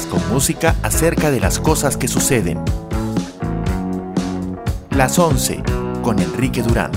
con 0.00 0.26
música 0.30 0.74
acerca 0.82 1.30
de 1.30 1.38
las 1.38 1.60
cosas 1.60 1.98
que 1.98 2.08
suceden. 2.08 2.58
Las 4.88 5.18
11 5.18 5.62
con 6.02 6.18
Enrique 6.18 6.62
Durán. 6.62 6.90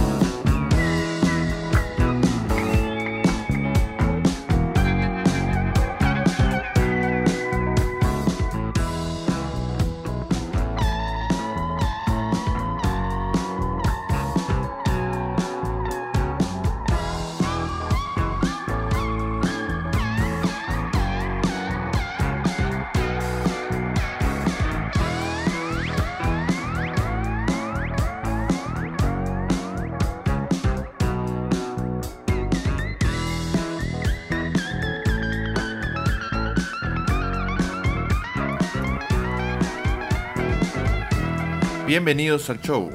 Bienvenidos 42.06 42.52
al 42.52 42.62
show. 42.62 42.92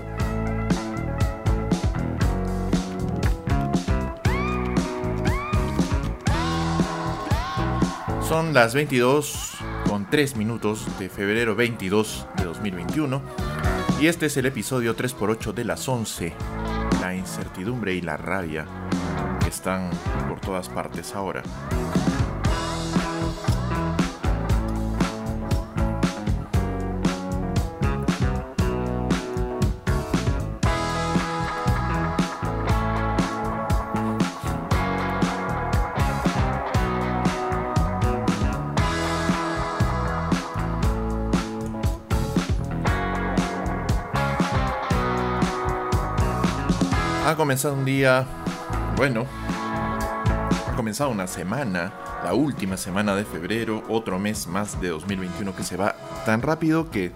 Son 8.22 8.54
las 8.54 8.72
22 8.72 9.54
con 9.88 10.08
3 10.08 10.36
minutos 10.36 10.86
de 11.00 11.08
febrero 11.08 11.56
22 11.56 12.28
de 12.36 12.44
2021 12.44 13.20
y 14.00 14.06
este 14.06 14.26
es 14.26 14.36
el 14.36 14.46
episodio 14.46 14.94
3x8 14.96 15.54
de 15.54 15.64
las 15.64 15.88
11. 15.88 16.32
La 17.00 17.12
incertidumbre 17.12 17.94
y 17.94 18.02
la 18.02 18.16
rabia 18.16 18.64
están 19.48 19.90
por 20.28 20.40
todas 20.40 20.68
partes 20.68 21.16
ahora. 21.16 21.42
Comenzado 47.50 47.74
un 47.74 47.84
día, 47.84 48.24
bueno, 48.96 49.26
ha 50.68 50.72
comenzado 50.76 51.10
una 51.10 51.26
semana, 51.26 51.92
la 52.22 52.32
última 52.32 52.76
semana 52.76 53.16
de 53.16 53.24
febrero, 53.24 53.82
otro 53.88 54.20
mes 54.20 54.46
más 54.46 54.80
de 54.80 54.90
2021 54.90 55.56
que 55.56 55.64
se 55.64 55.76
va 55.76 55.96
tan 56.24 56.42
rápido 56.42 56.88
que 56.92 57.10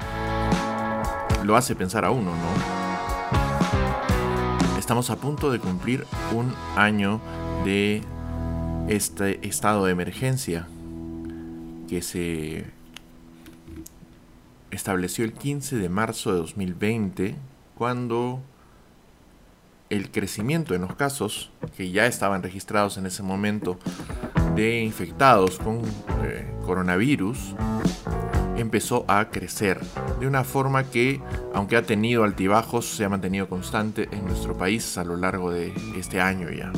lo 1.45 1.55
hace 1.57 1.77
pensar 1.77 2.05
a 2.05 2.11
uno, 2.11 2.33
¿no? 2.33 2.49
Estamos 4.77 5.09
a 5.11 5.15
punto 5.15 5.53
de 5.53 5.61
cumplir 5.61 6.05
un 6.33 6.53
año 6.75 7.21
de 7.65 8.03
este 8.89 9.47
estado 9.47 9.85
de 9.85 9.93
emergencia 9.93 10.67
que 11.89 12.03
se 12.03 12.65
estableció 14.73 15.25
el 15.25 15.33
15 15.33 15.77
de 15.77 15.89
marzo 15.89 16.33
de 16.33 16.39
2020 16.39 17.37
cuando 17.77 18.43
el 19.95 20.11
crecimiento 20.11 20.75
en 20.75 20.83
los 20.83 20.95
casos 20.97 21.51
que 21.77 21.91
ya 21.91 22.07
estaban 22.07 22.43
registrados 22.43 22.99
en 22.99 23.07
ese 23.07 23.23
momento 23.23 23.79
de 24.55 24.81
infectados 24.81 25.59
con 25.59 25.83
eh, 26.25 26.53
coronavirus 26.65 27.55
empezó 28.57 29.05
a 29.09 29.31
crecer 29.31 29.81
de 30.21 30.27
una 30.27 30.45
forma 30.45 30.85
que, 30.85 31.21
aunque 31.53 31.77
ha 31.77 31.83
tenido 31.83 32.25
altibajos, 32.25 32.87
se 32.87 33.05
ha 33.05 33.09
mantenido 33.09 33.49
constante 33.49 34.09
en 34.13 34.25
nuestro 34.27 34.57
país 34.57 34.97
a 34.99 35.05
lo 35.05 35.17
largo 35.17 35.51
de 35.51 35.73
este 35.97 36.21
año 36.21 36.51
ya. 36.51 36.73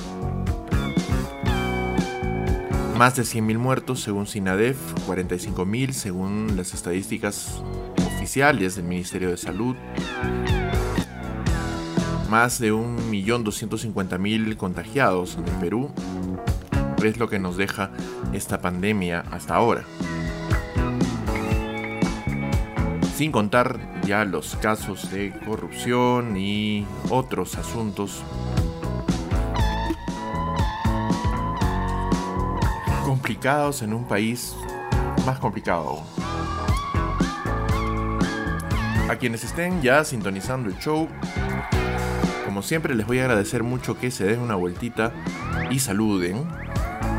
Más 2.96 3.14
de 3.16 3.24
100.000 3.24 3.58
muertos 3.58 4.00
según 4.00 4.26
SINADEF, 4.26 4.78
45.000 5.06 5.92
según 5.92 6.56
las 6.56 6.72
estadísticas 6.72 7.62
oficiales 8.16 8.76
del 8.76 8.86
Ministerio 8.86 9.28
de 9.28 9.36
Salud, 9.36 9.76
más 12.30 12.58
de 12.58 12.72
1.250.000 12.72 14.56
contagiados 14.56 15.36
en 15.36 15.46
el 15.46 15.54
Perú. 15.54 15.90
Es 17.04 17.18
lo 17.18 17.28
que 17.28 17.38
nos 17.38 17.56
deja 17.56 17.90
esta 18.32 18.60
pandemia 18.60 19.24
hasta 19.30 19.54
ahora. 19.54 19.84
Sin 23.14 23.32
contar 23.32 23.78
ya 24.06 24.24
los 24.24 24.56
casos 24.56 25.10
de 25.10 25.32
corrupción 25.46 26.36
y 26.36 26.86
otros 27.10 27.56
asuntos 27.56 28.22
complicados 33.04 33.82
en 33.82 33.94
un 33.94 34.06
país 34.06 34.54
más 35.24 35.38
complicado 35.38 35.88
aún. 35.88 36.04
A 39.08 39.16
quienes 39.16 39.44
estén 39.44 39.80
ya 39.82 40.04
sintonizando 40.04 40.68
el 40.68 40.76
show, 40.78 41.08
como 42.56 42.66
siempre 42.66 42.94
les 42.94 43.06
voy 43.06 43.18
a 43.18 43.24
agradecer 43.24 43.62
mucho 43.62 43.98
que 43.98 44.10
se 44.10 44.24
den 44.24 44.40
una 44.40 44.54
vueltita 44.54 45.12
y 45.70 45.78
saluden 45.78 46.48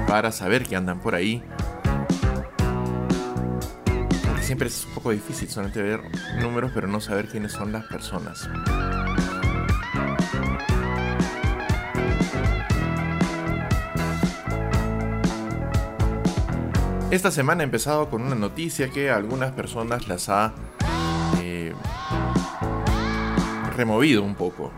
para 0.07 0.31
saber 0.31 0.63
que 0.63 0.75
andan 0.75 0.99
por 0.99 1.13
ahí. 1.13 1.43
Siempre 4.41 4.67
es 4.67 4.85
un 4.85 4.95
poco 4.95 5.11
difícil 5.11 5.47
solamente 5.47 5.79
ver 5.83 6.01
números 6.41 6.71
pero 6.73 6.87
no 6.87 6.99
saber 6.99 7.27
quiénes 7.27 7.51
son 7.51 7.71
las 7.71 7.85
personas. 7.85 8.49
Esta 17.11 17.29
semana 17.29 17.61
he 17.61 17.65
empezado 17.65 18.09
con 18.09 18.23
una 18.23 18.33
noticia 18.33 18.89
que 18.89 19.11
a 19.11 19.17
algunas 19.17 19.51
personas 19.51 20.07
las 20.07 20.29
ha 20.29 20.55
eh, 21.39 21.75
removido 23.75 24.23
un 24.23 24.33
poco, 24.33 24.73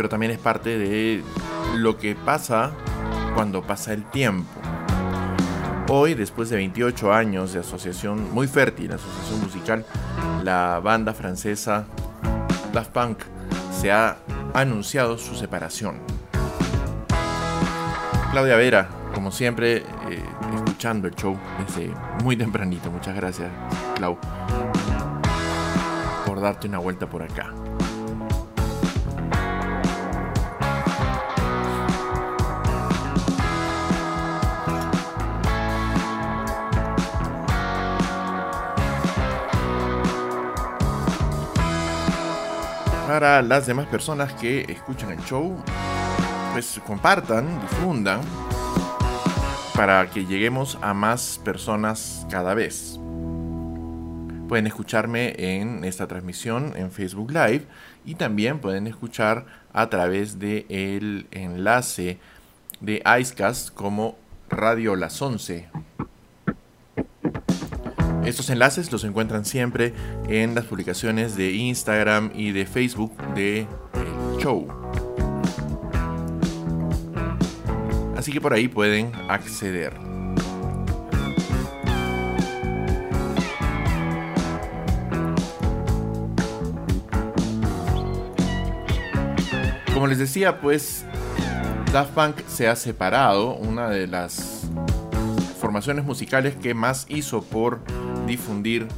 Pero 0.00 0.08
también 0.08 0.32
es 0.32 0.38
parte 0.38 0.78
de 0.78 1.22
lo 1.76 1.98
que 1.98 2.14
pasa 2.14 2.70
cuando 3.34 3.60
pasa 3.60 3.92
el 3.92 4.02
tiempo. 4.04 4.48
Hoy, 5.90 6.14
después 6.14 6.48
de 6.48 6.56
28 6.56 7.12
años 7.12 7.52
de 7.52 7.60
asociación 7.60 8.32
muy 8.32 8.48
fértil, 8.48 8.92
asociación 8.92 9.42
musical, 9.42 9.84
la 10.42 10.80
banda 10.82 11.12
francesa 11.12 11.84
Daft 12.72 12.92
Punk 12.92 13.18
se 13.78 13.92
ha 13.92 14.16
anunciado 14.54 15.18
su 15.18 15.34
separación. 15.34 15.98
Claudia 18.32 18.56
Vera, 18.56 18.88
como 19.12 19.30
siempre, 19.30 19.84
eh, 20.08 20.24
escuchando 20.54 21.08
el 21.08 21.14
show 21.14 21.36
desde 21.58 21.92
muy 22.24 22.38
tempranito. 22.38 22.90
Muchas 22.90 23.14
gracias, 23.14 23.50
Clau, 23.96 24.16
por 26.24 26.40
darte 26.40 26.68
una 26.68 26.78
vuelta 26.78 27.06
por 27.06 27.22
acá. 27.22 27.52
Para 43.10 43.42
las 43.42 43.66
demás 43.66 43.88
personas 43.88 44.32
que 44.34 44.60
escuchan 44.68 45.10
el 45.10 45.18
show, 45.24 45.56
pues 46.52 46.80
compartan, 46.86 47.60
difundan, 47.60 48.20
para 49.74 50.08
que 50.08 50.26
lleguemos 50.26 50.78
a 50.80 50.94
más 50.94 51.40
personas 51.44 52.24
cada 52.30 52.54
vez. 52.54 53.00
Pueden 54.48 54.68
escucharme 54.68 55.34
en 55.36 55.82
esta 55.82 56.06
transmisión 56.06 56.72
en 56.76 56.92
Facebook 56.92 57.32
Live 57.32 57.66
y 58.04 58.14
también 58.14 58.60
pueden 58.60 58.86
escuchar 58.86 59.44
a 59.72 59.90
través 59.90 60.38
del 60.38 60.66
el 60.68 61.26
enlace 61.32 62.20
de 62.80 63.02
Icecast 63.04 63.74
como 63.74 64.18
Radio 64.50 64.94
Las 64.94 65.20
11. 65.20 65.68
Estos 68.24 68.50
enlaces 68.50 68.92
los 68.92 69.04
encuentran 69.04 69.44
siempre 69.44 69.94
en 70.28 70.54
las 70.54 70.66
publicaciones 70.66 71.36
de 71.36 71.52
Instagram 71.52 72.30
y 72.34 72.52
de 72.52 72.66
Facebook 72.66 73.16
de 73.34 73.60
El 73.94 74.40
Show. 74.40 74.68
Así 78.16 78.32
que 78.32 78.40
por 78.40 78.52
ahí 78.52 78.68
pueden 78.68 79.12
acceder. 79.28 79.94
Como 89.94 90.06
les 90.06 90.18
decía, 90.18 90.60
pues 90.60 91.04
Daft 91.92 92.12
Punk 92.12 92.46
se 92.46 92.68
ha 92.68 92.76
separado, 92.76 93.54
una 93.54 93.88
de 93.88 94.06
las 94.06 94.59
formaciones 95.70 96.04
musicales 96.04 96.56
que 96.56 96.74
más 96.74 97.06
hizo 97.08 97.42
por 97.42 97.78
difundir 98.26 98.88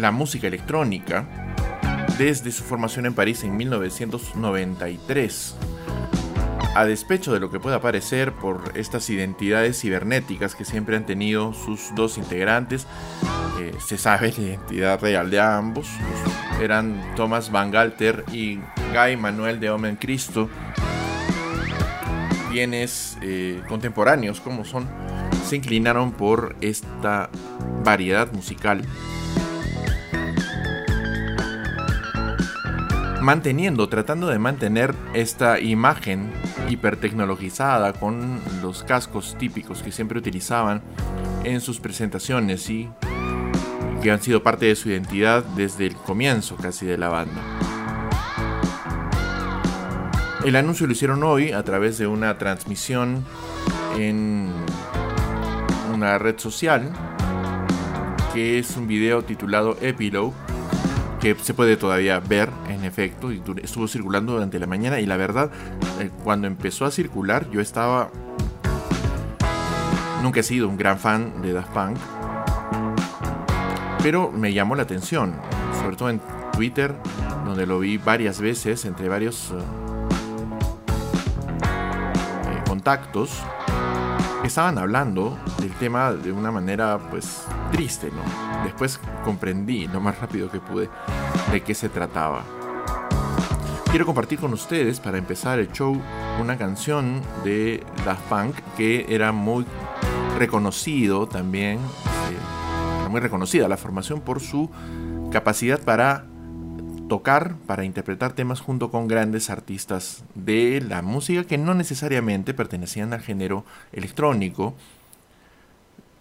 la 0.00 0.10
música 0.10 0.48
electrónica 0.48 1.28
desde 2.18 2.50
su 2.50 2.64
formación 2.64 3.06
en 3.06 3.14
París 3.14 3.44
en 3.44 3.56
1993. 3.56 5.54
A 6.74 6.84
despecho 6.84 7.32
de 7.32 7.38
lo 7.38 7.52
que 7.52 7.60
pueda 7.60 7.80
parecer 7.80 8.32
por 8.32 8.72
estas 8.74 9.08
identidades 9.10 9.80
cibernéticas 9.80 10.56
que 10.56 10.64
siempre 10.64 10.96
han 10.96 11.06
tenido 11.06 11.52
sus 11.52 11.94
dos 11.94 12.18
integrantes, 12.18 12.88
eh, 13.60 13.72
se 13.86 13.96
sabe 13.96 14.34
la 14.36 14.42
identidad 14.42 15.00
real 15.00 15.30
de 15.30 15.38
ambos. 15.38 15.86
Eran 16.60 17.00
Thomas 17.14 17.52
Van 17.52 17.70
Galter 17.70 18.24
y 18.32 18.58
Guy 18.92 19.16
Manuel 19.16 19.60
de 19.60 19.70
Omen 19.70 19.94
Cristo, 19.94 20.50
eh, 22.56 23.62
contemporáneos 23.68 24.40
como 24.40 24.64
son, 24.64 24.88
se 25.46 25.56
inclinaron 25.56 26.12
por 26.12 26.56
esta 26.60 27.30
variedad 27.84 28.32
musical 28.32 28.82
manteniendo, 33.24 33.88
tratando 33.88 34.28
de 34.28 34.38
mantener 34.38 34.94
esta 35.14 35.58
imagen 35.58 36.30
hipertecnologizada 36.68 37.94
con 37.94 38.40
los 38.62 38.84
cascos 38.84 39.36
típicos 39.38 39.82
que 39.82 39.90
siempre 39.90 40.18
utilizaban 40.18 40.82
en 41.42 41.62
sus 41.62 41.80
presentaciones 41.80 42.68
y 42.68 42.90
que 44.02 44.10
han 44.10 44.20
sido 44.20 44.42
parte 44.42 44.66
de 44.66 44.76
su 44.76 44.90
identidad 44.90 45.42
desde 45.56 45.86
el 45.86 45.96
comienzo 45.96 46.56
casi 46.56 46.84
de 46.84 46.98
la 46.98 47.08
banda. 47.08 47.40
El 50.44 50.56
anuncio 50.56 50.86
lo 50.86 50.92
hicieron 50.92 51.22
hoy 51.22 51.52
a 51.52 51.62
través 51.62 51.96
de 51.96 52.06
una 52.06 52.36
transmisión 52.36 53.24
en 53.96 54.52
una 55.94 56.18
red 56.18 56.38
social 56.38 56.92
que 58.34 58.58
es 58.58 58.76
un 58.76 58.86
video 58.86 59.24
titulado 59.24 59.78
Epilogue 59.80 60.34
que 61.18 61.34
se 61.36 61.54
puede 61.54 61.78
todavía 61.78 62.20
ver 62.20 62.50
en 62.68 62.84
efecto 62.84 63.32
y 63.32 63.42
estuvo 63.62 63.88
circulando 63.88 64.34
durante 64.34 64.58
la 64.58 64.66
mañana 64.66 65.00
y 65.00 65.06
la 65.06 65.16
verdad 65.16 65.50
eh, 65.98 66.10
cuando 66.22 66.46
empezó 66.46 66.84
a 66.84 66.90
circular 66.90 67.48
yo 67.50 67.62
estaba 67.62 68.10
nunca 70.22 70.40
he 70.40 70.42
sido 70.42 70.68
un 70.68 70.76
gran 70.76 70.98
fan 70.98 71.40
de 71.40 71.54
Daft 71.54 71.72
Punk 71.72 71.96
pero 74.02 74.30
me 74.30 74.52
llamó 74.52 74.74
la 74.74 74.82
atención 74.82 75.36
sobre 75.80 75.96
todo 75.96 76.10
en 76.10 76.20
Twitter 76.52 76.94
donde 77.46 77.64
lo 77.64 77.78
vi 77.78 77.96
varias 77.96 78.42
veces 78.42 78.84
entre 78.84 79.08
varios 79.08 79.52
eh, 79.52 79.93
contactos 82.84 83.30
estaban 84.44 84.76
hablando 84.76 85.38
del 85.58 85.72
tema 85.72 86.12
de 86.12 86.30
una 86.30 86.50
manera 86.50 86.98
pues 87.10 87.46
triste, 87.72 88.10
¿no? 88.10 88.62
Después 88.62 89.00
comprendí 89.24 89.86
lo 89.86 90.02
más 90.02 90.20
rápido 90.20 90.50
que 90.50 90.60
pude 90.60 90.90
de 91.50 91.62
qué 91.62 91.74
se 91.74 91.88
trataba. 91.88 92.44
Quiero 93.86 94.04
compartir 94.04 94.38
con 94.38 94.52
ustedes 94.52 95.00
para 95.00 95.16
empezar 95.16 95.58
el 95.60 95.72
show 95.72 95.98
una 96.38 96.58
canción 96.58 97.22
de 97.42 97.82
Daft 98.04 98.28
Punk 98.28 98.56
que 98.76 99.06
era 99.08 99.32
muy 99.32 99.64
reconocido 100.36 101.26
también, 101.26 101.78
eh, 101.78 103.08
muy 103.08 103.20
reconocida 103.22 103.66
la 103.66 103.78
formación 103.78 104.20
por 104.20 104.40
su 104.40 104.70
capacidad 105.32 105.80
para 105.80 106.26
tocar, 107.14 107.54
para 107.68 107.84
interpretar 107.84 108.32
temas 108.32 108.60
junto 108.60 108.90
con 108.90 109.06
grandes 109.06 109.48
artistas 109.48 110.24
de 110.34 110.80
la 110.84 111.00
música 111.00 111.44
que 111.44 111.58
no 111.58 111.72
necesariamente 111.72 112.54
pertenecían 112.54 113.12
al 113.12 113.20
género 113.20 113.64
electrónico, 113.92 114.74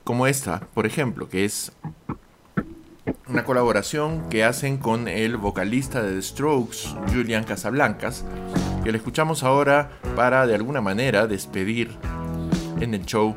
como 0.04 0.28
esta, 0.28 0.68
por 0.75 0.86
ejemplo, 0.86 1.30
que 1.30 1.45
es 1.45 1.72
una 3.28 3.44
colaboración 3.44 4.30
que 4.30 4.44
hacen 4.44 4.78
con 4.78 5.07
el 5.07 5.38
vocalista 5.38 6.04
de 6.04 6.13
The 6.13 6.22
Strokes, 6.22 6.95
Julian 7.12 7.44
Casablancas, 7.44 8.24
que 8.84 8.92
le 8.92 9.00
escuchamos 9.00 9.44
ahora 9.44 9.90
para 10.16 10.45
de 10.45 10.54
alguna 10.54 10.80
manera 10.80 11.25
despedir 11.25 11.90
en 12.80 12.94
el 12.94 13.04
show 13.04 13.36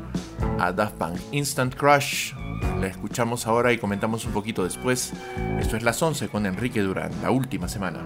a 0.59 0.71
Daft 0.71 0.93
Punk. 0.97 1.17
Instant 1.31 1.73
Crush, 1.73 2.35
la 2.79 2.87
escuchamos 2.87 3.47
ahora 3.47 3.73
y 3.73 3.77
comentamos 3.77 4.25
un 4.25 4.33
poquito 4.33 4.63
después. 4.63 5.13
Esto 5.59 5.77
es 5.77 5.83
Las 5.83 6.01
11 6.01 6.29
con 6.29 6.45
Enrique 6.45 6.81
Durán, 6.81 7.11
la 7.21 7.31
última 7.31 7.67
semana. 7.67 7.99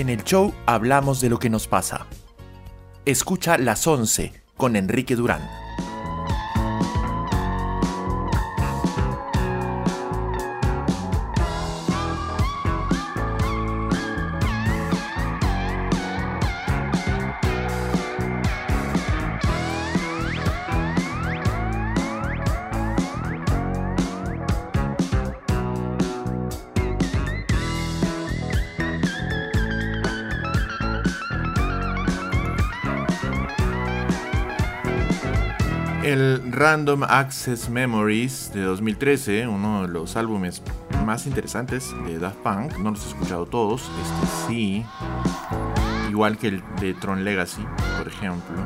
En 0.00 0.08
el 0.08 0.24
show 0.24 0.54
hablamos 0.64 1.20
de 1.20 1.28
lo 1.28 1.38
que 1.38 1.50
nos 1.50 1.68
pasa. 1.68 2.06
Escucha 3.04 3.58
las 3.58 3.86
11 3.86 4.32
con 4.56 4.74
Enrique 4.74 5.14
Durán. 5.14 5.59
Random 36.70 37.02
Access 37.02 37.68
Memories 37.68 38.52
de 38.54 38.62
2013, 38.62 39.48
uno 39.48 39.82
de 39.82 39.88
los 39.88 40.14
álbumes 40.14 40.62
más 41.04 41.26
interesantes 41.26 41.92
de 42.06 42.20
Daft 42.20 42.36
Punk, 42.44 42.78
no 42.78 42.92
los 42.92 43.04
he 43.04 43.08
escuchado 43.08 43.44
todos, 43.44 43.82
este 43.82 44.46
sí, 44.46 44.86
igual 46.08 46.38
que 46.38 46.46
el 46.46 46.62
de 46.80 46.94
Tron 46.94 47.24
Legacy, 47.24 47.66
por 47.98 48.06
ejemplo. 48.06 48.56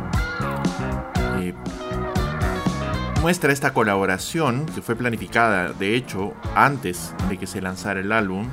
Eh, 1.40 1.54
muestra 3.22 3.54
esta 3.54 3.72
colaboración 3.72 4.66
que 4.66 4.82
fue 4.82 4.96
planificada, 4.96 5.72
de 5.72 5.96
hecho, 5.96 6.34
antes 6.54 7.14
de 7.30 7.38
que 7.38 7.46
se 7.46 7.62
lanzara 7.62 8.00
el 8.00 8.12
álbum, 8.12 8.46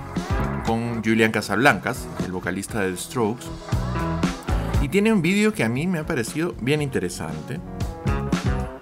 con 0.66 1.04
Julian 1.04 1.34
Casablancas, 1.34 2.08
el 2.24 2.32
vocalista 2.32 2.80
de 2.80 2.92
The 2.92 2.98
Strokes. 2.98 3.48
Y 4.82 4.88
tiene 4.88 5.12
un 5.12 5.22
vídeo 5.22 5.52
que 5.52 5.66
a 5.66 5.70
mí 5.70 5.88
me 5.88 6.00
ha 6.00 6.06
parecido 6.06 6.56
bien 6.62 6.82
interesante 6.82 7.60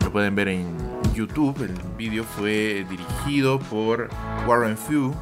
pueden 0.10 0.36
ver 0.36 0.48
en 0.50 0.76
YouTube. 1.14 1.62
El 1.62 1.74
vídeo 1.98 2.24
fue 2.24 2.86
dirigido 2.90 3.60
por 3.60 4.10
Warren 4.48 4.78
Few. 4.78 5.14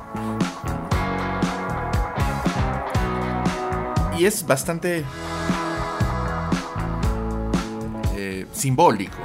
Y 4.18 4.26
es 4.26 4.46
bastante 4.46 5.04
eh, 8.16 8.48
simbólico, 8.52 9.18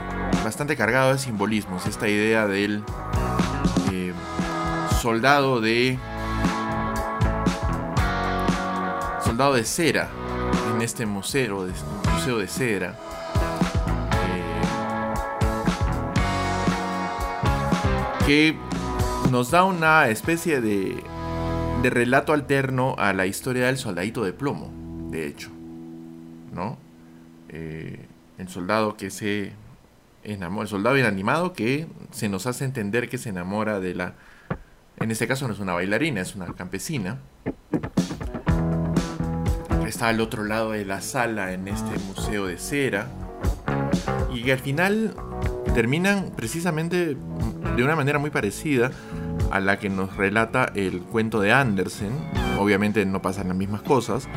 bastante 0.45 0.77
cargado 0.77 1.13
de 1.13 1.19
simbolismos. 1.19 1.87
Esta 1.87 2.09
idea 2.09 2.47
del 2.47 2.85
eh, 3.91 4.13
soldado 5.01 5.61
de. 5.61 5.99
soldado 9.25 9.55
de 9.55 9.65
cera 9.65 10.11
en 10.75 10.83
este 10.83 11.07
museo 11.07 11.67
museo 12.13 12.39
de 12.39 12.47
cera 12.47 12.99
que 18.33 18.55
nos 19.31 19.51
da 19.51 19.63
una 19.65 20.09
especie 20.09 20.63
de, 20.63 20.97
de 21.83 21.91
relato 21.91 22.33
alterno 22.33 22.95
a 22.97 23.13
la 23.13 23.27
historia 23.27 23.67
del 23.67 23.77
soldadito 23.77 24.25
de 24.25 24.33
plomo, 24.33 24.73
de 25.11 25.27
hecho, 25.27 25.51
¿no? 26.51 26.79
Eh, 27.51 28.07
el 28.39 28.49
soldado 28.49 28.97
que 28.97 29.11
se 29.11 29.53
enamora, 30.25 30.63
el 30.63 30.69
soldado 30.69 30.97
inanimado 30.97 31.53
que 31.53 31.87
se 32.11 32.31
nos 32.31 32.47
hace 32.47 32.65
entender 32.65 33.11
que 33.11 33.19
se 33.19 33.29
enamora 33.29 33.81
de 33.81 33.95
la, 33.95 34.15
en 34.97 35.11
este 35.11 35.29
caso 35.29 35.47
no 35.47 35.53
es 35.53 35.61
una 35.61 35.75
bailarina, 35.75 36.23
es 36.23 36.35
una 36.35 36.47
campesina. 36.55 37.19
Está 39.87 40.09
al 40.09 40.23
otro 40.23 40.45
lado 40.45 40.71
de 40.71 40.87
la 40.87 41.03
sala 41.03 41.53
en 41.53 41.69
este 41.69 41.99
museo 42.07 42.47
de 42.47 42.57
cera. 42.57 43.09
Y 44.35 44.51
al 44.51 44.59
final 44.59 45.15
terminan 45.75 46.31
precisamente 46.37 47.17
de 47.77 47.85
una 47.85 47.97
manera 47.97 48.19
muy 48.19 48.31
parecida 48.31 48.91
a 49.51 49.61
la 49.61 49.79
que 49.79 49.89
nos 49.89 50.17
relata 50.17 50.71
el 50.75 51.01
cuento 51.01 51.41
de 51.41 51.53
Andersen. 51.53 52.13
Obviamente 52.59 53.05
no 53.07 53.23
pasan 53.23 53.49
las 53.49 53.57
mismas 53.57 53.83
cosas, 53.83 54.29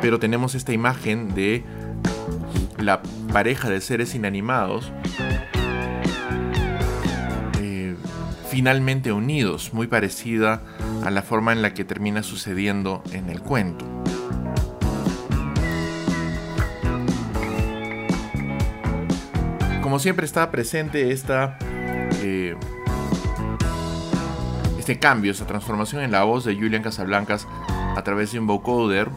pero 0.00 0.18
tenemos 0.18 0.54
esta 0.54 0.72
imagen 0.72 1.34
de 1.34 1.64
la 2.78 3.02
pareja 3.32 3.68
de 3.68 3.80
seres 3.80 4.14
inanimados 4.14 4.92
eh, 7.60 7.94
finalmente 8.48 9.12
unidos, 9.12 9.72
muy 9.72 9.86
parecida 9.86 10.62
a 11.04 11.10
la 11.10 11.22
forma 11.22 11.52
en 11.52 11.62
la 11.62 11.74
que 11.74 11.84
termina 11.84 12.22
sucediendo 12.22 13.02
en 13.12 13.28
el 13.28 13.40
cuento. 13.40 13.86
Como 19.90 19.98
siempre 19.98 20.24
está 20.24 20.52
presente 20.52 21.10
esta 21.10 21.58
eh, 22.22 22.54
este 24.78 25.00
cambio, 25.00 25.32
esa 25.32 25.48
transformación 25.48 26.02
en 26.02 26.12
la 26.12 26.22
voz 26.22 26.44
de 26.44 26.54
Julian 26.54 26.80
Casablancas 26.80 27.48
a 27.96 28.04
través 28.04 28.30
de 28.30 28.38
un 28.38 28.46
vocoder 28.46 29.08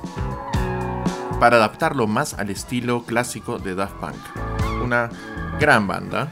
para 1.40 1.58
adaptarlo 1.58 2.08
más 2.08 2.34
al 2.34 2.50
estilo 2.50 3.04
clásico 3.04 3.60
de 3.60 3.76
Daft 3.76 3.94
Punk. 3.98 4.16
Una 4.84 5.12
gran 5.60 5.86
banda 5.86 6.32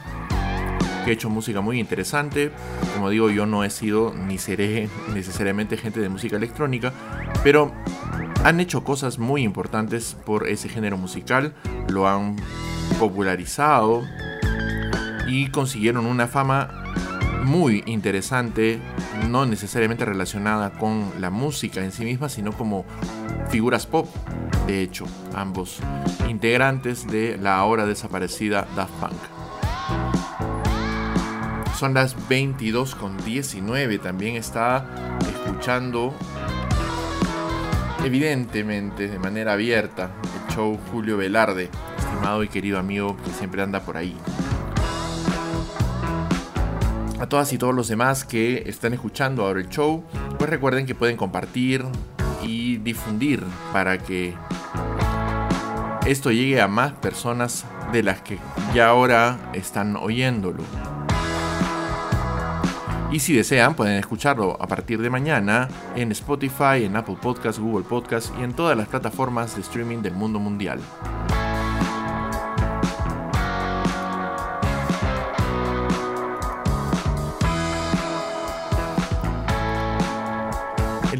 que 1.04 1.10
ha 1.12 1.14
hecho 1.14 1.30
música 1.30 1.60
muy 1.60 1.78
interesante. 1.78 2.50
Como 2.94 3.10
digo, 3.10 3.30
yo 3.30 3.46
no 3.46 3.62
he 3.62 3.70
sido 3.70 4.12
ni 4.12 4.38
seré 4.38 4.88
necesariamente 5.14 5.76
gente 5.76 6.00
de 6.00 6.08
música 6.08 6.34
electrónica, 6.34 6.92
pero 7.44 7.70
han 8.42 8.58
hecho 8.58 8.82
cosas 8.82 9.20
muy 9.20 9.44
importantes 9.44 10.16
por 10.26 10.48
ese 10.48 10.68
género 10.68 10.96
musical, 10.96 11.54
lo 11.88 12.08
han 12.08 12.34
popularizado 12.98 14.02
y 15.26 15.48
consiguieron 15.48 16.06
una 16.06 16.26
fama 16.26 16.68
muy 17.44 17.82
interesante, 17.86 18.78
no 19.28 19.46
necesariamente 19.46 20.04
relacionada 20.04 20.70
con 20.70 21.10
la 21.20 21.30
música 21.30 21.82
en 21.82 21.92
sí 21.92 22.04
misma, 22.04 22.28
sino 22.28 22.52
como 22.52 22.84
figuras 23.50 23.86
pop. 23.86 24.08
De 24.66 24.82
hecho, 24.82 25.06
ambos 25.34 25.78
integrantes 26.28 27.06
de 27.06 27.36
la 27.38 27.56
ahora 27.56 27.86
desaparecida 27.86 28.66
Daft 28.76 28.92
Punk. 28.94 29.12
Son 31.76 31.94
las 31.94 32.16
22 32.28 32.94
con 32.94 33.16
19. 33.24 33.98
También 33.98 34.36
está 34.36 34.86
escuchando, 35.20 36.14
evidentemente, 38.04 39.08
de 39.08 39.18
manera 39.18 39.54
abierta, 39.54 40.12
el 40.22 40.54
show 40.54 40.78
Julio 40.92 41.16
Velarde, 41.16 41.70
estimado 41.98 42.44
y 42.44 42.48
querido 42.48 42.78
amigo 42.78 43.16
que 43.24 43.30
siempre 43.32 43.62
anda 43.62 43.80
por 43.80 43.96
ahí 43.96 44.16
a 47.22 47.28
todas 47.28 47.52
y 47.52 47.58
todos 47.58 47.72
los 47.72 47.86
demás 47.86 48.24
que 48.24 48.64
están 48.66 48.94
escuchando 48.94 49.46
ahora 49.46 49.60
el 49.60 49.68
show, 49.68 50.02
pues 50.38 50.50
recuerden 50.50 50.86
que 50.86 50.96
pueden 50.96 51.16
compartir 51.16 51.84
y 52.42 52.78
difundir 52.78 53.44
para 53.72 53.96
que 53.98 54.34
esto 56.04 56.32
llegue 56.32 56.60
a 56.60 56.66
más 56.66 56.94
personas 56.94 57.64
de 57.92 58.02
las 58.02 58.22
que 58.22 58.38
ya 58.74 58.88
ahora 58.88 59.38
están 59.52 59.94
oyéndolo. 59.94 60.64
Y 63.12 63.20
si 63.20 63.34
desean, 63.34 63.76
pueden 63.76 63.98
escucharlo 63.98 64.60
a 64.60 64.66
partir 64.66 65.00
de 65.00 65.08
mañana 65.08 65.68
en 65.94 66.10
Spotify, 66.10 66.82
en 66.82 66.96
Apple 66.96 67.18
Podcasts, 67.22 67.60
Google 67.60 67.84
Podcasts 67.84 68.32
y 68.40 68.42
en 68.42 68.52
todas 68.52 68.76
las 68.76 68.88
plataformas 68.88 69.54
de 69.54 69.60
streaming 69.60 69.98
del 69.98 70.14
mundo 70.14 70.40
mundial. 70.40 70.80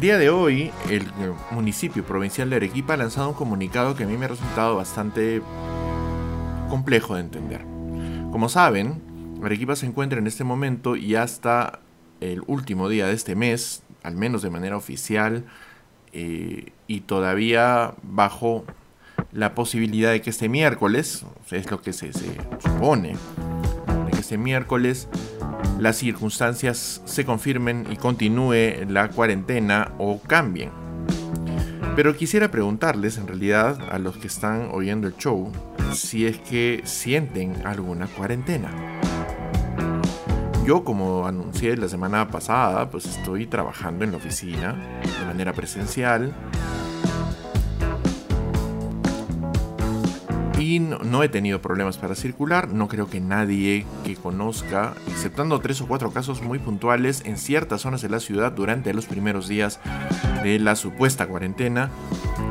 Día 0.03 0.17
de 0.17 0.29
hoy, 0.29 0.69
el 0.89 1.05
municipio 1.51 2.03
provincial 2.03 2.49
de 2.49 2.57
Arequipa 2.57 2.95
ha 2.95 2.97
lanzado 2.97 3.29
un 3.29 3.35
comunicado 3.35 3.95
que 3.95 4.03
a 4.03 4.05
mí 4.05 4.17
me 4.17 4.25
ha 4.25 4.27
resultado 4.27 4.75
bastante 4.75 5.41
complejo 6.69 7.15
de 7.15 7.21
entender. 7.21 7.61
Como 8.29 8.49
saben, 8.49 9.01
Arequipa 9.41 9.77
se 9.77 9.85
encuentra 9.85 10.19
en 10.19 10.27
este 10.27 10.43
momento 10.43 10.97
y 10.97 11.15
hasta 11.15 11.79
el 12.19 12.41
último 12.47 12.89
día 12.89 13.07
de 13.07 13.13
este 13.13 13.35
mes, 13.35 13.83
al 14.03 14.17
menos 14.17 14.41
de 14.41 14.49
manera 14.49 14.75
oficial, 14.75 15.45
eh, 16.11 16.73
y 16.85 16.99
todavía 16.99 17.93
bajo 18.03 18.65
la 19.31 19.55
posibilidad 19.55 20.11
de 20.11 20.21
que 20.21 20.31
este 20.31 20.49
miércoles, 20.49 21.25
es 21.49 21.71
lo 21.71 21.81
que 21.81 21.93
se, 21.93 22.11
se 22.11 22.35
supone, 22.59 23.15
este 24.33 24.43
miércoles 24.43 25.07
las 25.77 25.97
circunstancias 25.97 27.03
se 27.05 27.23
confirmen 27.23 27.85
y 27.91 27.97
continúe 27.97 28.83
la 28.89 29.09
cuarentena 29.09 29.91
o 29.99 30.19
cambien. 30.19 30.71
Pero 31.95 32.15
quisiera 32.15 32.49
preguntarles 32.49 33.19
en 33.19 33.27
realidad 33.27 33.77
a 33.91 33.99
los 33.99 34.17
que 34.17 34.25
están 34.25 34.69
oyendo 34.71 35.05
el 35.07 35.15
show 35.17 35.51
si 35.93 36.25
es 36.25 36.39
que 36.39 36.81
sienten 36.83 37.63
alguna 37.63 38.07
cuarentena. 38.07 38.71
Yo, 40.65 40.83
como 40.83 41.27
anuncié 41.27 41.77
la 41.77 41.87
semana 41.87 42.27
pasada, 42.29 42.89
pues 42.89 43.05
estoy 43.05 43.45
trabajando 43.45 44.03
en 44.03 44.13
la 44.13 44.17
oficina 44.17 44.99
de 45.19 45.25
manera 45.27 45.53
presencial. 45.53 46.33
Y 50.63 50.79
no, 50.79 51.23
he 51.23 51.27
tenido 51.27 51.61
problemas 51.61 51.97
para 51.97 52.15
circular. 52.15 52.69
No 52.69 52.87
creo 52.87 53.09
que 53.09 53.19
nadie 53.19 53.85
que 54.05 54.15
conozca, 54.15 54.93
exceptando 55.07 55.59
tres 55.59 55.81
o 55.81 55.87
cuatro 55.87 56.11
casos 56.11 56.41
muy 56.41 56.57
puntuales 56.57 57.21
en 57.25 57.37
ciertas 57.37 57.81
zonas 57.81 58.01
de 58.01 58.07
la 58.07 58.21
ciudad 58.21 58.53
durante 58.53 58.93
los 58.93 59.05
primeros 59.05 59.49
días 59.49 59.81
de 60.41 60.59
la 60.59 60.77
supuesta 60.77 61.27
cuarentena, 61.27 61.89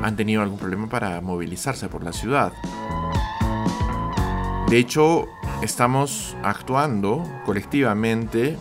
han 0.03 0.17
tenido 0.17 0.43
algún 0.43 0.59
problema 0.59 0.91
para 0.91 1.23
movilizarse 1.23 1.89
por 1.89 2.05
la 2.05 2.13
ciudad. 2.13 2.53
De 4.69 4.77
hecho, 4.77 5.27
estamos 5.63 6.37
actuando 6.43 7.25
colectivamente 7.47 8.59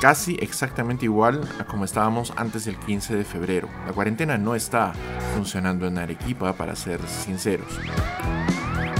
casi 0.00 0.36
exactamente 0.40 1.04
igual 1.04 1.48
a 1.58 1.64
como 1.64 1.84
estábamos 1.84 2.32
antes 2.36 2.64
del 2.64 2.76
15 2.76 3.16
de 3.16 3.24
febrero. 3.24 3.68
La 3.86 3.92
cuarentena 3.92 4.38
no 4.38 4.54
está 4.54 4.92
funcionando 5.34 5.88
en 5.88 5.98
Arequipa, 5.98 6.52
para 6.52 6.76
ser 6.76 7.00
sinceros. 7.08 7.80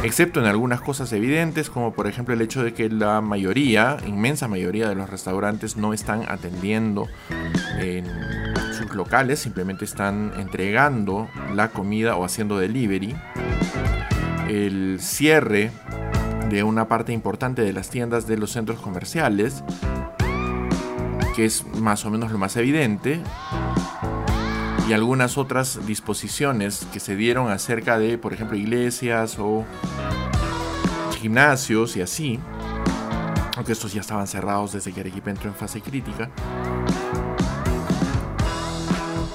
Excepto 0.02 0.40
en 0.40 0.46
algunas 0.46 0.80
cosas 0.80 1.12
evidentes, 1.12 1.70
como 1.70 1.92
por 1.92 2.06
ejemplo 2.06 2.34
el 2.34 2.40
hecho 2.40 2.62
de 2.62 2.72
que 2.72 2.88
la 2.88 3.20
mayoría, 3.20 3.96
inmensa 4.06 4.48
mayoría 4.48 4.88
de 4.88 4.94
los 4.94 5.10
restaurantes 5.10 5.76
no 5.76 5.92
están 5.92 6.24
atendiendo 6.28 7.08
en 7.78 8.06
sus 8.72 8.94
locales, 8.94 9.40
simplemente 9.40 9.84
están 9.84 10.32
entregando 10.38 11.28
la 11.54 11.70
comida 11.70 12.16
o 12.16 12.24
haciendo 12.24 12.58
delivery. 12.58 13.16
El 14.48 14.98
cierre 15.00 15.70
de 16.48 16.62
una 16.62 16.88
parte 16.88 17.12
importante 17.12 17.62
de 17.62 17.72
las 17.72 17.90
tiendas 17.90 18.26
de 18.26 18.38
los 18.38 18.52
centros 18.52 18.80
comerciales 18.80 19.62
que 21.38 21.44
es 21.44 21.64
más 21.76 22.04
o 22.04 22.10
menos 22.10 22.32
lo 22.32 22.38
más 22.38 22.56
evidente, 22.56 23.20
y 24.88 24.94
algunas 24.94 25.36
otras 25.36 25.86
disposiciones 25.86 26.86
que 26.92 26.98
se 26.98 27.14
dieron 27.14 27.50
acerca 27.50 27.98
de, 27.98 28.16
por 28.16 28.32
ejemplo, 28.32 28.56
iglesias 28.56 29.36
o 29.38 29.66
gimnasios 31.20 31.96
y 31.96 32.00
así, 32.00 32.40
aunque 33.56 33.72
estos 33.72 33.92
ya 33.92 34.00
estaban 34.00 34.26
cerrados 34.26 34.72
desde 34.72 34.92
que 34.92 35.00
Arequipa 35.00 35.28
entró 35.28 35.50
en 35.50 35.54
fase 35.54 35.82
crítica. 35.82 36.30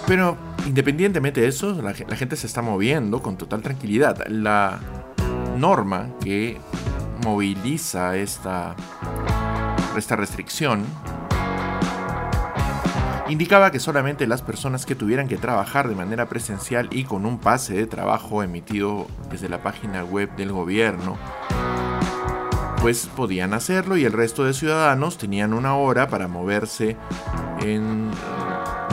Pero 0.07 0.37
independientemente 0.65 1.41
de 1.41 1.49
eso, 1.49 1.79
la, 1.81 1.93
la 2.07 2.15
gente 2.15 2.35
se 2.35 2.47
está 2.47 2.63
moviendo 2.63 3.21
con 3.21 3.37
total 3.37 3.61
tranquilidad. 3.61 4.25
La 4.27 4.79
norma 5.59 6.09
que 6.23 6.57
moviliza 7.23 8.17
esta, 8.17 8.75
esta 9.95 10.15
restricción 10.15 10.83
indicaba 13.29 13.71
que 13.71 13.79
solamente 13.79 14.27
las 14.27 14.41
personas 14.41 14.85
que 14.85 14.95
tuvieran 14.95 15.27
que 15.27 15.37
trabajar 15.37 15.87
de 15.87 15.95
manera 15.95 16.27
presencial 16.27 16.89
y 16.91 17.05
con 17.05 17.25
un 17.25 17.39
pase 17.39 17.73
de 17.73 17.87
trabajo 17.87 18.43
emitido 18.43 19.07
desde 19.31 19.49
la 19.49 19.63
página 19.63 20.03
web 20.03 20.35
del 20.35 20.51
gobierno, 20.51 21.17
pues 22.81 23.07
podían 23.15 23.53
hacerlo 23.53 23.95
y 23.95 24.03
el 24.03 24.11
resto 24.11 24.43
de 24.43 24.53
ciudadanos 24.53 25.17
tenían 25.17 25.53
una 25.53 25.75
hora 25.75 26.09
para 26.09 26.27
moverse 26.27 26.97
en 27.61 28.11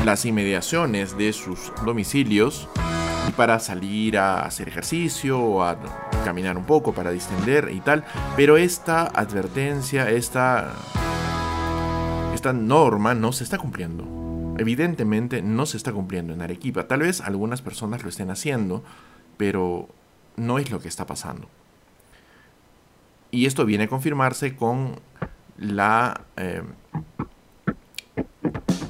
las 0.05 0.25
inmediaciones 0.25 1.19
de 1.19 1.33
sus 1.33 1.73
domicilios 1.85 2.69
y 3.29 3.33
para 3.33 3.59
salir 3.59 4.17
a 4.17 4.43
hacer 4.43 4.69
ejercicio 4.69 5.41
o 5.41 5.65
a 5.65 5.77
caminar 6.25 6.57
un 6.57 6.65
poco 6.65 6.93
para 6.93 7.11
distender 7.11 7.71
y 7.73 7.81
tal. 7.81 8.05
Pero 8.37 8.57
esta 8.57 9.03
advertencia, 9.03 10.09
esta, 10.09 10.73
esta 12.33 12.53
norma 12.53 13.15
no 13.15 13.33
se 13.33 13.43
está 13.43 13.59
cumpliendo 13.59 14.20
evidentemente 14.59 15.43
no 15.43 15.67
se 15.67 15.77
está 15.77 15.93
cumpliendo 15.93 16.33
en 16.33 16.43
Arequipa. 16.43 16.89
Tal 16.89 17.01
vez 17.01 17.21
algunas 17.21 17.63
personas 17.63 18.03
lo 18.03 18.09
estén 18.09 18.31
haciendo, 18.31 18.83
pero 19.37 19.89
no 20.37 20.59
es 20.59 20.71
lo 20.71 20.81
que 20.81 20.89
está 20.89 21.07
pasando. 21.07 21.49
Y 23.31 23.47
esto 23.47 23.65
viene 23.65 23.85
a 23.85 23.89
confirmarse 23.89 24.57
con 24.57 25.01
la 25.57 26.23
eh, 26.37 26.63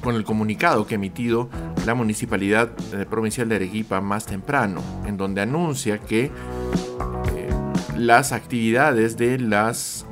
con 0.01 0.15
el 0.15 0.23
comunicado 0.23 0.87
que 0.87 0.95
ha 0.95 0.97
emitido 0.97 1.49
la 1.85 1.93
Municipalidad 1.93 2.71
Provincial 3.09 3.47
de 3.49 3.55
Arequipa 3.55 4.01
más 4.01 4.25
temprano, 4.25 4.81
en 5.05 5.17
donde 5.17 5.41
anuncia 5.41 5.99
que 5.99 6.25
eh, 6.25 7.49
las 7.95 8.31
actividades 8.31 9.17
de 9.17 9.37
las 9.37 10.05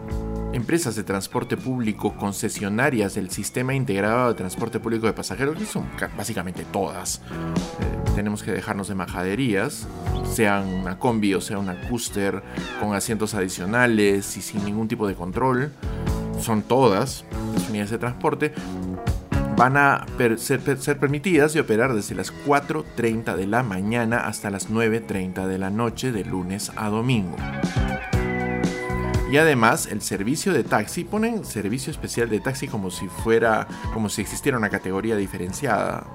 empresas 0.53 0.95
de 0.95 1.03
transporte 1.03 1.57
público 1.57 2.15
concesionarias 2.15 3.15
del 3.15 3.29
sistema 3.29 3.73
integrado 3.73 4.29
de 4.29 4.35
transporte 4.35 4.79
público 4.79 5.05
de 5.05 5.13
pasajeros, 5.13 5.57
que 5.57 5.65
son 5.65 5.85
básicamente 6.17 6.65
todas. 6.71 7.17
Eh, 7.17 8.11
tenemos 8.15 8.43
que 8.43 8.51
dejarnos 8.51 8.87
de 8.87 8.95
majaderías, 8.95 9.87
sean 10.31 10.67
una 10.67 10.97
combi 10.97 11.33
o 11.33 11.41
sea 11.41 11.59
una 11.59 11.79
cúster 11.87 12.41
con 12.79 12.95
asientos 12.95 13.33
adicionales 13.33 14.37
y 14.37 14.41
sin 14.41 14.65
ningún 14.65 14.87
tipo 14.87 15.07
de 15.07 15.15
control. 15.15 15.71
Son 16.39 16.61
todas 16.61 17.25
las 17.53 17.69
unidades 17.69 17.91
de 17.91 17.97
transporte. 17.97 18.53
Van 19.57 19.75
a 19.75 20.05
ser, 20.37 20.61
permitidas 20.99 21.53
de 21.53 21.59
operar 21.59 21.93
desde 21.93 22.15
las 22.15 22.33
4.30 22.45 23.35
de 23.35 23.45
la 23.45 23.61
mañana 23.61 24.25
hasta 24.25 24.49
las 24.49 24.69
9.30 24.69 25.47
de 25.47 25.57
la 25.57 25.69
noche 25.69 26.13
de 26.13 26.23
lunes 26.23 26.71
a 26.77 26.87
domingo. 26.87 27.35
Y 29.31 29.37
además 29.37 29.87
el 29.91 30.01
servicio 30.01 30.53
de 30.53 30.63
taxi, 30.63 31.03
ponen 31.03 31.45
servicio 31.45 31.91
especial 31.91 32.29
de 32.29 32.39
taxi 32.39 32.67
como 32.67 32.89
si 32.89 33.07
fuera, 33.07 33.67
como 33.93 34.09
si 34.09 34.21
existiera 34.21 34.57
una 34.57 34.69
categoría 34.69 35.15
diferenciada. 35.15 36.07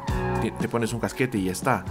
Te, 0.61 0.68
pones 0.68 0.92
un 0.92 0.98
casquete 0.98 1.38
y 1.38 1.44
ya 1.44 1.53
está. 1.53 1.85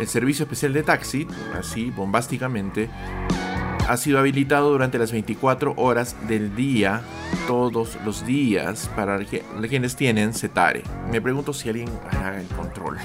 El 0.00 0.08
servicio 0.08 0.44
especial 0.44 0.72
de 0.72 0.82
taxi, 0.82 1.28
así 1.56 1.90
bombásticamente, 1.90 2.90
ha 3.88 3.96
sido 3.96 4.18
habilitado 4.18 4.70
durante 4.70 4.98
las 4.98 5.12
24 5.12 5.74
horas 5.76 6.16
del 6.26 6.56
día, 6.56 7.02
todos 7.46 7.98
los 8.04 8.26
días, 8.26 8.90
para 8.96 9.18
quienes 9.24 9.94
tienen 9.94 10.34
Cetare. 10.34 10.82
Me 11.10 11.20
pregunto 11.20 11.52
si 11.52 11.68
alguien 11.68 11.88
hará 12.10 12.40
el 12.40 12.48
control. 12.48 12.98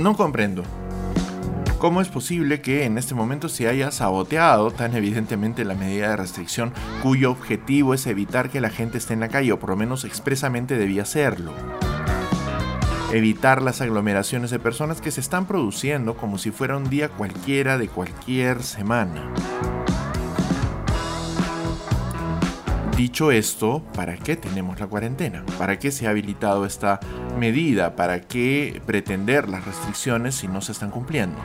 No 0.00 0.16
comprendo. 0.16 0.62
¿Cómo 1.78 2.00
es 2.00 2.08
posible 2.08 2.60
que 2.60 2.84
en 2.84 2.98
este 2.98 3.14
momento 3.14 3.48
se 3.48 3.68
haya 3.68 3.90
saboteado 3.90 4.70
tan 4.70 4.94
evidentemente 4.94 5.64
la 5.64 5.74
medida 5.74 6.10
de 6.10 6.16
restricción 6.16 6.72
cuyo 7.02 7.30
objetivo 7.30 7.94
es 7.94 8.06
evitar 8.06 8.50
que 8.50 8.60
la 8.60 8.68
gente 8.68 8.98
esté 8.98 9.14
en 9.14 9.20
la 9.20 9.28
calle, 9.28 9.52
o 9.52 9.58
por 9.58 9.70
lo 9.70 9.76
menos 9.76 10.04
expresamente 10.04 10.76
debía 10.76 11.02
hacerlo? 11.02 11.52
Evitar 13.12 13.62
las 13.62 13.80
aglomeraciones 13.80 14.50
de 14.50 14.58
personas 14.58 15.00
que 15.00 15.10
se 15.10 15.20
están 15.20 15.46
produciendo 15.46 16.16
como 16.16 16.38
si 16.38 16.50
fuera 16.50 16.76
un 16.76 16.88
día 16.90 17.08
cualquiera 17.08 17.78
de 17.78 17.88
cualquier 17.88 18.62
semana. 18.62 19.32
Dicho 23.00 23.32
esto, 23.32 23.82
¿para 23.94 24.18
qué 24.18 24.36
tenemos 24.36 24.78
la 24.78 24.86
cuarentena? 24.86 25.42
¿Para 25.56 25.78
qué 25.78 25.90
se 25.90 26.06
ha 26.06 26.10
habilitado 26.10 26.66
esta 26.66 27.00
medida? 27.38 27.96
¿Para 27.96 28.20
qué 28.20 28.82
pretender 28.84 29.48
las 29.48 29.64
restricciones 29.64 30.34
si 30.34 30.48
no 30.48 30.60
se 30.60 30.72
están 30.72 30.90
cumpliendo? 30.90 31.40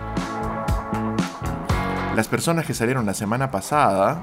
Las 2.13 2.27
personas 2.27 2.65
que 2.65 2.73
salieron 2.73 3.05
la 3.05 3.13
semana 3.13 3.51
pasada 3.51 4.21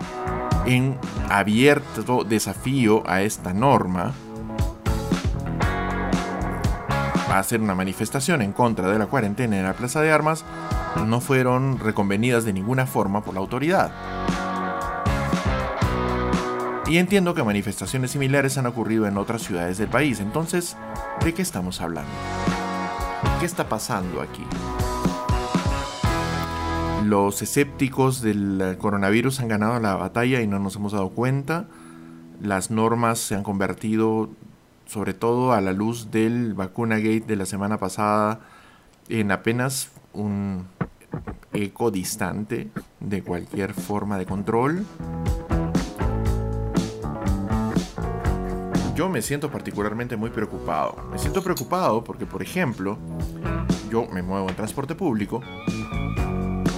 en 0.66 0.99
abierto 1.31 2.23
desafío 2.23 3.03
a 3.07 3.23
esta 3.23 3.55
norma 3.55 4.12
a 7.31 7.38
hacer 7.38 7.62
una 7.62 7.75
manifestación 7.75 8.42
en 8.42 8.53
contra 8.53 8.90
de 8.90 8.99
la 8.99 9.07
cuarentena 9.07 9.57
en 9.57 9.64
la 9.64 9.73
Plaza 9.73 10.03
de 10.03 10.12
Armas 10.12 10.45
no 11.07 11.23
fueron 11.23 11.79
reconvenidas 11.79 12.45
de 12.45 12.53
ninguna 12.53 12.85
forma 12.85 13.25
por 13.25 13.33
la 13.33 13.40
autoridad. 13.40 13.90
Y 16.92 16.98
entiendo 16.98 17.33
que 17.33 17.42
manifestaciones 17.42 18.11
similares 18.11 18.59
han 18.59 18.66
ocurrido 18.66 19.07
en 19.07 19.16
otras 19.16 19.40
ciudades 19.40 19.78
del 19.78 19.88
país. 19.88 20.20
Entonces, 20.20 20.76
¿de 21.24 21.33
qué 21.33 21.40
estamos 21.40 21.81
hablando? 21.81 22.11
¿Qué 23.40 23.46
está 23.46 23.66
pasando 23.66 24.20
aquí? 24.20 24.44
Los 27.07 27.40
escépticos 27.40 28.20
del 28.20 28.76
coronavirus 28.78 29.40
han 29.40 29.48
ganado 29.48 29.81
la 29.81 29.94
batalla 29.94 30.42
y 30.42 30.46
no 30.46 30.59
nos 30.59 30.76
hemos 30.76 30.92
dado 30.92 31.09
cuenta. 31.09 31.64
Las 32.42 32.70
normas 32.70 33.20
se 33.20 33.37
han 33.37 33.42
convertido, 33.42 34.28
sobre 34.85 35.14
todo 35.14 35.55
a 35.55 35.62
la 35.62 35.72
luz 35.72 36.11
del 36.11 36.52
vacuna 36.52 36.98
gate 36.98 37.24
de 37.26 37.37
la 37.37 37.46
semana 37.46 37.78
pasada, 37.78 38.40
en 39.09 39.31
apenas 39.31 39.92
un 40.12 40.66
eco 41.55 41.90
distante 41.90 42.68
de 43.00 43.22
cualquier 43.22 43.72
forma 43.72 44.18
de 44.18 44.26
control. 44.26 44.85
Yo 48.94 49.09
me 49.09 49.22
siento 49.22 49.50
particularmente 49.50 50.16
muy 50.16 50.31
preocupado. 50.31 50.96
Me 51.11 51.18
siento 51.18 51.42
preocupado 51.42 52.05
porque, 52.05 52.26
por 52.26 52.42
ejemplo, 52.42 52.98
yo 53.90 54.07
me 54.07 54.22
muevo 54.22 54.48
en 54.48 54.57
transporte 54.57 54.94
público 54.94 55.40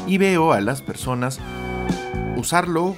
y 0.06 0.18
veo 0.18 0.52
a 0.52 0.60
las 0.60 0.82
personas 0.82 1.40
usarlo 2.36 2.94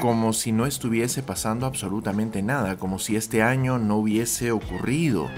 como 0.00 0.32
si 0.32 0.52
no 0.52 0.66
estuviese 0.66 1.22
pasando 1.22 1.66
absolutamente 1.66 2.42
nada, 2.42 2.76
como 2.76 2.98
si 2.98 3.16
este 3.16 3.42
año 3.42 3.78
no 3.78 3.96
hubiese 3.96 4.52
ocurrido. 4.52 5.28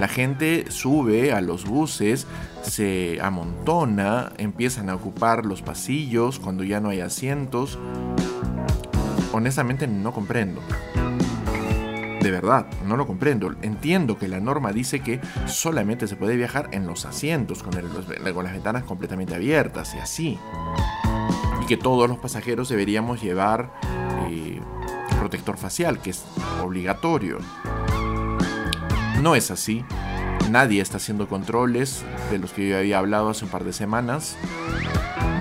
La 0.00 0.08
gente 0.08 0.70
sube 0.70 1.32
a 1.32 1.40
los 1.40 1.64
buses, 1.64 2.26
se 2.62 3.20
amontona, 3.22 4.32
empiezan 4.36 4.90
a 4.90 4.96
ocupar 4.96 5.46
los 5.46 5.62
pasillos 5.62 6.40
cuando 6.40 6.64
ya 6.64 6.80
no 6.80 6.88
hay 6.88 7.00
asientos. 7.00 7.78
Honestamente 9.32 9.86
no 9.86 10.12
comprendo. 10.12 10.60
De 12.22 12.30
verdad, 12.30 12.66
no 12.86 12.96
lo 12.96 13.04
comprendo. 13.04 13.52
Entiendo 13.62 14.16
que 14.16 14.28
la 14.28 14.38
norma 14.38 14.70
dice 14.72 15.00
que 15.00 15.20
solamente 15.46 16.06
se 16.06 16.14
puede 16.14 16.36
viajar 16.36 16.68
en 16.70 16.86
los 16.86 17.04
asientos, 17.04 17.64
con, 17.64 17.74
las 17.74 18.52
ventanas 18.52 18.84
completamente 18.84 19.34
abiertas 19.34 19.92
y 19.96 19.98
así. 19.98 20.38
Y 21.60 21.66
que 21.66 21.76
todos 21.76 22.08
los 22.08 22.18
pasajeros 22.18 22.68
deberíamos 22.68 23.20
llevar 23.20 23.72
eh, 24.28 24.60
protector 25.18 25.56
facial, 25.56 26.00
que 26.00 26.10
es 26.10 26.24
obligatorio. 26.62 27.38
No 29.20 29.34
es 29.34 29.50
así. 29.50 29.84
Nadie 30.48 30.80
está 30.80 30.98
haciendo 30.98 31.26
controles 31.28 32.04
de 32.30 32.38
los 32.38 32.52
que 32.52 32.68
yo 32.68 32.78
había 32.78 32.98
hablado 32.98 33.30
hace 33.30 33.44
un 33.44 33.50
par 33.50 33.64
de 33.64 33.72
semanas. 33.72 34.36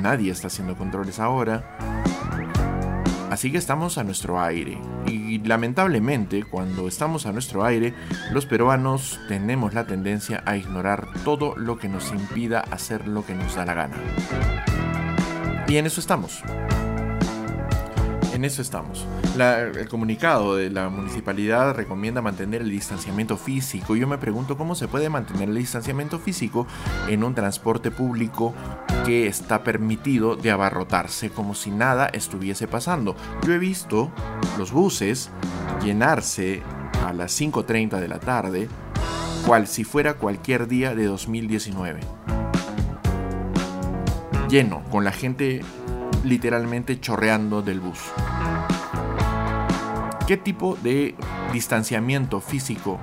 Nadie 0.01 0.31
está 0.31 0.47
haciendo 0.47 0.75
controles 0.75 1.19
ahora. 1.19 1.90
Así 3.31 3.49
que 3.49 3.57
estamos 3.57 3.97
a 3.97 4.03
nuestro 4.03 4.41
aire. 4.41 4.77
Y 5.07 5.39
lamentablemente, 5.39 6.43
cuando 6.43 6.89
estamos 6.89 7.25
a 7.25 7.31
nuestro 7.31 7.63
aire, 7.63 7.93
los 8.33 8.45
peruanos 8.45 9.21
tenemos 9.29 9.73
la 9.73 9.87
tendencia 9.87 10.43
a 10.45 10.57
ignorar 10.57 11.07
todo 11.23 11.55
lo 11.55 11.79
que 11.79 11.87
nos 11.87 12.11
impida 12.11 12.59
hacer 12.59 13.07
lo 13.07 13.25
que 13.25 13.33
nos 13.33 13.55
da 13.55 13.65
la 13.65 13.73
gana. 13.73 13.95
Y 15.69 15.77
en 15.77 15.85
eso 15.85 16.01
estamos 16.01 16.43
en 18.41 18.45
eso 18.45 18.63
estamos. 18.63 19.06
el 19.38 19.88
comunicado 19.88 20.56
de 20.56 20.71
la 20.71 20.89
municipalidad 20.89 21.75
recomienda 21.75 22.23
mantener 22.23 22.63
el 22.63 22.71
distanciamiento 22.71 23.38
físico. 23.38 23.95
Yo 23.95 24.08
me 24.08 24.17
pregunto 24.17 24.58
cómo 24.58 24.73
se 24.73 24.88
puede 24.88 25.10
mantener 25.10 25.47
el 25.49 25.56
distanciamiento 25.56 26.17
físico 26.17 26.65
en 27.08 27.23
un 27.23 27.36
transporte 27.36 27.91
público 27.91 28.56
que 29.06 29.27
está 29.27 29.63
permitido 29.63 30.36
de 30.36 30.49
abarrotarse 30.49 31.30
como 31.30 31.54
si 31.54 31.69
nada 31.69 32.08
estuviese 32.08 32.67
pasando. 32.67 33.15
Yo 33.45 33.54
he 33.54 33.60
visto 33.60 34.12
los 34.58 34.71
buses 34.71 35.30
llenarse 35.84 36.63
a 37.06 37.13
las 37.13 37.39
5.30 37.39 37.99
de 37.99 38.08
la 38.08 38.19
tarde, 38.19 38.67
cual 39.45 39.67
si 39.67 39.84
fuera 39.84 40.15
cualquier 40.15 40.67
día 40.67 40.95
de 40.95 41.06
2019. 41.06 41.99
Lleno, 44.49 44.84
con 44.89 45.04
la 45.04 45.12
gente 45.12 45.62
literalmente 46.23 46.99
chorreando 46.99 47.62
del 47.62 47.79
bus. 47.79 47.99
¿Qué 50.27 50.38
tipo 50.38 50.77
de 50.81 51.15
distanciamiento 51.51 52.39
físico 52.39 52.99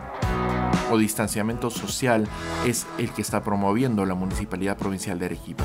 o 0.91 0.97
distanciamiento 0.97 1.69
social 1.69 2.27
es 2.67 2.87
el 2.97 3.11
que 3.11 3.23
está 3.23 3.43
promoviendo 3.43 4.07
la 4.07 4.15
Municipalidad 4.15 4.77
Provincial 4.77 5.19
de 5.19 5.27
Arequipa? 5.27 5.65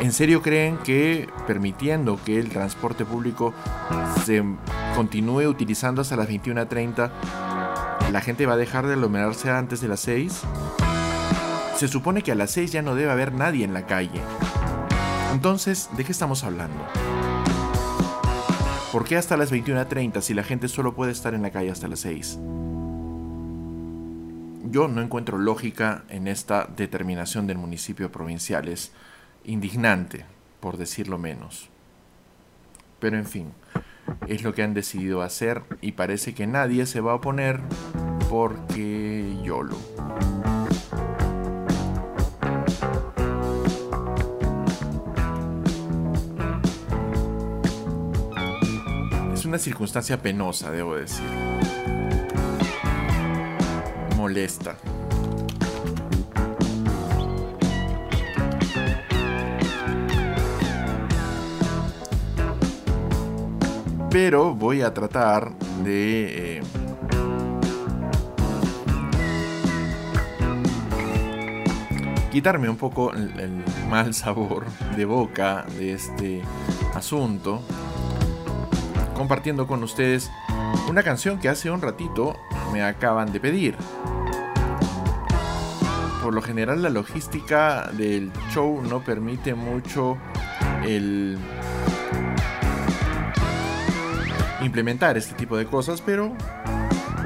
¿En 0.00 0.12
serio 0.12 0.40
creen 0.40 0.78
que 0.78 1.28
permitiendo 1.46 2.18
que 2.24 2.38
el 2.38 2.48
transporte 2.48 3.04
público 3.04 3.52
se 4.24 4.42
continúe 4.94 5.46
utilizando 5.46 6.00
hasta 6.00 6.16
las 6.16 6.28
21.30, 6.28 7.10
la 8.10 8.20
gente 8.20 8.46
va 8.46 8.54
a 8.54 8.56
dejar 8.56 8.86
de 8.86 8.94
aglomerarse 8.94 9.50
antes 9.50 9.80
de 9.80 9.88
las 9.88 10.00
6? 10.00 10.42
Se 11.76 11.88
supone 11.88 12.22
que 12.22 12.32
a 12.32 12.34
las 12.34 12.52
6 12.52 12.72
ya 12.72 12.82
no 12.82 12.94
debe 12.94 13.10
haber 13.10 13.32
nadie 13.32 13.64
en 13.64 13.74
la 13.74 13.86
calle. 13.86 14.20
Entonces, 15.32 15.88
¿de 15.96 16.04
qué 16.04 16.12
estamos 16.12 16.44
hablando? 16.44 16.84
¿Por 18.92 19.04
qué 19.04 19.16
hasta 19.16 19.36
las 19.36 19.52
21.30 19.52 20.20
si 20.20 20.34
la 20.34 20.42
gente 20.42 20.66
solo 20.66 20.94
puede 20.94 21.12
estar 21.12 21.34
en 21.34 21.42
la 21.42 21.50
calle 21.50 21.70
hasta 21.70 21.86
las 21.86 22.00
6? 22.00 22.38
Yo 24.64 24.88
no 24.88 25.00
encuentro 25.00 25.38
lógica 25.38 26.04
en 26.08 26.26
esta 26.26 26.68
determinación 26.76 27.46
del 27.46 27.58
municipio 27.58 28.10
provincial. 28.10 28.68
Es 28.68 28.92
indignante, 29.44 30.26
por 30.58 30.76
decirlo 30.76 31.18
menos. 31.18 31.70
Pero 32.98 33.16
en 33.16 33.26
fin, 33.26 33.52
es 34.26 34.42
lo 34.42 34.52
que 34.52 34.62
han 34.62 34.74
decidido 34.74 35.22
hacer 35.22 35.62
y 35.80 35.92
parece 35.92 36.34
que 36.34 36.46
nadie 36.46 36.86
se 36.86 37.00
va 37.00 37.12
a 37.12 37.16
oponer 37.16 37.60
porque 38.28 39.36
YOLO. 39.42 39.89
Una 49.50 49.58
circunstancia 49.58 50.16
penosa, 50.16 50.70
debo 50.70 50.94
decir. 50.94 51.26
Molesta. 54.16 54.76
Pero 64.08 64.54
voy 64.54 64.82
a 64.82 64.94
tratar 64.94 65.52
de... 65.82 66.58
Eh, 66.58 66.62
quitarme 72.30 72.68
un 72.68 72.76
poco 72.76 73.12
el 73.12 73.64
mal 73.88 74.14
sabor 74.14 74.66
de 74.96 75.04
boca 75.04 75.66
de 75.76 75.94
este 75.94 76.40
asunto 76.94 77.64
compartiendo 79.20 79.66
con 79.66 79.82
ustedes 79.82 80.30
una 80.88 81.02
canción 81.02 81.38
que 81.38 81.50
hace 81.50 81.70
un 81.70 81.82
ratito 81.82 82.40
me 82.72 82.82
acaban 82.82 83.30
de 83.34 83.38
pedir. 83.38 83.76
Por 86.22 86.32
lo 86.32 86.40
general 86.40 86.80
la 86.80 86.88
logística 86.88 87.90
del 87.92 88.32
show 88.50 88.80
no 88.80 89.04
permite 89.04 89.54
mucho 89.54 90.16
el 90.86 91.36
implementar 94.62 95.18
este 95.18 95.34
tipo 95.34 95.58
de 95.58 95.66
cosas, 95.66 96.00
pero 96.00 96.34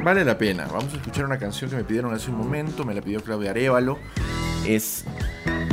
vale 0.03 0.25
la 0.25 0.37
pena. 0.37 0.67
Vamos 0.67 0.93
a 0.95 0.97
escuchar 0.97 1.27
una 1.27 1.39
canción 1.39 1.71
que 1.71 1.77
me 1.77 1.85
pidieron 1.85 2.13
hace 2.13 2.29
un 2.29 2.39
momento, 2.39 2.85
me 2.85 2.93
la 2.93 3.03
pidió 3.03 3.23
Claudia 3.23 3.51
Arevalo. 3.51 4.01
Es 4.67 5.05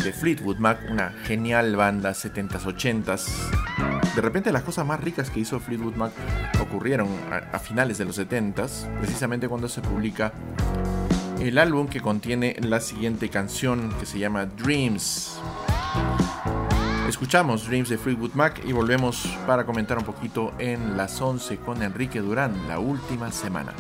de 0.04 0.14
Fleetwood 0.14 0.58
Mac, 0.58 0.82
una 0.88 1.16
genial 1.24 1.76
banda 1.76 2.12
70s, 2.12 2.62
80s 2.62 3.71
de 4.16 4.22
repente 4.22 4.52
las 4.52 4.64
cosas 4.64 4.86
más 4.86 5.00
ricas 5.00 5.30
que 5.30 5.40
hizo 5.40 5.60
Fleetwood 5.60 5.96
Mac 5.96 6.12
ocurrieron 6.62 7.08
a, 7.52 7.60
finales 7.60 7.98
de 7.98 8.06
los 8.06 8.20
70s, 8.20 8.88
precisamente 9.00 9.48
cuando 9.48 9.70
se 9.70 9.82
publica 9.82 10.34
el 11.40 11.58
álbum 11.58 11.88
que 11.88 12.02
contiene 12.02 12.56
la 12.62 12.82
siguiente 12.82 13.30
canción 13.30 13.94
que 14.00 14.06
se 14.06 14.20
llama 14.20 14.46
Dreams. 14.46 15.40
Escuchamos 17.08 17.68
Dreams 17.68 17.90
de 17.90 17.98
Fleetwood 17.98 18.34
Mac 18.34 18.62
y 18.66 18.74
volvemos 18.74 19.28
para 19.48 19.66
comentar 19.66 19.98
un 19.98 20.06
poquito 20.06 20.54
en 20.60 20.98
las 20.98 21.20
11 21.22 21.58
con 21.58 21.82
Enrique 21.82 22.20
Durán, 22.20 22.68
la 22.68 22.80
última 22.80 23.32
semana. 23.32 23.74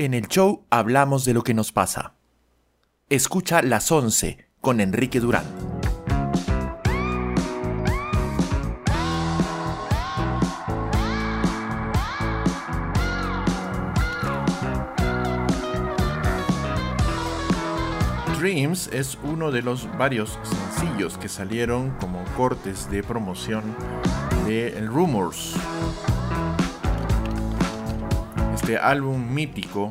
En 0.00 0.14
el 0.14 0.28
show 0.28 0.64
hablamos 0.70 1.24
de 1.24 1.34
lo 1.34 1.42
que 1.42 1.54
nos 1.54 1.72
pasa. 1.72 2.14
Escucha 3.08 3.62
las 3.62 3.90
11 3.90 4.46
con 4.60 4.80
Enrique 4.80 5.18
Durán. 5.18 5.42
Dreams 18.38 18.88
es 18.92 19.18
uno 19.24 19.50
de 19.50 19.62
los 19.62 19.88
varios 19.98 20.38
sencillos 20.44 21.18
que 21.18 21.28
salieron 21.28 21.90
como 21.98 22.22
cortes 22.36 22.88
de 22.88 23.02
promoción 23.02 23.64
de 24.46 24.80
Rumors, 24.86 25.56
este 28.68 28.76
álbum 28.76 29.32
mítico 29.32 29.90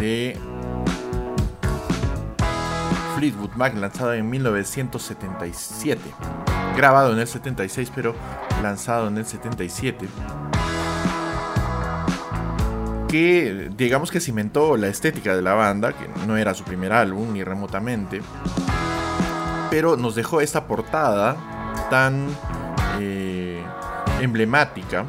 de 0.00 0.38
Fleetwood 3.14 3.50
Mac 3.56 3.76
lanzado 3.76 4.14
en 4.14 4.30
1977, 4.30 6.00
grabado 6.74 7.12
en 7.12 7.18
el 7.18 7.26
76 7.26 7.92
pero 7.94 8.14
lanzado 8.62 9.08
en 9.08 9.18
el 9.18 9.26
77 9.26 10.08
que 13.10 13.70
digamos 13.76 14.10
que 14.10 14.18
cimentó 14.18 14.78
la 14.78 14.86
estética 14.86 15.36
de 15.36 15.42
la 15.42 15.52
banda, 15.52 15.92
que 15.92 16.08
no 16.26 16.38
era 16.38 16.54
su 16.54 16.64
primer 16.64 16.90
álbum 16.90 17.34
ni 17.34 17.44
remotamente, 17.44 18.22
pero 19.68 19.98
nos 19.98 20.14
dejó 20.14 20.40
esta 20.40 20.66
portada 20.66 21.36
tan 21.90 22.28
eh, 22.98 23.62
emblemática 24.22 25.04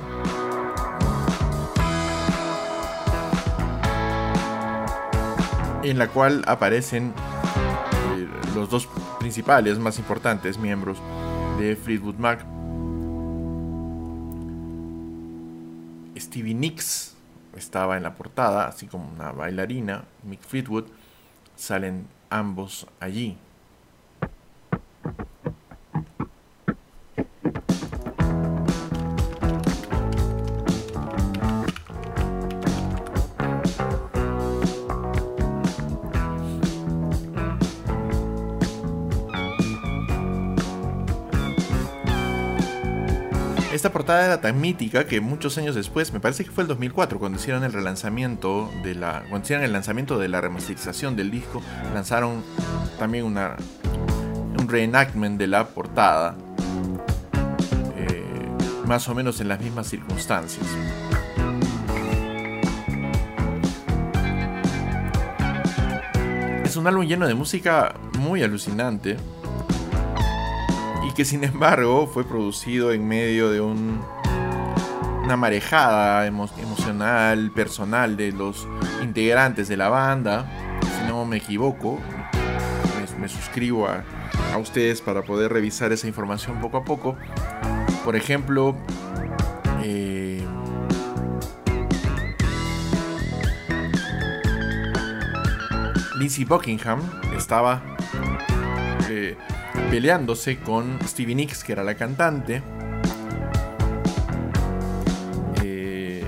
en 5.90 6.00
la 6.00 6.08
cual 6.08 6.44
aparecen 6.48 7.14
eh, 8.18 8.28
los 8.56 8.70
dos 8.70 8.88
principales, 9.20 9.78
más 9.78 10.00
importantes 10.00 10.58
miembros 10.58 10.98
de 11.60 11.76
Fleetwood 11.76 12.16
Mac. 12.16 12.46
Stevie 16.18 16.56
Nicks 16.56 17.16
estaba 17.56 17.98
en 17.98 18.04
la 18.04 18.16
portada, 18.16 18.68
así 18.68 18.88
como 18.88 19.08
una 19.10 19.32
bailarina, 19.32 20.06
Mick 20.24 20.42
Fleetwood, 20.42 20.86
salen 21.56 22.08
ambos 22.30 22.88
allí. 23.00 23.38
Esta 43.76 43.92
portada 43.92 44.24
era 44.24 44.40
tan 44.40 44.62
mítica 44.62 45.06
que 45.06 45.20
muchos 45.20 45.58
años 45.58 45.76
después, 45.76 46.14
me 46.14 46.22
parece 46.22 46.46
que 46.46 46.50
fue 46.50 46.62
el 46.62 46.70
2004, 46.70 47.20
cuando 47.20 47.38
hicieron 47.38 47.66
el 47.66 47.74
relanzamiento 47.74 48.72
de 48.84 48.96
la, 48.96 49.26
cuando 49.28 49.44
hicieron 49.44 49.66
el 49.66 49.74
lanzamiento 49.74 50.18
de 50.18 50.30
la 50.30 50.40
remasterización 50.40 51.18
del 51.18 51.30
disco, 51.30 51.62
lanzaron 51.94 52.42
también 52.98 53.26
una, 53.26 53.58
un 54.58 54.70
reenactment 54.70 55.38
de 55.38 55.48
la 55.48 55.68
portada, 55.68 56.38
eh, 57.98 58.24
más 58.86 59.10
o 59.10 59.14
menos 59.14 59.42
en 59.42 59.50
las 59.50 59.60
mismas 59.60 59.88
circunstancias. 59.88 60.66
Es 66.64 66.78
un 66.78 66.88
álbum 66.88 67.06
lleno 67.06 67.28
de 67.28 67.34
música 67.34 67.94
muy 68.20 68.42
alucinante 68.42 69.18
que 71.16 71.24
sin 71.24 71.46
embargo 71.46 72.08
fue 72.08 72.26
producido 72.26 72.92
en 72.92 73.08
medio 73.08 73.50
de 73.50 73.62
un, 73.62 74.02
una 75.24 75.38
marejada 75.38 76.28
emocional, 76.28 77.52
personal 77.52 78.18
de 78.18 78.34
los 78.34 78.68
integrantes 79.02 79.70
de 79.70 79.78
la 79.78 79.88
banda. 79.88 80.46
Si 80.82 81.08
no 81.08 81.26
me 81.26 81.38
equivoco, 81.38 82.00
me, 83.20 83.30
suscribo 83.30 83.88
a, 83.88 84.04
ustedes 84.60 85.02
para 85.02 85.22
poder 85.22 85.52
revisar 85.52 85.92
esa 85.92 86.08
información 86.08 86.60
poco 86.60 86.78
a 86.78 86.84
poco. 86.84 87.16
Por 88.04 88.16
ejemplo, 88.16 88.76
eh, 89.84 90.46
Lindsey 96.18 96.46
Buckingham 96.46 97.02
estaba 97.36 97.82
eh, 99.10 99.38
peleándose 99.90 100.58
con 100.60 101.00
Stevie 101.06 101.36
Nicks, 101.36 101.64
que 101.64 101.72
era 101.72 101.84
la 101.84 101.96
cantante. 101.96 102.62
Eh, 105.64 106.24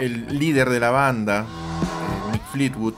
el 0.00 0.38
líder 0.38 0.70
de 0.70 0.80
la 0.80 0.90
banda, 0.90 1.46
eh, 2.32 2.38
Fleetwood, 2.52 2.94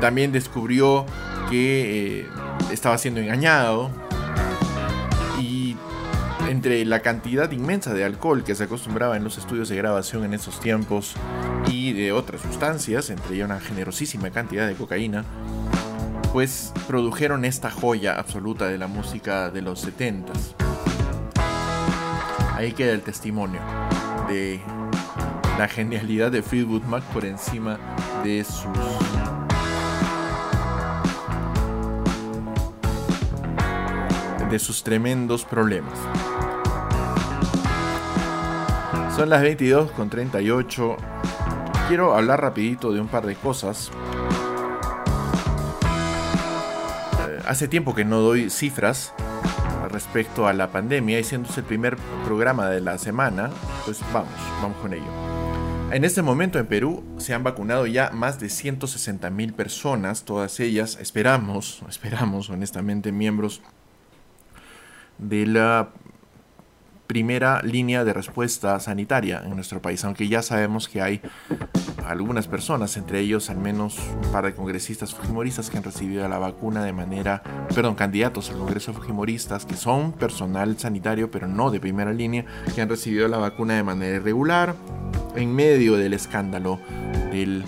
también 0.00 0.32
descubrió 0.32 1.06
que 1.48 2.20
eh, 2.20 2.28
estaba 2.72 2.98
siendo 2.98 3.20
engañado 3.20 3.90
y 5.40 5.76
entre 6.48 6.84
la 6.84 7.00
cantidad 7.00 7.50
inmensa 7.50 7.94
de 7.94 8.04
alcohol 8.04 8.44
que 8.44 8.54
se 8.54 8.64
acostumbraba 8.64 9.16
en 9.16 9.24
los 9.24 9.38
estudios 9.38 9.68
de 9.68 9.76
grabación 9.76 10.24
en 10.24 10.34
esos 10.34 10.60
tiempos 10.60 11.14
y 11.70 11.92
de 11.92 12.12
otras 12.12 12.42
sustancias, 12.42 13.10
entre 13.10 13.36
ellas 13.36 13.46
una 13.46 13.60
generosísima 13.60 14.30
cantidad 14.30 14.66
de 14.66 14.74
cocaína, 14.74 15.24
pues 16.34 16.72
produjeron 16.88 17.44
esta 17.44 17.70
joya 17.70 18.18
absoluta 18.18 18.66
de 18.66 18.76
la 18.76 18.88
música 18.88 19.50
de 19.50 19.62
los 19.62 19.86
70s. 19.86 20.56
Ahí 22.56 22.72
queda 22.72 22.92
el 22.92 23.02
testimonio 23.02 23.60
de 24.26 24.60
la 25.56 25.68
genialidad 25.68 26.32
de 26.32 26.42
Fleetwood 26.42 26.82
Mac 26.82 27.04
por 27.12 27.24
encima 27.24 27.78
de 28.24 28.42
sus 28.42 28.66
de 34.50 34.58
sus 34.58 34.82
tremendos 34.82 35.44
problemas. 35.44 35.96
Son 39.14 39.30
las 39.30 39.40
22 39.40 39.92
con 39.92 40.10
38. 40.10 40.96
Quiero 41.86 42.16
hablar 42.16 42.40
rapidito 42.40 42.92
de 42.92 43.00
un 43.00 43.06
par 43.06 43.24
de 43.24 43.36
cosas 43.36 43.92
hace 47.46 47.68
tiempo 47.68 47.94
que 47.94 48.04
no 48.04 48.20
doy 48.20 48.50
cifras 48.50 49.12
respecto 49.90 50.46
a 50.46 50.52
la 50.52 50.70
pandemia 50.72 51.20
y 51.20 51.24
siendo 51.24 51.48
el 51.56 51.64
primer 51.64 51.96
programa 52.24 52.68
de 52.68 52.80
la 52.80 52.98
semana, 52.98 53.50
pues 53.84 54.00
vamos, 54.12 54.32
vamos 54.60 54.76
con 54.78 54.92
ello. 54.92 55.34
En 55.92 56.04
este 56.04 56.22
momento 56.22 56.58
en 56.58 56.66
Perú 56.66 57.04
se 57.18 57.34
han 57.34 57.44
vacunado 57.44 57.86
ya 57.86 58.10
más 58.10 58.40
de 58.40 58.48
160 58.48 59.30
mil 59.30 59.52
personas, 59.52 60.24
todas 60.24 60.58
ellas, 60.58 60.98
esperamos, 61.00 61.82
esperamos 61.88 62.50
honestamente, 62.50 63.12
miembros 63.12 63.60
de 65.18 65.46
la 65.46 65.90
primera 67.06 67.60
línea 67.62 68.04
de 68.04 68.12
respuesta 68.12 68.78
sanitaria 68.80 69.42
en 69.44 69.54
nuestro 69.54 69.82
país, 69.82 70.04
aunque 70.04 70.28
ya 70.28 70.42
sabemos 70.42 70.88
que 70.88 71.02
hay 71.02 71.20
algunas 72.06 72.48
personas, 72.48 72.96
entre 72.96 73.20
ellos 73.20 73.50
al 73.50 73.58
menos 73.58 73.98
un 74.22 74.32
par 74.32 74.44
de 74.44 74.54
congresistas 74.54 75.14
fujimoristas 75.14 75.70
que 75.70 75.78
han 75.78 75.84
recibido 75.84 76.26
la 76.28 76.38
vacuna 76.38 76.84
de 76.84 76.92
manera, 76.92 77.42
perdón, 77.74 77.94
candidatos 77.94 78.50
al 78.50 78.58
Congreso 78.58 78.92
fujimoristas 78.92 79.64
que 79.64 79.76
son 79.76 80.12
personal 80.12 80.78
sanitario 80.78 81.30
pero 81.30 81.46
no 81.46 81.70
de 81.70 81.80
primera 81.80 82.12
línea, 82.12 82.44
que 82.74 82.82
han 82.82 82.88
recibido 82.88 83.28
la 83.28 83.38
vacuna 83.38 83.74
de 83.74 83.82
manera 83.82 84.16
irregular 84.16 84.74
en 85.34 85.54
medio 85.54 85.96
del 85.96 86.14
escándalo 86.14 86.78
del 87.30 87.64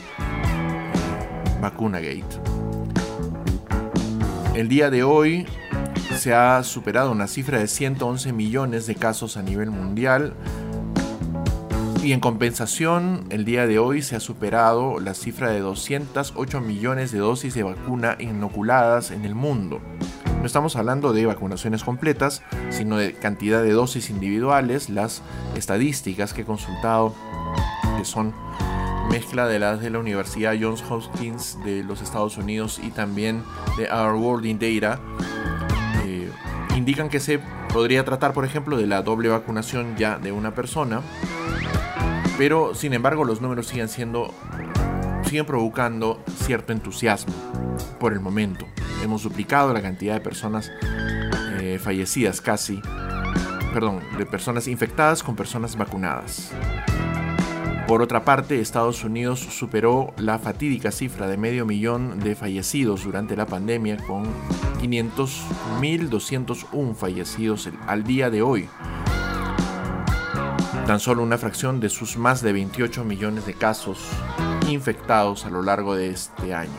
vacuna 1.60 2.00
gate. 2.00 2.40
El 4.54 4.68
día 4.68 4.88
de 4.88 5.02
hoy 5.02 5.46
se 6.16 6.34
ha 6.34 6.62
superado 6.62 7.12
una 7.12 7.26
cifra 7.26 7.58
de 7.58 7.68
111 7.68 8.32
millones 8.32 8.86
de 8.86 8.94
casos 8.94 9.36
a 9.36 9.42
nivel 9.42 9.70
mundial. 9.70 10.34
Y 12.02 12.12
en 12.12 12.20
compensación, 12.20 13.26
el 13.30 13.44
día 13.44 13.66
de 13.66 13.78
hoy 13.78 14.02
se 14.02 14.16
ha 14.16 14.20
superado 14.20 15.00
la 15.00 15.14
cifra 15.14 15.50
de 15.50 15.60
208 15.60 16.60
millones 16.60 17.12
de 17.12 17.18
dosis 17.18 17.54
de 17.54 17.64
vacuna 17.64 18.16
inoculadas 18.18 19.10
en 19.10 19.24
el 19.24 19.34
mundo. 19.34 19.80
No 20.38 20.46
estamos 20.46 20.76
hablando 20.76 21.12
de 21.12 21.26
vacunaciones 21.26 21.82
completas, 21.82 22.42
sino 22.70 22.96
de 22.96 23.12
cantidad 23.14 23.62
de 23.62 23.72
dosis 23.72 24.10
individuales. 24.10 24.88
Las 24.88 25.22
estadísticas 25.56 26.32
que 26.32 26.42
he 26.42 26.44
consultado, 26.44 27.14
que 27.98 28.04
son 28.04 28.32
mezcla 29.10 29.46
de 29.46 29.58
las 29.58 29.80
de 29.80 29.90
la 29.90 29.98
Universidad 29.98 30.54
Johns 30.60 30.82
Hopkins 30.88 31.58
de 31.64 31.82
los 31.82 32.02
Estados 32.02 32.36
Unidos 32.36 32.80
y 32.82 32.90
también 32.90 33.42
de 33.76 33.90
Our 33.90 34.14
World 34.14 34.46
in 34.46 34.58
Data, 34.58 35.00
indican 36.86 37.08
que 37.08 37.18
se 37.18 37.40
podría 37.72 38.04
tratar, 38.04 38.32
por 38.32 38.44
ejemplo, 38.44 38.76
de 38.76 38.86
la 38.86 39.02
doble 39.02 39.28
vacunación 39.28 39.96
ya 39.96 40.20
de 40.20 40.30
una 40.30 40.54
persona, 40.54 41.02
pero 42.38 42.76
sin 42.76 42.94
embargo 42.94 43.24
los 43.24 43.40
números 43.40 43.66
siguen 43.66 43.88
siendo 43.88 44.32
siguen 45.24 45.46
provocando 45.46 46.22
cierto 46.44 46.72
entusiasmo 46.72 47.34
por 47.98 48.12
el 48.12 48.20
momento. 48.20 48.68
Hemos 49.02 49.24
duplicado 49.24 49.72
la 49.72 49.82
cantidad 49.82 50.14
de 50.14 50.20
personas 50.20 50.70
eh, 51.58 51.80
fallecidas 51.82 52.40
casi, 52.40 52.80
perdón, 53.74 54.00
de 54.16 54.24
personas 54.24 54.68
infectadas 54.68 55.24
con 55.24 55.34
personas 55.34 55.76
vacunadas. 55.76 56.52
Por 57.86 58.02
otra 58.02 58.24
parte, 58.24 58.60
Estados 58.60 59.04
Unidos 59.04 59.38
superó 59.38 60.12
la 60.16 60.40
fatídica 60.40 60.90
cifra 60.90 61.28
de 61.28 61.36
medio 61.36 61.64
millón 61.64 62.18
de 62.18 62.34
fallecidos 62.34 63.04
durante 63.04 63.36
la 63.36 63.46
pandemia 63.46 63.96
con 63.98 64.24
500.201 64.80 66.96
fallecidos 66.96 67.70
al 67.86 68.02
día 68.02 68.28
de 68.28 68.42
hoy. 68.42 68.68
Tan 70.84 70.98
solo 70.98 71.22
una 71.22 71.38
fracción 71.38 71.78
de 71.78 71.88
sus 71.88 72.16
más 72.16 72.42
de 72.42 72.52
28 72.52 73.04
millones 73.04 73.46
de 73.46 73.54
casos 73.54 74.00
infectados 74.68 75.46
a 75.46 75.50
lo 75.50 75.62
largo 75.62 75.94
de 75.94 76.10
este 76.10 76.54
año. 76.54 76.72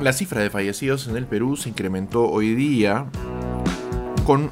La 0.00 0.12
cifra 0.12 0.40
de 0.40 0.50
fallecidos 0.50 1.06
en 1.06 1.16
el 1.16 1.26
Perú 1.26 1.56
se 1.56 1.68
incrementó 1.68 2.28
hoy 2.28 2.54
día 2.54 3.06
con 4.30 4.48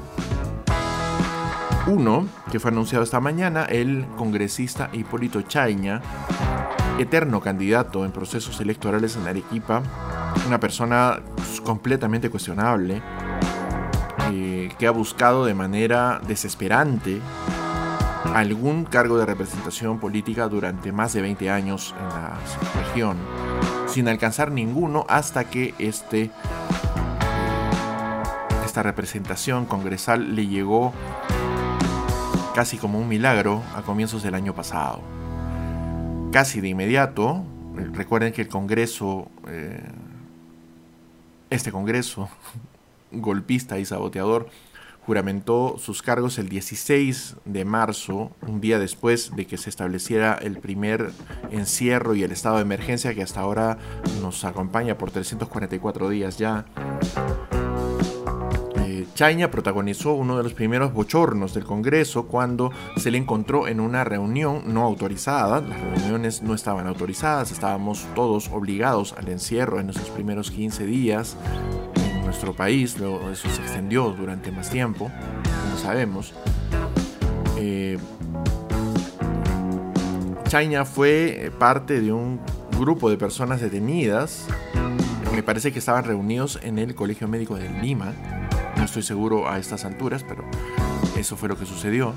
uno 1.87 2.27
que 2.51 2.59
fue 2.59 2.69
anunciado 2.69 3.01
esta 3.01 3.21
mañana, 3.21 3.63
el 3.63 4.05
congresista 4.17 4.89
Hipólito 4.91 5.41
Chaiña, 5.43 6.01
eterno 6.97 7.39
candidato 7.39 8.03
en 8.03 8.11
procesos 8.11 8.59
electorales 8.59 9.15
en 9.15 9.25
Arequipa, 9.25 9.81
una 10.45 10.59
persona 10.59 11.21
completamente 11.63 12.29
cuestionable, 12.29 13.01
eh, 14.33 14.69
que 14.77 14.85
ha 14.85 14.91
buscado 14.91 15.45
de 15.45 15.53
manera 15.53 16.19
desesperante 16.27 17.21
algún 18.35 18.83
cargo 18.83 19.17
de 19.17 19.25
representación 19.25 19.97
política 19.97 20.49
durante 20.49 20.91
más 20.91 21.13
de 21.13 21.21
20 21.21 21.49
años 21.49 21.95
en 21.97 22.09
la 22.09 22.37
región, 22.83 23.15
sin 23.87 24.09
alcanzar 24.09 24.51
ninguno 24.51 25.05
hasta 25.07 25.45
que 25.45 25.73
este 25.79 26.31
representación 28.83 29.65
congresal 29.65 30.35
le 30.35 30.47
llegó 30.47 30.93
casi 32.53 32.77
como 32.77 32.99
un 32.99 33.07
milagro 33.07 33.63
a 33.75 33.81
comienzos 33.81 34.23
del 34.23 34.35
año 34.35 34.53
pasado. 34.53 35.01
Casi 36.31 36.61
de 36.61 36.69
inmediato, 36.69 37.43
eh, 37.77 37.87
recuerden 37.93 38.33
que 38.33 38.41
el 38.41 38.49
Congreso, 38.49 39.29
eh, 39.47 39.81
este 41.49 41.71
Congreso 41.71 42.29
golpista 43.11 43.79
y 43.79 43.85
saboteador, 43.85 44.49
juramentó 45.05 45.77
sus 45.79 46.03
cargos 46.03 46.37
el 46.37 46.49
16 46.49 47.37
de 47.45 47.65
marzo, 47.65 48.31
un 48.41 48.61
día 48.61 48.77
después 48.77 49.35
de 49.35 49.47
que 49.47 49.57
se 49.57 49.69
estableciera 49.69 50.33
el 50.33 50.59
primer 50.59 51.11
encierro 51.49 52.13
y 52.13 52.23
el 52.23 52.31
estado 52.31 52.57
de 52.57 52.61
emergencia 52.61 53.15
que 53.15 53.23
hasta 53.23 53.39
ahora 53.39 53.79
nos 54.21 54.45
acompaña 54.45 54.99
por 54.99 55.09
344 55.09 56.09
días 56.09 56.37
ya. 56.37 56.65
Chaña 59.19 59.51
protagonizó 59.51 60.13
uno 60.13 60.37
de 60.37 60.43
los 60.43 60.53
primeros 60.53 60.93
bochornos 60.93 61.53
del 61.53 61.65
Congreso 61.65 62.25
cuando 62.25 62.71
se 62.95 63.11
le 63.11 63.17
encontró 63.17 63.67
en 63.67 63.81
una 63.81 64.05
reunión 64.05 64.61
no 64.67 64.85
autorizada. 64.85 65.59
Las 65.59 65.81
reuniones 65.81 66.41
no 66.41 66.53
estaban 66.53 66.87
autorizadas, 66.87 67.51
estábamos 67.51 68.07
todos 68.15 68.47
obligados 68.47 69.13
al 69.17 69.27
encierro 69.27 69.81
en 69.81 69.89
esos 69.89 70.09
primeros 70.11 70.51
15 70.51 70.85
días 70.85 71.35
en 71.95 72.23
nuestro 72.23 72.53
país. 72.53 72.97
Luego 72.97 73.29
eso 73.29 73.49
se 73.49 73.61
extendió 73.61 74.09
durante 74.11 74.53
más 74.53 74.69
tiempo, 74.69 75.11
como 75.63 75.77
sabemos. 75.77 76.33
Eh, 77.57 77.97
Chaña 80.47 80.85
fue 80.85 81.51
parte 81.59 81.99
de 81.99 82.13
un 82.13 82.39
grupo 82.79 83.09
de 83.09 83.17
personas 83.17 83.59
detenidas. 83.59 84.47
Me 85.35 85.43
parece 85.43 85.73
que 85.73 85.79
estaban 85.79 86.05
reunidos 86.05 86.57
en 86.63 86.79
el 86.79 86.95
Colegio 86.95 87.27
Médico 87.27 87.57
de 87.57 87.69
Lima 87.81 88.13
no 88.79 88.85
estoy 88.85 89.03
seguro 89.03 89.49
a 89.49 89.59
estas 89.59 89.83
alturas, 89.83 90.23
pero 90.23 90.45
eso 91.17 91.35
fue 91.35 91.49
lo 91.49 91.57
que 91.57 91.65
sucedió. 91.65 92.13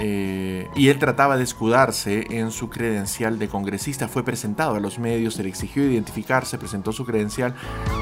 Eh, 0.00 0.68
y 0.74 0.88
él 0.88 0.98
trataba 0.98 1.36
de 1.36 1.44
escudarse 1.44 2.26
en 2.30 2.50
su 2.50 2.68
credencial 2.68 3.38
de 3.38 3.48
congresista. 3.48 4.08
Fue 4.08 4.24
presentado 4.24 4.74
a 4.74 4.80
los 4.80 4.98
medios, 4.98 5.34
se 5.34 5.44
le 5.44 5.48
exigió 5.48 5.88
identificarse, 5.88 6.58
presentó 6.58 6.92
su 6.92 7.04
credencial 7.04 7.54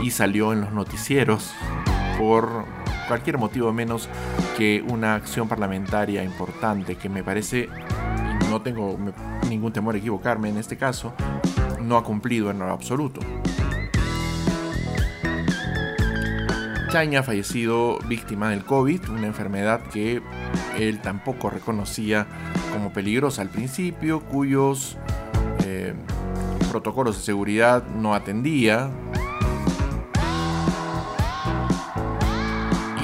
y 0.03 0.11
salió 0.11 0.53
en 0.53 0.63
los 0.63 0.73
noticieros 0.73 1.53
por 2.19 2.65
cualquier 3.09 3.39
motivo 3.39 3.73
menos 3.73 4.09
que 4.57 4.83
una 4.89 5.15
acción 5.15 5.49
parlamentaria 5.49 6.25
importante 6.25 6.97
que 6.97 7.09
me 7.09 7.23
parece, 7.23 7.69
y 8.43 8.49
no 8.49 8.63
tengo 8.63 8.99
ningún 9.49 9.73
temor 9.73 9.95
a 9.95 9.99
equivocarme 9.99 10.49
en 10.49 10.57
este 10.57 10.77
caso, 10.77 11.13
no 11.81 11.97
ha 11.97 12.05
cumplido 12.05 12.51
en 12.51 12.59
lo 12.59 12.71
absoluto. 12.71 13.21
Fallecido 16.97 17.99
víctima 18.09 18.49
del 18.49 18.65
COVID, 18.65 19.11
una 19.11 19.27
enfermedad 19.27 19.83
que 19.93 20.23
él 20.79 21.03
tampoco 21.03 21.51
reconocía 21.51 22.27
como 22.73 22.91
peligrosa 22.91 23.43
al 23.43 23.51
principio, 23.51 24.21
cuyos 24.21 24.97
eh, 25.67 25.93
protocolos 26.71 27.19
de 27.19 27.23
seguridad 27.23 27.87
no 27.87 28.15
atendía. 28.15 28.91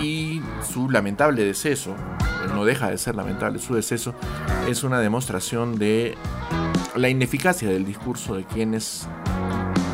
Y 0.01 0.40
su 0.62 0.88
lamentable 0.88 1.45
deceso, 1.45 1.95
no 2.55 2.64
deja 2.64 2.88
de 2.88 2.97
ser 2.97 3.14
lamentable 3.14 3.59
su 3.59 3.74
deceso, 3.74 4.14
es 4.66 4.84
una 4.84 5.01
demostración 5.01 5.78
de 5.78 6.16
la 6.97 7.11
ineficacia 7.11 7.68
del 7.68 7.84
discurso 7.84 8.36
de 8.36 8.45
quienes 8.45 9.07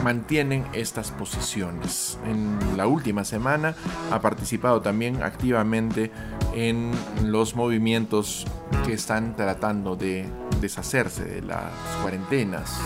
mantienen 0.03 0.65
estas 0.73 1.11
posiciones. 1.11 2.19
En 2.27 2.59
la 2.77 2.87
última 2.87 3.25
semana 3.25 3.75
ha 4.11 4.21
participado 4.21 4.81
también 4.81 5.23
activamente 5.23 6.11
en 6.55 6.93
los 7.25 7.55
movimientos 7.55 8.47
que 8.85 8.93
están 8.93 9.37
tratando 9.37 9.97
de 9.97 10.27
deshacerse 10.61 11.25
de 11.25 11.43
las 11.43 11.73
cuarentenas, 12.03 12.79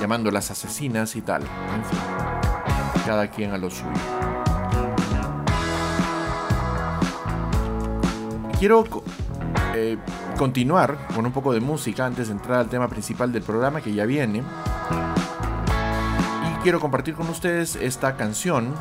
llamándolas 0.00 0.50
asesinas 0.50 1.16
y 1.16 1.22
tal. 1.22 1.42
En 1.42 1.84
fin, 1.84 1.98
cada 3.06 3.30
quien 3.30 3.52
a 3.52 3.58
lo 3.58 3.70
suyo. 3.70 3.92
Quiero 8.58 8.84
eh, 9.74 9.96
continuar 10.36 10.98
con 11.14 11.24
un 11.24 11.32
poco 11.32 11.52
de 11.52 11.60
música 11.60 12.04
antes 12.04 12.26
de 12.26 12.32
entrar 12.32 12.58
al 12.58 12.68
tema 12.68 12.88
principal 12.88 13.30
del 13.30 13.42
programa 13.42 13.80
que 13.80 13.92
ya 13.92 14.04
viene 14.04 14.42
quiero 16.68 16.80
compartir 16.80 17.14
con 17.14 17.30
ustedes 17.30 17.76
esta 17.76 18.14
canción 18.18 18.74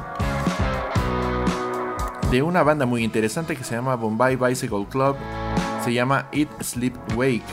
de 2.30 2.44
una 2.44 2.62
banda 2.62 2.86
muy 2.86 3.02
interesante 3.02 3.56
que 3.56 3.64
se 3.64 3.76
llama 3.76 3.96
Bombay 3.96 4.36
Bicycle 4.36 4.86
Club. 4.90 5.16
Se 5.86 5.94
llama 5.94 6.28
Eat, 6.34 6.50
Sleep, 6.62 6.94
Wake. 7.16 7.46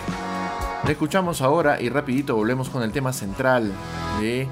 La 0.83 0.91
escuchamos 0.91 1.41
ahora 1.41 1.81
y 1.81 1.89
rapidito 1.89 2.35
volvemos 2.35 2.69
con 2.69 2.83
el 2.83 2.91
tema 2.91 3.13
central 3.13 3.71
de 4.19 4.49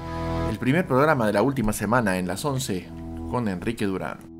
el 0.49 0.57
primer 0.57 0.87
programa 0.87 1.27
de 1.27 1.33
la 1.33 1.41
última 1.41 1.73
semana 1.73 2.17
en 2.17 2.29
las 2.29 2.45
11 2.45 2.87
con 3.29 3.49
Enrique 3.49 3.85
Durán. 3.85 4.32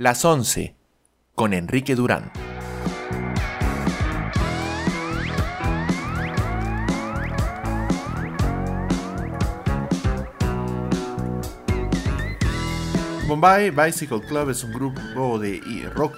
Las 0.00 0.24
11 0.24 0.74
con 1.34 1.52
Enrique 1.52 1.94
Durán. 1.94 2.32
Bombay 13.28 13.68
Bicycle 13.68 14.22
Club 14.22 14.48
es 14.48 14.64
un 14.64 14.72
grupo 14.72 15.38
de 15.38 15.60
rock 15.94 16.16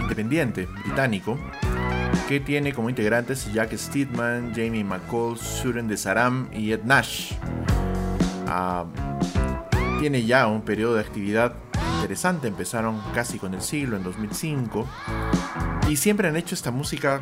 independiente 0.00 0.66
británico 0.86 1.38
que 2.26 2.40
tiene 2.40 2.72
como 2.72 2.88
integrantes 2.88 3.52
Jack 3.52 3.76
Steedman, 3.76 4.54
Jamie 4.54 4.84
McCall, 4.84 5.36
Suren 5.36 5.86
de 5.86 5.98
Saram 5.98 6.48
y 6.50 6.72
Ed 6.72 6.84
Nash. 6.84 7.34
Ah, 8.46 8.86
tiene 10.00 10.24
ya 10.24 10.46
un 10.46 10.62
periodo 10.62 10.94
de 10.94 11.02
actividad 11.02 11.52
interesante, 12.02 12.48
empezaron 12.48 13.00
casi 13.14 13.38
con 13.38 13.54
el 13.54 13.62
siglo 13.62 13.96
en 13.96 14.02
2005 14.02 14.84
y 15.88 15.96
siempre 15.96 16.26
han 16.26 16.34
hecho 16.34 16.56
esta 16.56 16.72
música. 16.72 17.20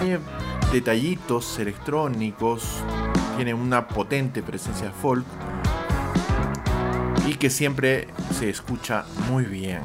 Tiene 0.00 0.20
detallitos 0.72 1.58
electrónicos, 1.58 2.84
tiene 3.34 3.52
una 3.52 3.88
potente 3.88 4.44
presencia 4.44 4.92
folk 4.92 5.26
y 7.26 7.34
que 7.34 7.50
siempre 7.50 8.06
se 8.38 8.48
escucha 8.48 9.04
muy 9.28 9.44
bien. 9.44 9.80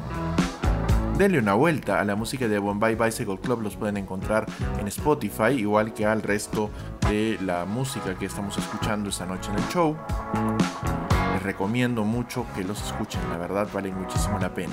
Denle 1.18 1.40
una 1.40 1.54
vuelta 1.54 2.00
a 2.00 2.04
la 2.04 2.14
música 2.14 2.46
de 2.46 2.60
Bombay 2.60 2.94
Bicycle 2.94 3.38
Club, 3.38 3.62
los 3.62 3.74
pueden 3.74 3.96
encontrar 3.96 4.46
en 4.78 4.86
Spotify, 4.86 5.50
igual 5.50 5.92
que 5.94 6.06
al 6.06 6.22
resto 6.22 6.70
de 7.08 7.38
la 7.42 7.64
música 7.64 8.16
que 8.16 8.26
estamos 8.26 8.56
escuchando 8.56 9.08
esta 9.08 9.26
noche 9.26 9.50
en 9.50 9.58
el 9.58 9.68
show. 9.68 11.03
Recomiendo 11.44 12.04
mucho 12.04 12.46
que 12.56 12.64
los 12.64 12.82
escuchen, 12.82 13.20
la 13.30 13.36
verdad 13.36 13.68
vale 13.70 13.92
muchísimo 13.92 14.38
la 14.38 14.54
pena. 14.54 14.72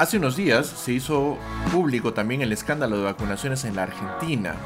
Hace 0.00 0.16
unos 0.16 0.34
días 0.34 0.66
se 0.66 0.94
hizo 0.94 1.38
público 1.70 2.12
también 2.12 2.42
el 2.42 2.50
escándalo 2.52 2.98
de 2.98 3.04
vacunaciones 3.04 3.64
en 3.64 3.76
la 3.76 3.84
Argentina. 3.84 4.56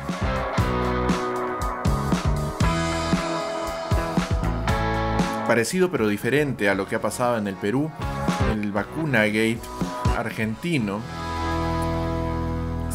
Parecido 5.47 5.91
pero 5.91 6.09
diferente 6.09 6.71
a 6.71 6.75
lo 6.75 6.89
que 6.89 6.97
ha 6.97 7.03
pasado 7.03 7.37
en 7.37 7.49
el 7.49 7.57
Perú, 7.57 7.91
el 8.51 8.73
vacunagate 8.73 9.59
argentino 10.17 11.03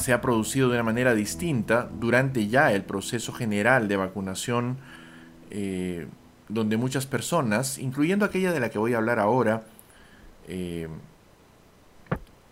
se 0.02 0.14
ha 0.14 0.22
producido 0.22 0.68
de 0.70 0.76
una 0.76 0.84
manera 0.84 1.14
distinta 1.14 1.89
durante 1.99 2.47
ya 2.47 2.74
el 2.74 2.84
proceso 2.84 3.32
general 3.34 3.88
de 3.88 3.97
vacunación, 3.97 4.78
eh, 5.52 6.08
donde 6.49 6.76
muchas 6.76 7.06
personas, 7.06 7.78
incluyendo 7.78 8.26
aquella 8.26 8.52
de 8.52 8.60
la 8.60 8.70
que 8.70 8.80
voy 8.80 8.93
a 8.93 8.97
hablar 8.97 9.20
ahora, 9.20 9.64
eh, 10.47 10.88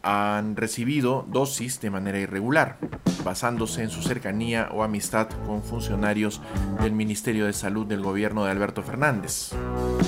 han 0.02 0.56
recibido 0.56 1.26
dosis 1.28 1.82
de 1.82 1.90
manera 1.90 2.20
irregular, 2.20 2.78
basándose 3.26 3.84
en 3.84 3.90
su 3.90 4.02
cercanía 4.02 4.70
o 4.72 4.84
amistad 4.84 5.28
con 5.46 5.62
funcionarios 5.62 6.42
del 6.82 6.94
Ministerio 6.94 7.46
de 7.46 7.54
Salud 7.54 7.86
del 7.86 8.02
gobierno 8.02 8.46
de 8.46 8.52
Alberto 8.52 8.82
Fernández. 8.82 9.52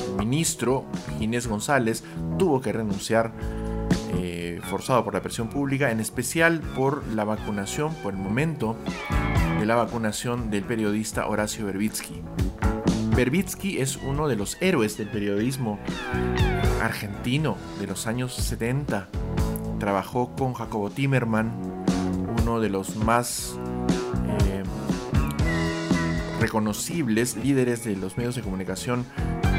El 0.07 0.25
ministro 0.25 0.85
Ginés 1.19 1.47
González 1.47 2.03
tuvo 2.37 2.61
que 2.61 2.71
renunciar 2.71 3.33
forzado 4.69 5.03
por 5.03 5.13
la 5.13 5.21
presión 5.21 5.49
pública, 5.49 5.91
en 5.91 5.99
especial 5.99 6.61
por 6.75 7.05
la 7.07 7.23
vacunación, 7.23 7.93
por 8.03 8.13
el 8.13 8.19
momento 8.19 8.75
de 9.59 9.65
la 9.65 9.75
vacunación 9.75 10.49
del 10.49 10.63
periodista 10.63 11.27
Horacio 11.27 11.65
Berbitsky. 11.65 12.21
Berbitsky 13.15 13.79
es 13.79 13.97
uno 13.97 14.27
de 14.27 14.35
los 14.35 14.57
héroes 14.61 14.97
del 14.97 15.07
periodismo 15.07 15.79
argentino 16.81 17.57
de 17.79 17.87
los 17.87 18.07
años 18.07 18.33
70 18.35 19.07
trabajó 19.81 20.35
con 20.35 20.53
Jacobo 20.53 20.91
Timerman, 20.91 21.51
uno 22.43 22.59
de 22.59 22.69
los 22.69 22.97
más 22.97 23.57
eh, 24.45 24.61
reconocibles 26.39 27.35
líderes 27.35 27.83
de 27.83 27.95
los 27.95 28.15
medios 28.15 28.35
de 28.35 28.43
comunicación 28.43 29.07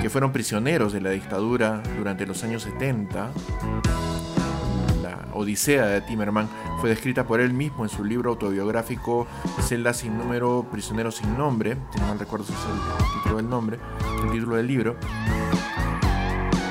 que 0.00 0.10
fueron 0.10 0.30
prisioneros 0.30 0.92
de 0.92 1.00
la 1.00 1.10
dictadura 1.10 1.82
durante 1.98 2.24
los 2.24 2.44
años 2.44 2.62
70. 2.62 3.32
Odisea 5.34 5.86
de 5.86 6.00
Timerman 6.02 6.48
fue 6.80 6.90
descrita 6.90 7.24
por 7.26 7.40
él 7.40 7.52
mismo 7.52 7.84
en 7.84 7.90
su 7.90 8.04
libro 8.04 8.30
autobiográfico 8.30 9.26
Celda 9.60 9.92
sin 9.94 10.16
número, 10.18 10.66
prisionero 10.70 11.10
sin 11.10 11.36
nombre, 11.36 11.76
si 11.92 12.00
no 12.00 12.08
mal 12.08 12.18
recuerdo 12.18 12.46
si 12.46 12.52
es 12.52 12.58
el 12.58 13.14
título 13.18 13.36
del 13.36 13.48
nombre, 13.48 13.78
el 14.24 14.30
título 14.30 14.56
del 14.56 14.66
libro. 14.66 14.96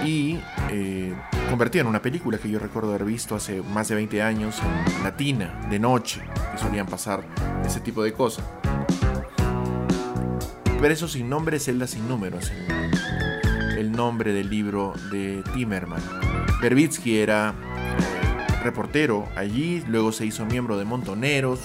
Y 0.03 0.39
eh, 0.69 1.13
convertido 1.49 1.81
en 1.81 1.87
una 1.87 2.01
película 2.01 2.37
que 2.37 2.49
yo 2.49 2.59
recuerdo 2.59 2.89
haber 2.89 3.05
visto 3.05 3.35
hace 3.35 3.61
más 3.61 3.87
de 3.89 3.95
20 3.95 4.21
años 4.21 4.57
en 4.63 5.03
latina, 5.03 5.67
de 5.69 5.79
noche, 5.79 6.21
que 6.51 6.57
solían 6.57 6.87
pasar 6.87 7.23
ese 7.65 7.79
tipo 7.81 8.01
de 8.03 8.13
cosas. 8.13 8.45
Pero 10.81 10.93
eso 10.93 11.07
sin 11.07 11.29
nombre, 11.29 11.59
celda 11.59 11.85
sin 11.85 12.07
números, 12.07 12.51
el 13.77 13.91
nombre 13.91 14.33
del 14.33 14.49
libro 14.49 14.93
de 15.11 15.43
Timerman. 15.53 16.01
Berbitsky 16.61 17.17
era 17.17 17.53
eh, 17.99 18.20
reportero 18.61 19.27
allí, 19.35 19.83
luego 19.87 20.11
se 20.11 20.25
hizo 20.25 20.45
miembro 20.45 20.77
de 20.77 20.85
Montoneros, 20.85 21.59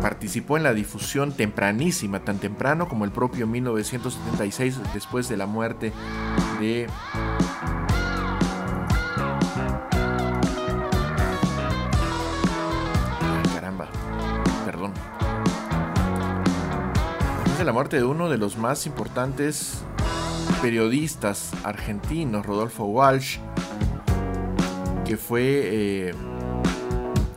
participó 0.00 0.56
en 0.56 0.64
la 0.64 0.74
difusión 0.74 1.32
tempranísima, 1.32 2.20
tan 2.24 2.38
temprano 2.38 2.88
como 2.88 3.04
el 3.04 3.12
propio 3.12 3.46
1976, 3.46 4.80
después 4.92 5.28
de 5.28 5.36
la 5.36 5.46
muerte 5.46 5.92
de 6.60 6.88
caramba, 13.54 13.88
perdón. 14.66 14.92
Después 17.38 17.58
de 17.58 17.64
la 17.64 17.72
muerte 17.72 17.96
de 17.96 18.04
uno 18.04 18.28
de 18.28 18.38
los 18.38 18.58
más 18.58 18.86
importantes 18.86 19.84
periodistas 20.60 21.52
argentinos, 21.64 22.44
Rodolfo 22.44 22.84
Walsh, 22.84 23.38
que 25.04 25.16
fue 25.16 25.42
eh, 25.44 26.14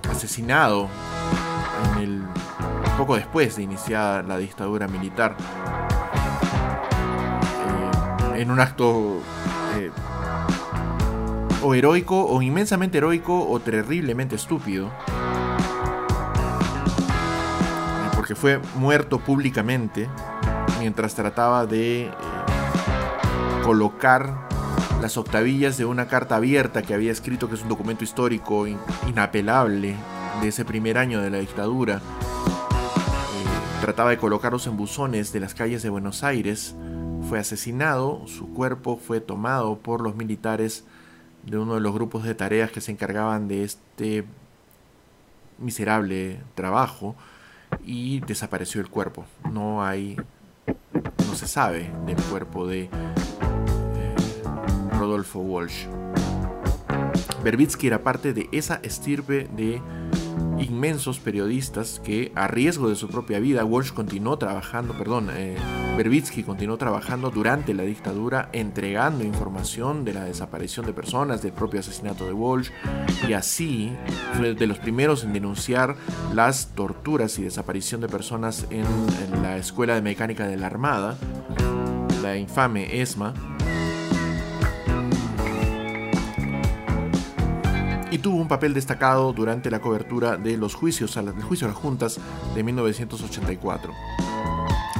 asesinado 0.09 0.87
en 1.95 2.01
el 2.01 2.23
poco 2.97 3.15
después 3.15 3.55
de 3.55 3.63
iniciar 3.63 4.25
la 4.25 4.37
dictadura 4.37 4.87
militar, 4.87 5.35
eh, 8.33 8.41
en 8.41 8.51
un 8.51 8.59
acto 8.59 9.19
eh, 9.77 9.91
o 11.63 11.73
heroico, 11.73 12.25
o 12.25 12.41
inmensamente 12.41 12.99
heroico, 12.99 13.49
o 13.49 13.59
terriblemente 13.59 14.35
estúpido, 14.35 14.91
porque 18.15 18.35
fue 18.35 18.59
muerto 18.75 19.19
públicamente 19.19 20.09
mientras 20.79 21.15
trataba 21.15 21.65
de 21.65 22.11
colocar 23.63 24.47
las 25.05 25.17
octavillas 25.17 25.77
de 25.77 25.85
una 25.85 26.07
carta 26.07 26.35
abierta 26.35 26.81
que 26.81 26.95
había 26.95 27.11
escrito 27.11 27.47
que 27.47 27.53
es 27.53 27.61
un 27.61 27.69
documento 27.69 28.03
histórico 28.03 28.65
inapelable 29.07 29.95
de 30.41 30.47
ese 30.47 30.65
primer 30.65 30.97
año 30.97 31.21
de 31.21 31.29
la 31.29 31.37
dictadura 31.37 32.01
Trataba 33.81 34.09
de 34.09 34.17
colocarlos 34.17 34.65
en 34.65 34.77
buzones 34.77 35.31
de 35.31 35.41
las 35.41 35.53
calles 35.53 35.83
de 35.83 35.89
Buenos 35.89 36.23
Aires. 36.23 36.73
Fue 37.29 37.37
asesinado, 37.37 38.25
su 38.25 38.51
cuerpo 38.51 38.97
fue 38.97 39.21
tomado 39.21 39.77
por 39.77 40.01
los 40.01 40.15
militares 40.15 40.85
de 41.43 41.59
uno 41.59 41.75
de 41.75 41.81
los 41.81 41.93
grupos 41.93 42.23
de 42.23 42.33
tareas 42.33 42.71
que 42.71 42.81
se 42.81 42.91
encargaban 42.91 43.47
de 43.47 43.63
este 43.63 44.25
miserable 45.59 46.39
trabajo 46.55 47.15
y 47.85 48.21
desapareció 48.21 48.81
el 48.81 48.89
cuerpo. 48.89 49.23
No 49.51 49.85
hay, 49.85 50.17
no 51.27 51.35
se 51.35 51.45
sabe 51.47 51.91
del 52.07 52.17
cuerpo 52.23 52.65
de 52.65 52.85
eh, 52.85 52.89
Rodolfo 55.15 55.39
Walsh. 55.39 55.85
Berbitsky 57.41 57.87
era 57.87 58.03
parte 58.03 58.33
de 58.33 58.49
esa 58.51 58.81
estirpe 58.83 59.47
de 59.55 59.81
inmensos 60.59 61.19
periodistas 61.19 62.01
que 62.03 62.33
a 62.35 62.47
riesgo 62.47 62.89
de 62.89 62.97
su 62.97 63.07
propia 63.07 63.39
vida, 63.39 63.63
Walsh 63.63 63.93
continuó 63.93 64.37
trabajando, 64.37 64.93
perdón, 64.97 65.29
eh, 65.31 65.55
Berbitsky 65.95 66.43
continuó 66.43 66.75
trabajando 66.77 67.31
durante 67.31 67.73
la 67.73 67.83
dictadura 67.83 68.49
entregando 68.51 69.23
información 69.23 70.03
de 70.03 70.15
la 70.15 70.25
desaparición 70.25 70.85
de 70.85 70.91
personas, 70.91 71.41
del 71.41 71.53
propio 71.53 71.79
asesinato 71.79 72.25
de 72.25 72.33
Walsh 72.33 72.71
y 73.29 73.31
así 73.31 73.93
fue 74.33 74.53
de 74.53 74.67
los 74.67 74.79
primeros 74.79 75.23
en 75.23 75.31
denunciar 75.31 75.95
las 76.33 76.75
torturas 76.75 77.39
y 77.39 77.43
desaparición 77.43 78.01
de 78.01 78.09
personas 78.09 78.67
en, 78.69 78.85
en 79.33 79.41
la 79.41 79.55
Escuela 79.55 79.95
de 79.95 80.01
Mecánica 80.01 80.45
de 80.45 80.57
la 80.57 80.67
Armada, 80.67 81.17
la 82.21 82.35
infame 82.35 83.01
ESMA 83.01 83.54
y 88.11 88.19
tuvo 88.19 88.37
un 88.37 88.47
papel 88.47 88.73
destacado 88.73 89.33
durante 89.33 89.71
la 89.71 89.79
cobertura 89.79 90.37
de 90.37 90.57
los 90.57 90.75
juicios, 90.75 91.17
el 91.17 91.31
juicio 91.41 91.67
a 91.67 91.71
las 91.71 91.79
juntas 91.79 92.19
de 92.53 92.63
1984. 92.63 93.93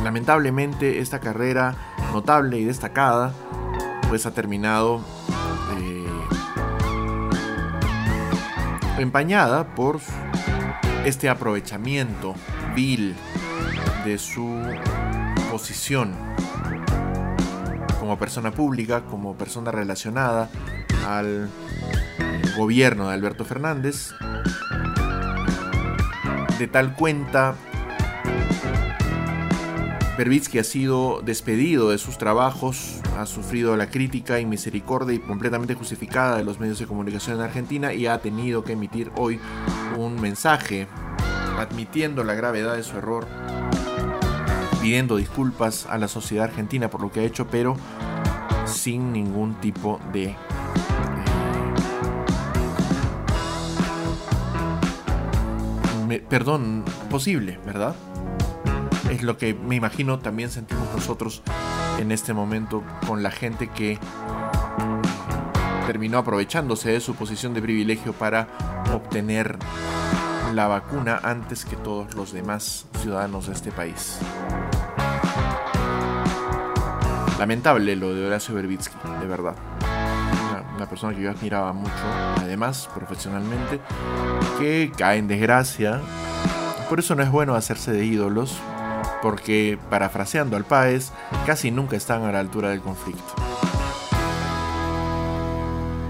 Lamentablemente 0.03 0.99
esta 0.99 1.19
carrera 1.19 1.75
notable 2.13 2.59
y 2.59 2.65
destacada 2.65 3.33
pues 4.07 4.25
ha 4.25 4.31
terminado 4.31 5.01
eh, 5.79 6.05
empañada 8.99 9.75
por 9.75 9.99
este 11.05 11.29
aprovechamiento 11.29 12.35
vil 12.75 13.15
de 14.05 14.17
su 14.17 14.61
posición 15.51 16.13
como 17.99 18.19
persona 18.19 18.51
pública, 18.51 19.01
como 19.05 19.35
persona 19.35 19.71
relacionada 19.71 20.49
al 21.07 21.49
gobierno 22.57 23.07
de 23.07 23.13
Alberto 23.13 23.45
Fernández. 23.45 24.13
De 26.59 26.67
tal 26.67 26.95
cuenta, 26.95 27.55
Berbitsky 30.17 30.59
ha 30.59 30.63
sido 30.63 31.21
despedido 31.21 31.89
de 31.89 31.97
sus 31.97 32.17
trabajos, 32.17 33.01
ha 33.17 33.25
sufrido 33.25 33.75
la 33.75 33.89
crítica 33.89 34.39
y 34.39 34.45
misericordia 34.45 35.15
y 35.15 35.19
completamente 35.19 35.73
justificada 35.73 36.37
de 36.37 36.43
los 36.43 36.59
medios 36.59 36.79
de 36.79 36.87
comunicación 36.87 37.37
en 37.37 37.43
Argentina 37.43 37.93
y 37.93 38.07
ha 38.07 38.19
tenido 38.19 38.63
que 38.63 38.73
emitir 38.73 39.11
hoy 39.17 39.39
un 39.97 40.19
mensaje 40.19 40.87
admitiendo 41.57 42.23
la 42.23 42.33
gravedad 42.33 42.75
de 42.75 42.83
su 42.83 42.97
error 42.97 43.27
pidiendo 44.85 45.15
disculpas 45.15 45.87
a 45.87 45.97
la 45.97 46.07
sociedad 46.07 46.45
argentina 46.45 46.91
por 46.91 47.01
lo 47.01 47.11
que 47.11 47.21
ha 47.21 47.23
hecho, 47.23 47.47
pero 47.47 47.75
sin 48.67 49.11
ningún 49.11 49.55
tipo 49.55 49.99
de... 50.13 50.35
perdón 56.29 56.83
posible, 57.09 57.59
¿verdad? 57.65 57.95
Es 59.09 59.23
lo 59.23 59.37
que 59.37 59.53
me 59.53 59.75
imagino 59.75 60.19
también 60.19 60.49
sentimos 60.49 60.87
nosotros 60.93 61.41
en 61.99 62.11
este 62.11 62.33
momento 62.33 62.83
con 63.07 63.23
la 63.23 63.31
gente 63.31 63.69
que 63.69 63.99
terminó 65.87 66.17
aprovechándose 66.17 66.91
de 66.91 66.99
su 66.99 67.15
posición 67.15 67.53
de 67.53 67.61
privilegio 67.61 68.13
para 68.13 68.47
obtener 68.93 69.57
la 70.53 70.67
vacuna 70.67 71.19
antes 71.23 71.65
que 71.65 71.75
todos 71.75 72.15
los 72.15 72.33
demás 72.33 72.87
ciudadanos 73.01 73.47
de 73.47 73.53
este 73.53 73.71
país. 73.71 74.19
Lamentable 77.37 77.95
lo 77.95 78.15
de 78.15 78.25
Horacio 78.25 78.55
Berbitsky, 78.55 78.95
de 79.19 79.27
verdad. 79.27 79.55
Una, 80.85 80.89
persona 80.91 81.15
que 81.15 81.23
yo 81.23 81.31
admiraba 81.31 81.73
mucho, 81.73 81.91
además, 82.37 82.87
profesionalmente, 82.93 83.79
que 84.59 84.91
cae 84.95 85.17
en 85.17 85.27
desgracia. 85.27 85.99
Por 86.87 86.99
eso 86.99 87.15
no 87.15 87.23
es 87.23 87.31
bueno 87.31 87.55
hacerse 87.55 87.91
de 87.91 88.05
ídolos, 88.05 88.59
porque, 89.23 89.79
parafraseando 89.89 90.55
al 90.55 90.63
Páez, 90.63 91.11
casi 91.47 91.71
nunca 91.71 91.97
están 91.97 92.21
a 92.21 92.31
la 92.31 92.39
altura 92.39 92.69
del 92.69 92.81
conflicto. 92.81 93.33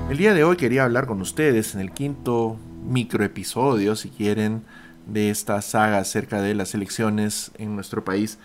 El 0.09 0.17
día 0.17 0.33
de 0.33 0.43
hoy 0.43 0.57
quería 0.57 0.83
hablar 0.83 1.07
con 1.07 1.21
ustedes 1.21 1.73
en 1.73 1.79
el 1.79 1.91
quinto 1.91 2.57
microepisodio, 2.83 3.95
si 3.95 4.09
quieren, 4.09 4.65
de 5.07 5.29
esta 5.29 5.61
saga 5.61 5.99
acerca 5.99 6.41
de 6.41 6.53
las 6.53 6.75
elecciones 6.75 7.51
en 7.57 7.75
nuestro 7.75 8.03
país 8.03 8.39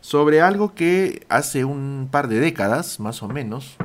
sobre 0.00 0.40
algo 0.40 0.74
que 0.74 1.26
hace 1.28 1.66
un 1.66 2.08
par 2.10 2.28
de 2.28 2.40
décadas, 2.40 2.98
más 2.98 3.22
o 3.22 3.28
menos, 3.28 3.76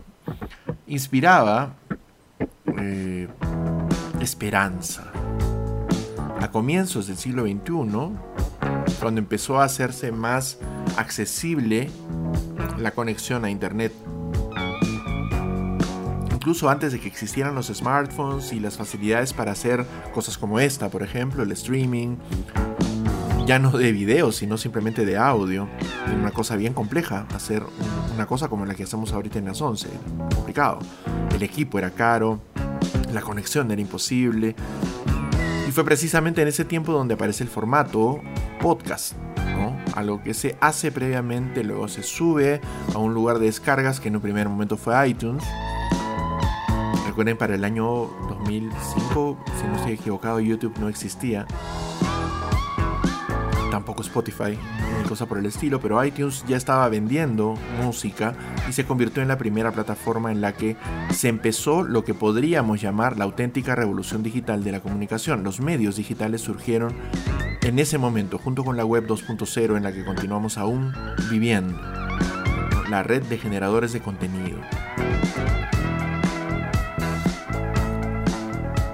inspiraba 0.87 1.75
eh, 2.79 3.27
esperanza. 4.21 5.11
A 6.39 6.49
comienzos 6.51 7.07
del 7.07 7.17
siglo 7.17 7.43
XXI, 7.43 8.15
cuando 8.99 9.19
empezó 9.19 9.59
a 9.59 9.65
hacerse 9.65 10.11
más 10.11 10.57
accesible 10.97 11.89
la 12.77 12.91
conexión 12.91 13.45
a 13.45 13.49
Internet, 13.49 13.93
incluso 16.33 16.69
antes 16.69 16.91
de 16.91 16.99
que 16.99 17.07
existieran 17.07 17.53
los 17.53 17.67
smartphones 17.67 18.51
y 18.51 18.59
las 18.59 18.77
facilidades 18.77 19.33
para 19.33 19.51
hacer 19.51 19.85
cosas 20.13 20.37
como 20.37 20.59
esta, 20.59 20.89
por 20.89 21.03
ejemplo, 21.03 21.43
el 21.43 21.51
streaming, 21.51 22.17
ya 23.45 23.59
no 23.59 23.71
de 23.71 23.91
video, 23.91 24.31
sino 24.31 24.57
simplemente 24.57 25.05
de 25.05 25.17
audio. 25.17 25.67
Una 26.19 26.31
cosa 26.31 26.55
bien 26.55 26.73
compleja, 26.73 27.25
hacer 27.33 27.63
una 28.13 28.25
cosa 28.25 28.47
como 28.47 28.65
la 28.65 28.75
que 28.75 28.83
hacemos 28.83 29.13
ahorita 29.13 29.39
en 29.39 29.45
las 29.45 29.61
11. 29.61 29.89
Complicado. 30.35 30.79
El 31.33 31.43
equipo 31.43 31.79
era 31.79 31.91
caro, 31.91 32.39
la 33.13 33.21
conexión 33.21 33.71
era 33.71 33.81
imposible. 33.81 34.55
Y 35.67 35.71
fue 35.71 35.83
precisamente 35.83 36.41
en 36.41 36.47
ese 36.47 36.65
tiempo 36.65 36.91
donde 36.91 37.15
aparece 37.15 37.43
el 37.43 37.49
formato 37.49 38.21
podcast. 38.61 39.13
¿no? 39.57 39.75
Algo 39.95 40.21
que 40.21 40.33
se 40.33 40.57
hace 40.61 40.91
previamente, 40.91 41.63
luego 41.63 41.87
se 41.87 42.03
sube 42.03 42.61
a 42.93 42.97
un 42.97 43.13
lugar 43.13 43.39
de 43.39 43.45
descargas 43.45 43.99
que 43.99 44.09
en 44.09 44.15
un 44.15 44.21
primer 44.21 44.49
momento 44.49 44.77
fue 44.77 45.07
iTunes. 45.07 45.43
Recuerden, 47.07 47.37
para 47.37 47.55
el 47.55 47.63
año 47.65 48.09
2005, 48.29 49.37
si 49.59 49.67
no 49.67 49.75
estoy 49.75 49.93
equivocado, 49.93 50.39
YouTube 50.39 50.73
no 50.79 50.87
existía 50.87 51.45
tampoco 53.71 54.03
Spotify, 54.03 54.55
cosa 55.09 55.25
por 55.25 55.39
el 55.39 55.47
estilo, 55.47 55.79
pero 55.79 56.03
iTunes 56.03 56.45
ya 56.47 56.57
estaba 56.57 56.87
vendiendo 56.89 57.55
música 57.81 58.35
y 58.69 58.73
se 58.73 58.85
convirtió 58.85 59.23
en 59.23 59.29
la 59.29 59.39
primera 59.39 59.71
plataforma 59.71 60.31
en 60.31 60.41
la 60.41 60.53
que 60.53 60.75
se 61.11 61.29
empezó 61.29 61.81
lo 61.81 62.03
que 62.03 62.13
podríamos 62.13 62.79
llamar 62.79 63.17
la 63.17 63.23
auténtica 63.23 63.73
revolución 63.73 64.21
digital 64.21 64.63
de 64.63 64.73
la 64.73 64.81
comunicación. 64.81 65.43
Los 65.43 65.59
medios 65.59 65.95
digitales 65.95 66.41
surgieron 66.41 66.93
en 67.63 67.79
ese 67.79 67.97
momento, 67.97 68.37
junto 68.37 68.63
con 68.63 68.77
la 68.77 68.85
web 68.85 69.07
2.0 69.07 69.77
en 69.77 69.83
la 69.83 69.91
que 69.91 70.05
continuamos 70.05 70.57
aún 70.57 70.93
viviendo, 71.31 71.79
la 72.89 73.03
red 73.03 73.23
de 73.23 73.37
generadores 73.37 73.93
de 73.93 74.01
contenido. 74.01 74.59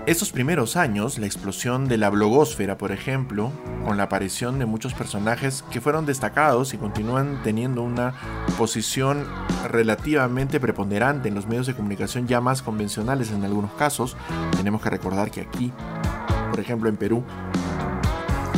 Estos 0.08 0.32
primeros 0.32 0.78
años, 0.78 1.18
la 1.18 1.26
explosión 1.26 1.90
de 1.90 1.98
la 1.98 2.10
blogósfera, 2.10 2.78
por 2.78 2.94
ejemplo, 2.94 3.52
con 3.84 3.98
la 3.98 4.04
aparición 4.04 4.58
de 4.58 4.66
muchos 4.66 4.94
personajes 4.94 5.66
que 5.70 5.82
fueron 5.82 6.06
destacados 6.06 6.74
y 6.74 6.78
continúan 6.78 7.42
teniendo 7.44 7.82
una 7.82 8.14
posición 8.58 9.26
relativamente 9.68 10.62
preponderante 10.62 11.28
en 11.28 11.36
los 11.36 11.46
medios 11.46 11.68
de 11.68 11.76
comunicación 11.76 12.26
ya 12.26 12.40
más 12.40 12.62
convencionales 12.62 13.32
en 13.32 13.44
algunos 13.44 13.74
casos. 13.74 14.16
Tenemos 14.56 14.82
que 14.82 14.90
recordar 14.90 15.30
que 15.30 15.42
aquí, 15.42 15.74
por 16.52 16.62
ejemplo 16.62 16.88
en 16.88 16.96
Perú, 16.96 17.26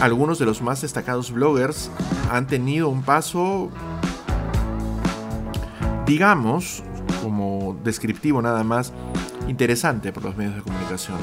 algunos 0.02 0.38
de 0.38 0.45
los 0.45 0.62
más 0.62 0.82
destacados 0.82 1.32
bloggers 1.32 1.89
han 2.30 2.45
tenido 2.45 2.89
un 2.89 3.02
paso, 3.02 3.72
digamos, 6.06 6.84
como 7.24 7.78
descriptivo 7.84 8.41
nada 8.41 8.64
más, 8.64 8.93
interesante 9.47 10.12
por 10.12 10.24
los 10.24 10.36
medios 10.38 10.55
de 10.55 10.62
comunicación. 10.62 11.18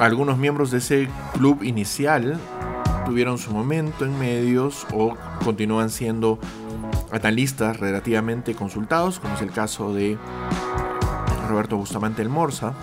Algunos 0.00 0.38
miembros 0.38 0.70
de 0.70 0.78
ese 0.78 1.08
club 1.34 1.62
inicial 1.62 2.38
tuvieron 3.04 3.38
su 3.38 3.52
momento 3.52 4.04
en 4.04 4.18
medios 4.18 4.86
o 4.92 5.14
continúan 5.44 5.90
siendo 5.90 6.38
analistas 7.12 7.78
relativamente 7.78 8.54
consultados, 8.54 9.20
como 9.20 9.34
es 9.34 9.42
el 9.42 9.52
caso 9.52 9.94
de 9.94 10.18
Roberto 11.48 11.76
Bustamante 11.76 12.22
el 12.22 12.28
Morsa, 12.28 12.74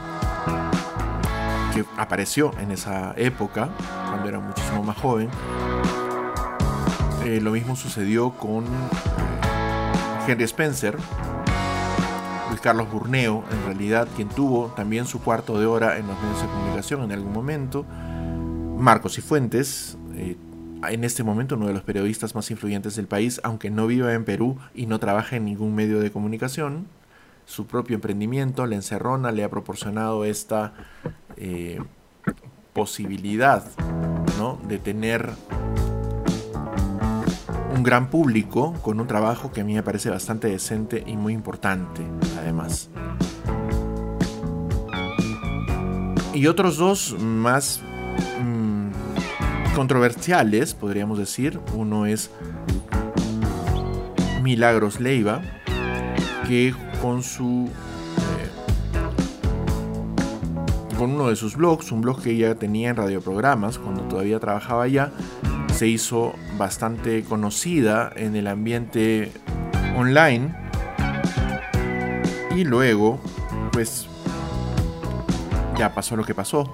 que 1.73 1.85
apareció 1.97 2.51
en 2.59 2.71
esa 2.71 3.13
época, 3.17 3.69
cuando 4.09 4.29
era 4.29 4.39
muchísimo 4.39 4.83
más 4.83 4.97
joven. 4.97 5.29
Eh, 7.31 7.39
lo 7.39 7.51
mismo 7.51 7.77
sucedió 7.77 8.31
con 8.31 8.65
Henry 10.27 10.43
Spencer, 10.43 10.97
Carlos 12.61 12.91
Burneo, 12.91 13.45
en 13.49 13.65
realidad, 13.67 14.09
quien 14.17 14.27
tuvo 14.27 14.73
también 14.75 15.05
su 15.05 15.21
cuarto 15.21 15.57
de 15.57 15.65
hora 15.65 15.97
en 15.97 16.07
los 16.07 16.21
medios 16.21 16.41
de 16.41 16.47
comunicación 16.49 17.03
en 17.03 17.13
algún 17.13 17.31
momento. 17.31 17.85
Marcos 18.77 19.17
y 19.17 19.21
Fuentes, 19.21 19.97
eh, 20.13 20.35
en 20.89 21.05
este 21.05 21.23
momento 21.23 21.55
uno 21.55 21.67
de 21.67 21.73
los 21.73 21.83
periodistas 21.83 22.35
más 22.35 22.51
influyentes 22.51 22.97
del 22.97 23.07
país, 23.07 23.39
aunque 23.45 23.69
no 23.69 23.87
vive 23.87 24.13
en 24.13 24.25
Perú 24.25 24.57
y 24.75 24.85
no 24.85 24.99
trabaja 24.99 25.37
en 25.37 25.45
ningún 25.45 25.73
medio 25.73 26.01
de 26.01 26.11
comunicación. 26.11 26.87
Su 27.45 27.65
propio 27.65 27.95
emprendimiento, 27.95 28.65
La 28.65 28.75
Encerrona, 28.75 29.31
le 29.31 29.45
ha 29.45 29.49
proporcionado 29.49 30.25
esta 30.25 30.73
eh, 31.37 31.79
posibilidad 32.73 33.63
¿no? 34.37 34.59
de 34.67 34.79
tener 34.79 35.31
un 37.73 37.83
gran 37.83 38.09
público 38.09 38.73
con 38.81 38.99
un 38.99 39.07
trabajo 39.07 39.51
que 39.51 39.61
a 39.61 39.63
mí 39.63 39.73
me 39.73 39.83
parece 39.83 40.09
bastante 40.09 40.47
decente 40.47 41.03
y 41.05 41.17
muy 41.17 41.33
importante, 41.33 42.01
además. 42.37 42.89
Y 46.33 46.47
otros 46.47 46.77
dos 46.77 47.15
más 47.19 47.81
mm, 48.41 49.75
controversiales, 49.75 50.73
podríamos 50.73 51.17
decir. 51.17 51.59
Uno 51.75 52.05
es 52.05 52.31
Milagros 54.41 54.99
Leiva, 54.99 55.41
que 56.47 56.73
con 57.01 57.23
su 57.23 57.69
eh, 58.39 58.49
con 60.97 61.11
uno 61.11 61.29
de 61.29 61.35
sus 61.35 61.55
blogs, 61.55 61.91
un 61.91 62.01
blog 62.01 62.21
que 62.21 62.31
ella 62.31 62.55
tenía 62.55 62.89
en 62.89 62.95
radioprogramas 62.95 63.77
cuando 63.77 64.03
todavía 64.03 64.39
trabajaba 64.39 64.83
allá, 64.83 65.11
se 65.73 65.87
hizo 65.87 66.33
bastante 66.57 67.23
conocida 67.23 68.11
en 68.15 68.35
el 68.35 68.47
ambiente 68.47 69.31
online 69.95 70.53
y 72.55 72.63
luego 72.63 73.19
pues 73.71 74.07
ya 75.77 75.93
pasó 75.93 76.15
lo 76.15 76.23
que 76.23 76.35
pasó 76.35 76.71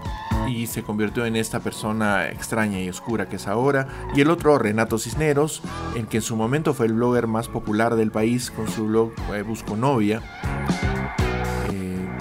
y 0.47 0.67
se 0.67 0.83
convirtió 0.83 1.25
en 1.25 1.35
esta 1.35 1.59
persona 1.59 2.29
extraña 2.29 2.79
y 2.81 2.89
oscura 2.89 3.27
que 3.27 3.35
es 3.35 3.47
ahora. 3.47 3.87
Y 4.15 4.21
el 4.21 4.29
otro, 4.29 4.57
Renato 4.57 4.97
Cisneros, 4.97 5.61
en 5.95 6.05
que 6.05 6.17
en 6.17 6.23
su 6.23 6.35
momento 6.35 6.73
fue 6.73 6.85
el 6.85 6.93
blogger 6.93 7.27
más 7.27 7.47
popular 7.47 7.95
del 7.95 8.11
país 8.11 8.49
con 8.51 8.67
su 8.67 8.87
blog 8.87 9.11
eh, 9.33 9.41
Busco 9.41 9.75
Novia. 9.75 10.21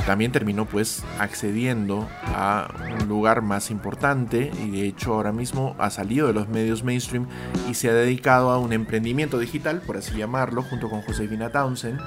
También 0.07 0.31
terminó 0.31 0.67
pues 0.67 1.03
accediendo 1.19 2.09
a 2.27 2.69
un 3.01 3.09
lugar 3.09 3.43
más 3.43 3.71
importante 3.73 4.53
y 4.65 4.71
de 4.71 4.87
hecho 4.87 5.15
ahora 5.15 5.33
mismo 5.33 5.75
ha 5.79 5.91
salido 5.91 6.29
de 6.29 6.33
los 6.33 6.49
medios 6.49 6.85
mainstream 6.85 7.27
y 7.69 7.75
se 7.75 7.91
ha 7.91 7.93
dedicado 7.93 8.51
a 8.51 8.59
un 8.59 8.73
emprendimiento 8.73 9.39
digital, 9.39 9.83
por 9.85 9.97
así 9.97 10.17
llamarlo, 10.17 10.63
junto 10.63 10.89
con 10.89 11.03
Josefina 11.03 11.51
Townsend 11.51 12.01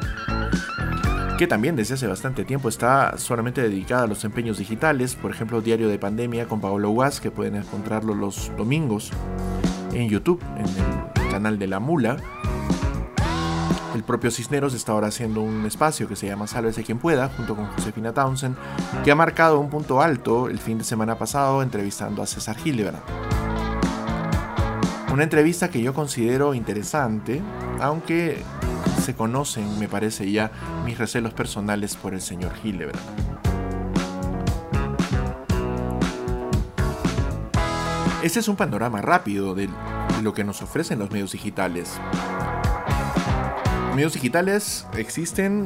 que 1.40 1.48
también 1.48 1.78
desde 1.78 1.94
hace 1.94 2.06
bastante 2.06 2.44
tiempo 2.44 2.68
está 2.68 3.18
solamente 3.18 3.62
dedicada 3.62 4.04
a 4.04 4.08
los 4.08 4.26
empeños 4.26 4.58
digitales, 4.58 5.16
por 5.16 5.32
ejemplo 5.32 5.62
Diario 5.62 5.88
de 5.88 5.98
Pandemia 5.98 6.50
con 6.50 6.60
Paolo 6.60 6.90
Guas, 6.90 7.22
que 7.22 7.32
pueden 7.32 7.56
encontrarlo 7.56 8.14
los 8.14 8.52
domingos 8.58 9.12
en 9.94 10.10
YouTube, 10.10 10.44
en 10.58 10.66
el 10.66 11.32
canal 11.32 11.58
de 11.58 11.68
La 11.68 11.80
Mula. 11.80 12.18
El 13.96 14.04
propio 14.04 14.30
Cisneros 14.30 14.76
está 14.76 14.92
ahora 14.92 15.08
haciendo 15.08 15.42
un 15.42 15.66
espacio 15.66 16.08
que 16.08 16.16
se 16.16 16.28
llama 16.28 16.46
Sálvese 16.46 16.84
quien 16.84 17.00
pueda, 17.00 17.30
junto 17.30 17.56
con 17.56 17.66
Josefina 17.68 18.14
Townsend, 18.14 18.56
que 19.04 19.12
ha 19.12 19.16
marcado 19.16 19.60
un 19.60 19.70
punto 19.70 20.02
alto 20.02 20.48
el 20.48 20.60
fin 20.60 20.78
de 20.78 20.84
semana 20.84 21.18
pasado 21.18 21.64
entrevistando 21.64 22.22
a 22.22 22.28
César 22.28 22.56
Hildebrand. 22.64 23.04
Una 25.12 25.24
entrevista 25.24 25.70
que 25.70 25.82
yo 25.82 25.94
considero 25.96 26.54
interesante, 26.54 27.42
aunque 27.82 28.44
se 29.02 29.16
conocen, 29.16 29.80
me 29.80 29.88
parece 29.88 30.32
ya, 30.32 30.52
mis 30.86 30.98
recelos 31.00 31.34
personales 31.34 31.96
por 31.96 32.14
el 32.14 32.22
señor 32.22 32.52
Hildebrand. 32.64 33.00
Este 38.22 38.40
es 38.40 38.48
un 38.48 38.56
panorama 38.56 39.02
rápido 39.02 39.56
de 39.56 39.68
lo 40.22 40.34
que 40.34 40.44
nos 40.44 40.62
ofrecen 40.62 41.00
los 41.00 41.10
medios 41.10 41.32
digitales. 41.32 42.00
Medios 44.00 44.14
digitales 44.14 44.88
existen 44.96 45.66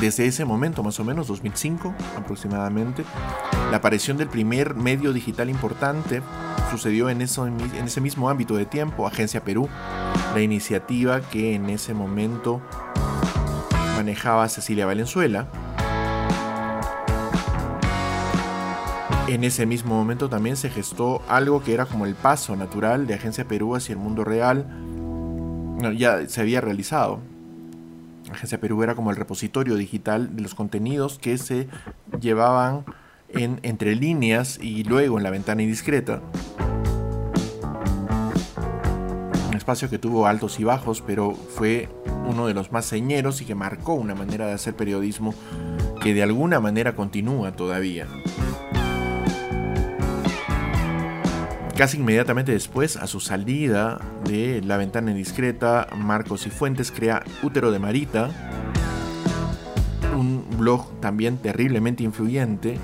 desde 0.00 0.26
ese 0.26 0.44
momento, 0.44 0.82
más 0.82 0.98
o 0.98 1.04
menos 1.04 1.28
2005 1.28 1.94
aproximadamente. 2.16 3.04
La 3.70 3.76
aparición 3.76 4.16
del 4.16 4.26
primer 4.26 4.74
medio 4.74 5.12
digital 5.12 5.48
importante 5.48 6.22
sucedió 6.72 7.08
en, 7.08 7.20
en 7.20 7.84
ese 7.84 8.00
mismo 8.00 8.28
ámbito 8.28 8.56
de 8.56 8.66
tiempo, 8.66 9.06
Agencia 9.06 9.44
Perú, 9.44 9.68
la 10.34 10.40
iniciativa 10.40 11.20
que 11.20 11.54
en 11.54 11.70
ese 11.70 11.94
momento 11.94 12.60
manejaba 13.94 14.48
Cecilia 14.48 14.86
Valenzuela. 14.86 15.46
En 19.28 19.44
ese 19.44 19.66
mismo 19.66 19.94
momento 19.94 20.28
también 20.28 20.56
se 20.56 20.68
gestó 20.68 21.22
algo 21.28 21.62
que 21.62 21.74
era 21.74 21.86
como 21.86 22.06
el 22.06 22.16
paso 22.16 22.56
natural 22.56 23.06
de 23.06 23.14
Agencia 23.14 23.46
Perú 23.46 23.76
hacia 23.76 23.92
el 23.92 24.00
mundo 24.00 24.24
real. 24.24 24.66
Ya 25.92 26.28
se 26.28 26.40
había 26.40 26.60
realizado. 26.60 27.20
Agencia 28.30 28.60
Perú 28.60 28.82
era 28.82 28.94
como 28.94 29.10
el 29.10 29.16
repositorio 29.16 29.74
digital 29.76 30.36
de 30.36 30.42
los 30.42 30.54
contenidos 30.54 31.18
que 31.18 31.36
se 31.38 31.68
llevaban 32.20 32.84
en 33.28 33.60
entre 33.62 33.96
líneas 33.96 34.58
y 34.60 34.84
luego 34.84 35.18
en 35.18 35.24
la 35.24 35.30
ventana 35.30 35.62
indiscreta. 35.62 36.20
espacio 39.70 39.90
que 39.90 39.98
tuvo 39.98 40.26
altos 40.26 40.58
y 40.58 40.64
bajos, 40.64 41.00
pero 41.00 41.32
fue 41.32 41.88
uno 42.26 42.48
de 42.48 42.54
los 42.54 42.72
más 42.72 42.86
señeros 42.86 43.40
y 43.40 43.44
que 43.44 43.54
marcó 43.54 43.94
una 43.94 44.16
manera 44.16 44.46
de 44.46 44.52
hacer 44.52 44.74
periodismo 44.74 45.32
que 46.02 46.12
de 46.12 46.24
alguna 46.24 46.58
manera 46.58 46.96
continúa 46.96 47.52
todavía. 47.52 48.08
Casi 51.80 51.96
inmediatamente 51.96 52.52
después, 52.52 52.98
a 52.98 53.06
su 53.06 53.20
salida 53.20 54.02
de 54.26 54.60
La 54.60 54.76
Ventana 54.76 55.12
Indiscreta, 55.12 55.86
Marcos 55.96 56.46
y 56.46 56.50
Fuentes 56.50 56.92
crea 56.92 57.24
Útero 57.42 57.72
de 57.72 57.78
Marita, 57.78 58.28
un 60.14 60.44
blog 60.58 61.00
también 61.00 61.38
terriblemente 61.38 62.02
influyente 62.02 62.78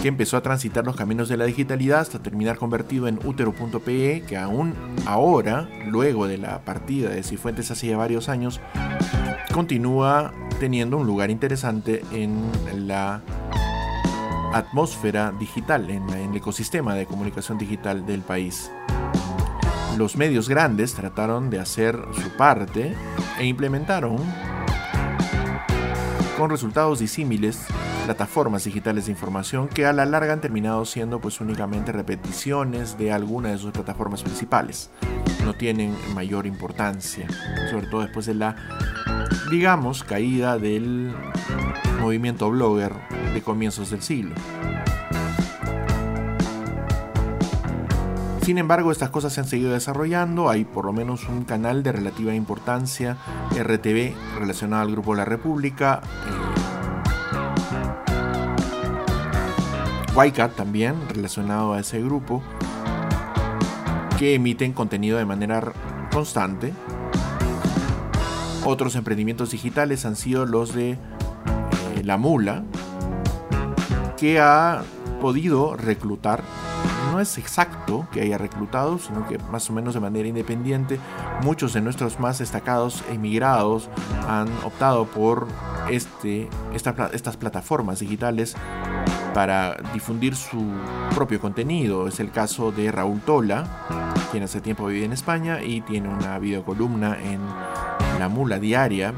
que 0.00 0.08
empezó 0.08 0.38
a 0.38 0.40
transitar 0.40 0.86
los 0.86 0.96
caminos 0.96 1.28
de 1.28 1.36
la 1.36 1.44
digitalidad 1.44 2.00
hasta 2.00 2.22
terminar 2.22 2.56
convertido 2.56 3.06
en 3.06 3.18
útero.pe, 3.22 4.24
que 4.26 4.38
aún 4.38 4.72
ahora, 5.04 5.68
luego 5.86 6.26
de 6.26 6.38
la 6.38 6.60
partida 6.64 7.10
de 7.10 7.22
Cifuentes 7.22 7.70
hace 7.70 7.88
ya 7.88 7.98
varios 7.98 8.30
años, 8.30 8.62
continúa 9.52 10.32
teniendo 10.58 10.96
un 10.96 11.06
lugar 11.06 11.30
interesante 11.30 12.02
en 12.12 12.50
la 12.86 13.20
atmósfera 14.52 15.32
digital, 15.32 15.90
en, 15.90 16.08
el 16.10 16.36
ecosistema 16.36 16.94
de 16.94 17.06
comunicación 17.06 17.58
digital 17.58 18.06
del 18.06 18.22
país. 18.22 18.70
Los 19.96 20.16
medios 20.16 20.48
grandes 20.48 20.94
trataron 20.94 21.50
de 21.50 21.58
hacer 21.58 21.98
su 22.12 22.30
parte 22.36 22.94
e 23.38 23.46
implementaron 23.46 24.16
con 26.36 26.50
resultados 26.50 27.00
disímiles 27.00 27.66
plataformas 28.04 28.64
digitales 28.64 29.04
de 29.04 29.12
información 29.12 29.68
que 29.68 29.84
a 29.84 29.92
la 29.92 30.06
larga 30.06 30.32
han 30.32 30.40
terminado 30.40 30.86
siendo 30.86 31.20
pues 31.20 31.42
únicamente 31.42 31.92
repeticiones 31.92 32.96
de 32.96 33.12
alguna 33.12 33.50
de 33.50 33.58
sus 33.58 33.72
plataformas 33.72 34.22
principales. 34.22 34.88
No 35.44 35.54
tienen 35.54 35.94
mayor 36.14 36.46
importancia, 36.46 37.26
sobre 37.70 37.86
todo 37.88 38.00
después 38.02 38.24
de 38.24 38.34
la, 38.34 38.56
digamos, 39.50 40.04
caída 40.04 40.56
del 40.56 41.12
movimiento 42.00 42.50
blogger 42.50 42.94
de 43.34 43.42
comienzos 43.42 43.90
del 43.90 44.02
siglo. 44.02 44.34
Sin 48.48 48.56
embargo, 48.56 48.90
estas 48.92 49.10
cosas 49.10 49.34
se 49.34 49.40
han 49.40 49.46
seguido 49.46 49.72
desarrollando. 49.72 50.48
Hay 50.48 50.64
por 50.64 50.86
lo 50.86 50.94
menos 50.94 51.28
un 51.28 51.44
canal 51.44 51.82
de 51.82 51.92
relativa 51.92 52.34
importancia, 52.34 53.18
RTV, 53.50 54.14
relacionado 54.38 54.84
al 54.84 54.90
Grupo 54.90 55.14
La 55.14 55.26
República. 55.26 56.00
Eh, 60.16 60.28
YCAT 60.28 60.56
también, 60.56 60.96
relacionado 61.10 61.74
a 61.74 61.80
ese 61.80 62.00
grupo, 62.00 62.42
que 64.18 64.34
emiten 64.34 64.72
contenido 64.72 65.18
de 65.18 65.26
manera 65.26 65.72
constante. 66.10 66.72
Otros 68.64 68.96
emprendimientos 68.96 69.50
digitales 69.50 70.06
han 70.06 70.16
sido 70.16 70.46
los 70.46 70.74
de 70.74 70.96
La 72.08 72.16
Mula, 72.16 72.62
que 74.16 74.40
ha 74.40 74.82
podido 75.20 75.76
reclutar, 75.76 76.42
no 77.12 77.20
es 77.20 77.36
exacto 77.36 78.08
que 78.10 78.22
haya 78.22 78.38
reclutado, 78.38 78.98
sino 78.98 79.28
que 79.28 79.36
más 79.36 79.68
o 79.68 79.74
menos 79.74 79.92
de 79.92 80.00
manera 80.00 80.26
independiente, 80.26 80.98
muchos 81.42 81.74
de 81.74 81.82
nuestros 81.82 82.18
más 82.18 82.38
destacados 82.38 83.04
emigrados 83.10 83.90
han 84.26 84.48
optado 84.64 85.04
por 85.04 85.48
este, 85.90 86.48
estas 86.72 87.36
plataformas 87.36 87.98
digitales 87.98 88.56
para 89.34 89.76
difundir 89.92 90.34
su 90.34 90.64
propio 91.14 91.42
contenido. 91.42 92.08
Es 92.08 92.20
el 92.20 92.30
caso 92.30 92.72
de 92.72 92.90
Raúl 92.90 93.20
Tola, 93.20 93.66
quien 94.30 94.44
hace 94.44 94.62
tiempo 94.62 94.86
vive 94.86 95.04
en 95.04 95.12
España 95.12 95.62
y 95.62 95.82
tiene 95.82 96.08
una 96.08 96.38
videocolumna 96.38 97.18
en 97.22 97.40
La 98.18 98.30
Mula 98.30 98.58
Diaria. 98.58 99.12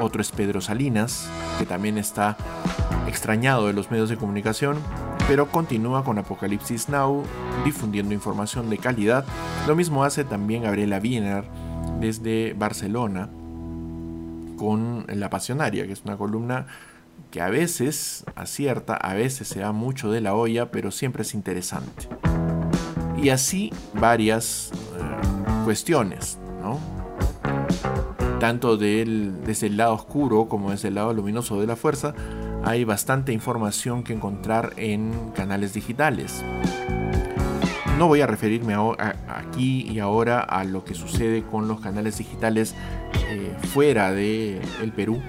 Otro 0.00 0.22
es 0.22 0.30
Pedro 0.30 0.60
Salinas, 0.60 1.28
que 1.58 1.66
también 1.66 1.98
está 1.98 2.36
extrañado 3.08 3.66
de 3.66 3.72
los 3.72 3.90
medios 3.90 4.08
de 4.08 4.16
comunicación, 4.16 4.78
pero 5.26 5.48
continúa 5.48 6.04
con 6.04 6.18
Apocalipsis 6.18 6.88
Now 6.88 7.24
difundiendo 7.64 8.14
información 8.14 8.70
de 8.70 8.78
calidad. 8.78 9.24
Lo 9.66 9.74
mismo 9.74 10.04
hace 10.04 10.24
también 10.24 10.62
Gabriela 10.62 11.00
Wiener 11.02 11.44
desde 12.00 12.54
Barcelona 12.54 13.28
con 14.56 15.04
La 15.08 15.30
Pasionaria, 15.30 15.86
que 15.86 15.92
es 15.92 16.02
una 16.04 16.16
columna 16.16 16.66
que 17.30 17.40
a 17.40 17.48
veces 17.48 18.24
acierta, 18.36 18.94
a 18.94 19.14
veces 19.14 19.48
se 19.48 19.60
da 19.60 19.72
mucho 19.72 20.10
de 20.10 20.20
la 20.20 20.34
olla, 20.34 20.70
pero 20.70 20.90
siempre 20.90 21.22
es 21.22 21.34
interesante. 21.34 22.08
Y 23.20 23.30
así 23.30 23.72
varias 23.94 24.70
eh, 24.72 25.64
cuestiones, 25.64 26.38
¿no? 26.62 26.97
Tanto 28.40 28.76
desde 28.76 29.66
el 29.66 29.76
lado 29.76 29.94
oscuro 29.94 30.48
como 30.48 30.70
desde 30.70 30.88
el 30.88 30.94
lado 30.94 31.12
luminoso 31.12 31.60
de 31.60 31.66
la 31.66 31.74
fuerza, 31.74 32.14
hay 32.64 32.84
bastante 32.84 33.32
información 33.32 34.04
que 34.04 34.12
encontrar 34.12 34.74
en 34.76 35.30
canales 35.34 35.74
digitales. 35.74 36.44
No 37.98 38.06
voy 38.06 38.20
a 38.20 38.28
referirme 38.28 38.74
aquí 39.28 39.84
y 39.90 39.98
ahora 39.98 40.38
a 40.38 40.62
lo 40.62 40.84
que 40.84 40.94
sucede 40.94 41.42
con 41.42 41.66
los 41.66 41.80
canales 41.80 42.18
digitales 42.18 42.76
eh, 43.28 43.56
fuera 43.72 44.12
del 44.12 44.60
el 44.80 44.92
Perú, 44.92 45.20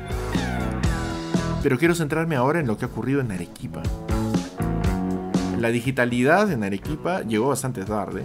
Pero 1.64 1.80
quiero 1.80 1.96
centrarme 1.96 2.36
ahora 2.36 2.60
en 2.60 2.68
lo 2.68 2.78
que 2.78 2.86
ha 2.86 2.90
ocurrido 2.90 3.22
en 3.22 3.32
Arequipa. 3.32 3.82
La 5.60 5.70
digitalidad 5.70 6.52
en 6.52 6.64
Arequipa 6.64 7.22
llegó 7.24 7.50
bastante 7.50 7.84
tarde, 7.86 8.24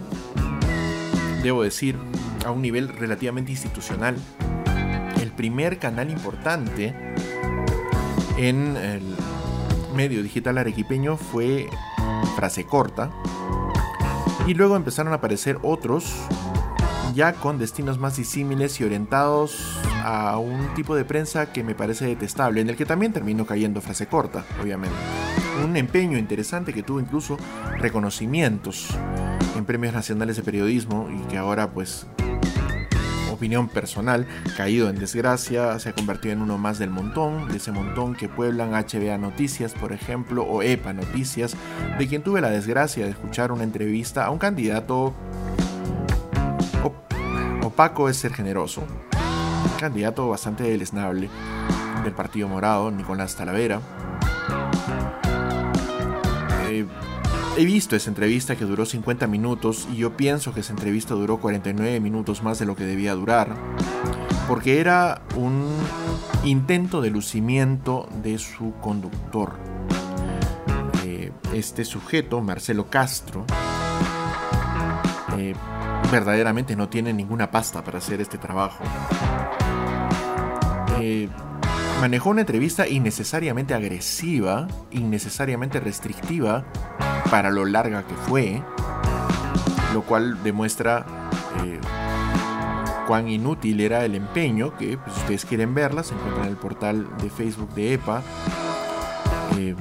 debo 1.41 1.63
decir, 1.63 1.95
a 2.45 2.51
un 2.51 2.61
nivel 2.61 2.89
relativamente 2.89 3.51
institucional. 3.51 4.15
Primer 5.37 5.79
canal 5.79 6.09
importante 6.09 6.95
en 8.37 8.77
el 8.77 9.15
medio 9.95 10.23
digital 10.23 10.57
arequipeño 10.57 11.17
fue 11.17 11.69
Frase 12.35 12.65
Corta, 12.65 13.11
y 14.47 14.53
luego 14.53 14.75
empezaron 14.75 15.11
a 15.11 15.17
aparecer 15.17 15.57
otros 15.63 16.13
ya 17.15 17.33
con 17.33 17.57
destinos 17.57 17.97
más 17.97 18.17
disímiles 18.17 18.79
y 18.79 18.83
orientados 18.83 19.79
a 20.03 20.37
un 20.37 20.73
tipo 20.75 20.95
de 20.95 21.05
prensa 21.05 21.51
que 21.51 21.63
me 21.63 21.73
parece 21.73 22.05
detestable, 22.05 22.61
en 22.61 22.69
el 22.69 22.75
que 22.75 22.85
también 22.85 23.13
terminó 23.13 23.45
cayendo 23.45 23.81
frase 23.81 24.05
corta, 24.05 24.45
obviamente. 24.61 24.95
Un 25.63 25.75
empeño 25.77 26.17
interesante 26.17 26.73
que 26.73 26.83
tuvo 26.83 26.99
incluso 26.99 27.37
reconocimientos 27.79 28.89
en 29.55 29.65
premios 29.65 29.93
nacionales 29.93 30.35
de 30.35 30.43
periodismo 30.43 31.09
y 31.09 31.27
que 31.27 31.37
ahora 31.37 31.71
pues 31.71 32.05
opinión 33.35 33.69
personal, 33.69 34.25
caído 34.57 34.89
en 34.89 34.97
desgracia, 34.97 35.77
se 35.79 35.89
ha 35.89 35.93
convertido 35.93 36.33
en 36.33 36.41
uno 36.41 36.57
más 36.57 36.79
del 36.79 36.89
montón, 36.89 37.47
de 37.47 37.57
ese 37.57 37.71
montón 37.71 38.15
que 38.15 38.27
pueblan 38.27 38.71
HBA 38.71 39.17
Noticias, 39.17 39.73
por 39.73 39.93
ejemplo, 39.93 40.43
o 40.43 40.61
EPA 40.61 40.93
Noticias, 40.93 41.55
de 41.97 42.07
quien 42.07 42.23
tuve 42.23 42.41
la 42.41 42.49
desgracia 42.49 43.05
de 43.05 43.11
escuchar 43.11 43.51
una 43.51 43.63
entrevista 43.63 44.25
a 44.25 44.31
un 44.31 44.39
candidato 44.39 45.13
opaco 47.63 48.09
es 48.09 48.17
ser 48.17 48.33
generoso, 48.33 48.83
candidato 49.79 50.29
bastante 50.29 50.63
deleznable 50.63 51.29
del 52.03 52.13
Partido 52.13 52.47
Morado, 52.47 52.91
Nicolás 52.91 53.35
Talavera. 53.35 53.81
Eh, 56.69 56.85
He 57.57 57.63
visto 57.63 57.95
esa 57.95 58.09
entrevista 58.09 58.57
que 58.57 58.65
duró 58.65 58.85
50 58.85 59.27
minutos 59.27 59.87
y 59.89 59.95
yo 59.95 60.17
pienso 60.17 60.53
que 60.53 60.59
esa 60.59 60.73
entrevista 60.73 61.13
duró 61.13 61.39
49 61.39 62.01
minutos 62.01 62.43
más 62.43 62.59
de 62.59 62.65
lo 62.65 62.75
que 62.75 62.83
debía 62.83 63.13
durar, 63.13 63.55
porque 64.49 64.81
era 64.81 65.21
un 65.37 65.65
intento 66.43 66.99
de 66.99 67.11
lucimiento 67.11 68.09
de 68.21 68.39
su 68.39 68.73
conductor. 68.81 69.53
Eh, 71.05 71.31
este 71.53 71.85
sujeto, 71.85 72.41
Marcelo 72.41 72.89
Castro, 72.89 73.45
eh, 75.37 75.53
verdaderamente 76.11 76.75
no 76.75 76.89
tiene 76.89 77.13
ninguna 77.13 77.51
pasta 77.51 77.85
para 77.85 77.99
hacer 77.99 78.19
este 78.19 78.37
trabajo. 78.37 78.83
Eh, 80.99 81.29
manejó 82.01 82.31
una 82.31 82.41
entrevista 82.41 82.85
innecesariamente 82.85 83.73
agresiva, 83.73 84.67
innecesariamente 84.91 85.79
restrictiva 85.79 86.65
para 87.29 87.51
lo 87.51 87.65
larga 87.65 88.03
que 88.03 88.15
fue, 88.15 88.61
lo 89.93 90.03
cual 90.03 90.43
demuestra 90.43 91.05
eh, 91.63 91.79
cuán 93.07 93.27
inútil 93.29 93.81
era 93.81 94.05
el 94.05 94.15
empeño, 94.15 94.75
que 94.77 94.97
pues, 94.97 95.13
si 95.15 95.21
ustedes 95.21 95.45
quieren 95.45 95.73
verla, 95.73 96.03
se 96.03 96.13
encuentra 96.13 96.43
en 96.43 96.49
el 96.49 96.57
portal 96.57 97.07
de 97.17 97.29
Facebook 97.29 97.73
de 97.73 97.93
EPA. 97.93 98.21
Eh, 99.57 99.75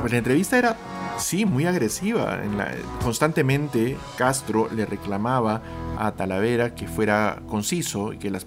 pues 0.00 0.12
la 0.12 0.18
entrevista 0.18 0.58
era, 0.58 0.76
sí, 1.18 1.44
muy 1.44 1.66
agresiva. 1.66 2.38
constantemente 3.02 3.96
Castro 4.16 4.68
le 4.74 4.86
reclamaba 4.86 5.62
a 5.98 6.12
Talavera 6.12 6.74
que 6.74 6.86
fuera 6.86 7.40
conciso 7.48 8.12
y 8.12 8.18
que 8.18 8.30
las 8.30 8.46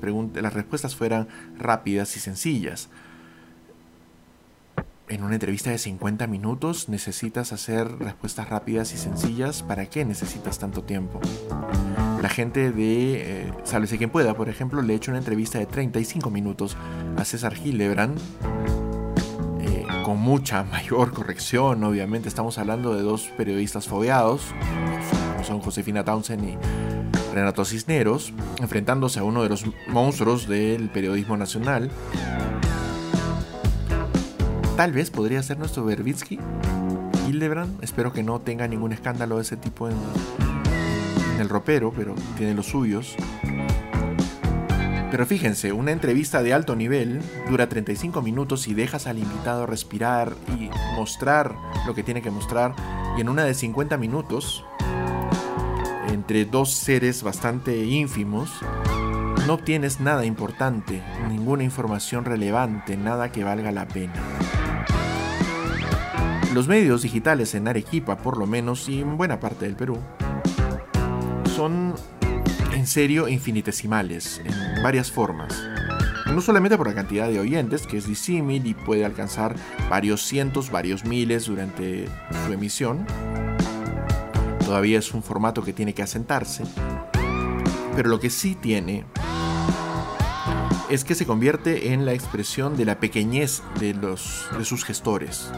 respuestas 0.54 0.96
fueran 0.96 1.28
rápidas 1.58 2.16
y 2.16 2.20
sencillas 2.20 2.90
en 5.10 5.24
una 5.24 5.34
entrevista 5.34 5.72
de 5.72 5.78
50 5.78 6.28
minutos 6.28 6.88
necesitas 6.88 7.52
hacer 7.52 7.98
respuestas 7.98 8.50
rápidas 8.50 8.94
y 8.94 8.98
sencillas. 8.98 9.64
¿Para 9.64 9.88
qué 9.88 10.06
necesitas 10.06 10.60
tanto 10.60 10.84
tiempo? 10.84 11.20
La 12.22 12.30
gente 12.30 12.72
de 12.72 13.48
eh, 13.48 13.54
Sálvese 13.64 13.98
quien 13.98 14.12
pueda, 14.12 14.36
por 14.36 14.50
ejemplo, 14.50 14.82
le 14.82 14.94
he 14.94 14.96
hecho 14.96 15.12
una 15.12 15.18
entrevista 15.18 15.58
de 15.58 15.66
35 15.66 16.30
minutos 16.30 16.78
a 17.18 17.26
César 17.26 17.56
Gilebran. 17.56 18.16
Eh, 19.62 19.86
con 20.04 20.20
mucha 20.20 20.64
mayor 20.72 21.12
corrección, 21.12 21.84
obviamente. 21.84 22.30
Estamos 22.30 22.58
hablando 22.58 22.96
de 22.96 23.02
dos 23.02 23.30
periodistas 23.36 23.88
fogueados, 23.88 24.54
como 25.34 25.44
son 25.44 25.60
Josefina 25.60 26.04
Townsend 26.04 26.50
y 26.50 26.58
Renato 27.34 27.66
Cisneros, 27.66 28.34
enfrentándose 28.60 29.20
a 29.20 29.24
uno 29.24 29.42
de 29.44 29.50
los 29.50 29.66
monstruos 29.88 30.48
del 30.48 30.90
periodismo 30.90 31.36
nacional 31.36 31.90
tal 34.80 34.94
vez 34.94 35.12
podría 35.12 35.44
ser 35.44 35.60
nuestro 35.60 35.84
Verbitsky. 35.84 36.40
Hildebrand, 37.28 37.84
espero 37.84 38.14
que 38.14 38.24
no 38.24 38.40
tenga 38.40 38.66
ningún 38.66 38.94
escándalo 38.94 39.36
de 39.36 39.42
ese 39.42 39.58
tipo 39.58 39.90
en, 39.90 39.98
el 41.38 41.50
ropero, 41.50 41.92
pero 41.94 42.16
tiene 42.38 42.54
los 42.54 42.68
suyos. 42.68 43.18
Pero 45.12 45.26
fíjense, 45.26 45.74
una 45.74 45.92
entrevista 45.92 46.42
de 46.44 46.54
alto 46.54 46.78
nivel 46.78 47.20
dura 47.50 47.68
35 47.68 48.22
minutos 48.22 48.70
y 48.70 48.74
dejas 48.74 49.06
al 49.06 49.20
invitado 49.20 49.66
respirar 49.66 50.34
y 50.58 50.70
mostrar 50.96 51.58
lo 51.86 51.94
que 51.94 52.04
tiene 52.04 52.22
que 52.22 52.32
mostrar. 52.32 52.74
Y 53.18 53.20
en 53.20 53.28
una 53.28 53.44
de 53.44 53.56
50 53.56 53.98
minutos, 53.98 54.64
entre 56.08 56.46
dos 56.46 56.72
seres 56.72 57.22
bastante 57.22 57.84
ínfimos, 57.84 58.50
no 59.46 59.56
obtienes 59.56 60.00
nada 60.00 60.24
importante, 60.24 61.04
ninguna 61.28 61.66
información 61.66 62.24
relevante, 62.24 62.96
nada 62.96 63.34
que 63.34 63.44
valga 63.44 63.74
la 63.74 63.86
pena. 63.86 64.14
Los 66.54 66.68
medios 66.68 67.04
digitales 67.04 67.54
en 67.54 67.68
Arequipa, 67.68 68.18
por 68.18 68.38
lo 68.38 68.48
menos, 68.48 68.90
y 68.90 69.02
en 69.02 69.18
buena 69.18 69.40
parte 69.40 69.66
del 69.66 69.76
Perú, 69.76 70.00
son 71.56 71.94
en 72.74 72.88
serio 72.88 73.28
infinitesimales, 73.28 74.42
en 74.44 74.82
varias 74.82 75.12
formas. 75.12 75.54
No 76.26 76.42
solamente 76.42 76.76
por 76.76 76.88
la 76.88 76.96
cantidad 76.96 77.28
de 77.28 77.40
oyentes, 77.40 77.86
que 77.86 77.98
es 77.98 78.08
disímil 78.08 78.66
y 78.66 78.74
puede 78.74 79.06
alcanzar 79.06 79.56
varios 79.92 80.24
cientos, 80.24 80.72
varios 80.72 81.06
miles 81.06 81.46
durante 81.46 82.08
su 82.46 82.54
emisión. 82.54 83.06
Todavía 84.66 84.98
es 84.98 85.14
un 85.14 85.22
formato 85.22 85.64
que 85.64 85.74
tiene 85.74 85.94
que 85.94 86.02
asentarse. 86.02 86.64
Pero 87.96 88.10
lo 88.10 88.20
que 88.20 88.32
sí 88.32 88.56
tiene 88.56 89.06
es 90.90 91.04
que 91.04 91.14
se 91.14 91.28
convierte 91.28 91.94
en 91.94 92.06
la 92.06 92.14
expresión 92.14 92.76
de 92.76 92.86
la 92.86 93.00
pequeñez 93.00 93.62
de, 93.80 93.94
los, 93.94 94.48
de 94.58 94.66
sus 94.66 94.84
gestores. 94.84 95.52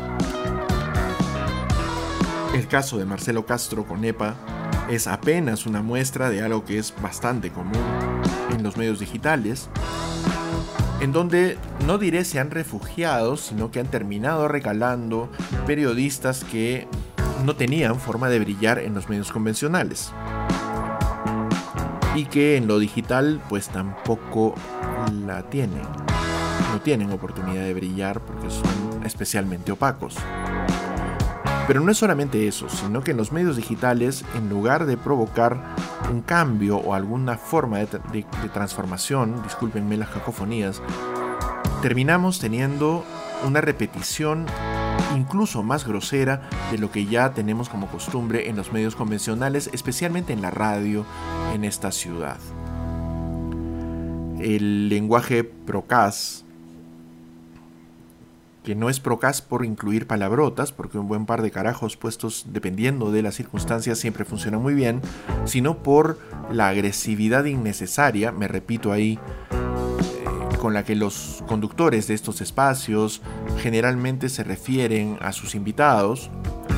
El 2.53 2.67
caso 2.67 2.97
de 2.97 3.05
Marcelo 3.05 3.45
Castro 3.45 3.85
con 3.85 4.03
EPA 4.03 4.35
es 4.89 5.07
apenas 5.07 5.65
una 5.65 5.81
muestra 5.81 6.29
de 6.29 6.41
algo 6.41 6.65
que 6.65 6.77
es 6.77 6.93
bastante 7.01 7.49
común 7.49 7.81
en 8.51 8.61
los 8.61 8.75
medios 8.75 8.99
digitales, 8.99 9.69
en 10.99 11.13
donde 11.13 11.57
no 11.87 11.97
diré 11.97 12.25
se 12.25 12.39
han 12.39 12.51
refugiado, 12.51 13.37
sino 13.37 13.71
que 13.71 13.79
han 13.79 13.87
terminado 13.87 14.49
recalando 14.49 15.31
periodistas 15.65 16.43
que 16.43 16.89
no 17.45 17.55
tenían 17.55 17.97
forma 17.99 18.27
de 18.27 18.39
brillar 18.39 18.79
en 18.79 18.95
los 18.95 19.07
medios 19.07 19.31
convencionales. 19.31 20.11
Y 22.15 22.25
que 22.25 22.57
en 22.57 22.67
lo 22.67 22.79
digital 22.79 23.41
pues 23.47 23.69
tampoco 23.69 24.55
la 25.25 25.43
tienen. 25.49 25.83
No 26.73 26.81
tienen 26.81 27.11
oportunidad 27.11 27.63
de 27.63 27.73
brillar 27.73 28.19
porque 28.19 28.49
son 28.49 29.05
especialmente 29.05 29.71
opacos. 29.71 30.17
Pero 31.67 31.79
no 31.79 31.91
es 31.91 31.97
solamente 31.97 32.47
eso, 32.47 32.67
sino 32.69 33.03
que 33.03 33.11
en 33.11 33.17
los 33.17 33.31
medios 33.31 33.55
digitales, 33.55 34.25
en 34.35 34.49
lugar 34.49 34.85
de 34.85 34.97
provocar 34.97 35.75
un 36.11 36.21
cambio 36.21 36.77
o 36.77 36.93
alguna 36.93 37.37
forma 37.37 37.77
de, 37.79 37.87
transformación, 38.53 39.41
discúlpenme 39.43 39.97
las 39.97 40.09
cacofonías, 40.09 40.81
terminamos 41.81 42.39
teniendo 42.39 43.05
una 43.45 43.61
repetición 43.61 44.45
incluso 45.15 45.63
más 45.63 45.85
grosera 45.85 46.49
de 46.71 46.77
lo 46.77 46.91
que 46.91 47.05
ya 47.05 47.33
tenemos 47.33 47.69
como 47.69 47.87
costumbre 47.87 48.49
en 48.49 48.55
los 48.55 48.71
medios 48.71 48.95
convencionales, 48.95 49.69
especialmente 49.73 50.33
en 50.33 50.41
la 50.41 50.51
radio 50.51 51.05
en 51.53 51.63
esta 51.63 51.91
ciudad. 51.91 52.37
El 54.39 54.89
lenguaje 54.89 55.43
procas 55.43 56.45
que 58.63 58.75
no 58.75 58.89
es 58.89 58.99
procas 58.99 59.41
por 59.41 59.65
incluir 59.65 60.07
palabrotas, 60.07 60.71
porque 60.71 60.97
un 60.97 61.07
buen 61.07 61.25
par 61.25 61.41
de 61.41 61.51
carajos 61.51 61.97
puestos 61.97 62.45
dependiendo 62.49 63.11
de 63.11 63.23
las 63.23 63.35
circunstancias 63.35 63.97
siempre 63.97 64.25
funciona 64.25 64.57
muy 64.57 64.73
bien, 64.73 65.01
sino 65.45 65.81
por 65.81 66.19
la 66.51 66.69
agresividad 66.69 67.45
innecesaria, 67.45 68.31
me 68.31 68.47
repito 68.47 68.91
ahí, 68.91 69.19
eh, 69.51 70.57
con 70.57 70.73
la 70.73 70.83
que 70.83 70.95
los 70.95 71.43
conductores 71.47 72.07
de 72.07 72.13
estos 72.13 72.41
espacios 72.41 73.21
generalmente 73.57 74.29
se 74.29 74.43
refieren 74.43 75.17
a 75.21 75.31
sus 75.31 75.55
invitados, 75.55 76.29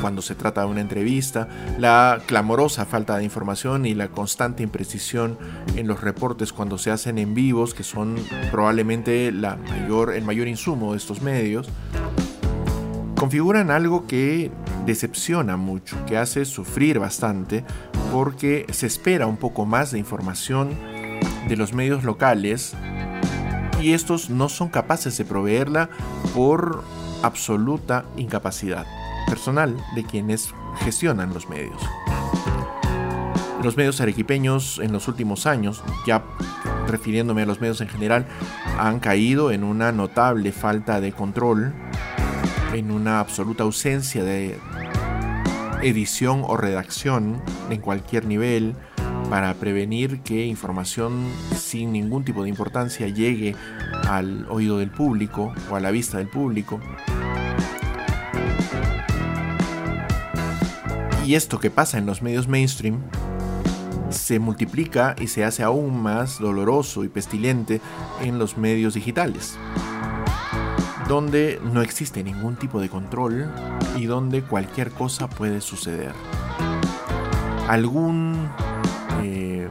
cuando 0.04 0.22
se 0.22 0.36
trata 0.36 0.66
de 0.66 0.68
una 0.68 0.82
entrevista, 0.82 1.48
la 1.80 2.22
clamorosa 2.26 2.86
falta 2.86 3.18
de 3.18 3.24
información 3.24 3.86
y 3.86 3.94
la 3.94 4.10
constante 4.10 4.62
imprecisión 4.62 5.38
en 5.78 5.88
los 5.88 6.02
reportes 6.02 6.52
cuando 6.52 6.78
se 6.78 6.92
hacen 6.92 7.18
en 7.18 7.34
vivos, 7.34 7.74
que 7.74 7.84
son 7.84 8.18
probablemente 8.52 9.30
el 9.30 9.40
mayor 10.26 10.48
insumo 10.50 10.92
de 10.92 10.98
estos 10.98 11.22
medios, 11.22 11.70
configuran 13.16 13.72
algo 13.72 14.06
que 14.06 14.52
decepciona 14.86 15.56
mucho, 15.56 15.96
que 16.06 16.18
hace 16.18 16.44
sufrir 16.44 17.00
bastante, 17.00 17.64
porque 18.12 18.66
se 18.74 18.88
espera 18.88 19.26
un 19.26 19.38
poco 19.38 19.66
más 19.66 19.92
de 19.92 20.00
información 20.00 20.72
de 21.48 21.56
los 21.56 21.72
medios 21.72 22.04
locales 22.04 22.74
y 23.82 23.94
estos 23.94 24.30
no 24.30 24.50
son 24.50 24.68
capaces 24.68 25.18
de 25.18 25.24
proveerla 25.24 25.90
por 26.36 26.84
absoluta 27.22 28.04
incapacidad 28.18 28.86
personal 29.28 29.76
de 29.96 30.04
quienes 30.04 30.54
gestionan 30.80 31.34
los 31.34 31.50
medios. 31.50 31.82
Los 33.64 33.78
medios 33.78 34.02
arequipeños 34.02 34.80
en 34.80 34.92
los 34.92 35.08
últimos 35.08 35.46
años, 35.46 35.84
ya 36.06 36.24
refiriéndome 36.88 37.44
a 37.44 37.46
los 37.46 37.62
medios 37.62 37.80
en 37.82 37.88
general, 37.88 38.28
han 38.78 39.00
caído 39.00 39.52
en 39.52 39.64
una 39.64 39.92
notable 39.92 40.52
falta 40.52 41.00
de 41.00 41.14
control, 41.14 41.74
en 42.74 42.92
una 42.92 43.20
absoluta 43.20 43.64
ausencia 43.64 44.24
de 44.24 44.60
edición 45.82 46.44
o 46.46 46.58
redacción 46.58 47.42
en 47.70 47.80
cualquier 47.80 48.26
nivel 48.26 48.76
para 49.30 49.54
prevenir 49.56 50.22
que 50.22 50.46
información 50.46 51.28
sin 51.56 51.92
ningún 51.92 52.24
tipo 52.24 52.44
de 52.44 52.50
importancia 52.50 53.08
llegue 53.08 53.56
al 54.08 54.46
oído 54.50 54.78
del 54.78 54.92
público 54.92 55.54
o 55.70 55.76
a 55.76 55.80
la 55.80 55.92
vista 55.92 56.18
del 56.18 56.28
público. 56.28 56.80
Y 61.26 61.36
esto 61.36 61.60
que 61.60 61.70
pasa 61.70 61.98
en 61.98 62.06
los 62.06 62.22
medios 62.22 62.48
mainstream 62.48 63.02
se 64.10 64.40
multiplica 64.40 65.16
y 65.20 65.28
se 65.28 65.46
hace 65.46 65.64
aún 65.64 66.02
más 66.02 66.40
doloroso 66.40 67.04
y 67.04 67.10
pestilente 67.10 67.82
en 68.22 68.40
los 68.40 68.58
medios 68.58 68.94
digitales, 68.94 69.58
donde 71.08 71.60
no 71.64 71.82
existe 71.82 72.24
ningún 72.24 72.58
tipo 72.58 72.82
de 72.82 72.90
control 72.90 73.50
y 73.96 74.06
donde 74.06 74.42
cualquier 74.42 74.92
cosa 74.92 75.30
puede 75.30 75.62
suceder. 75.62 76.14
Algún 77.70 78.50
eh, 79.24 79.70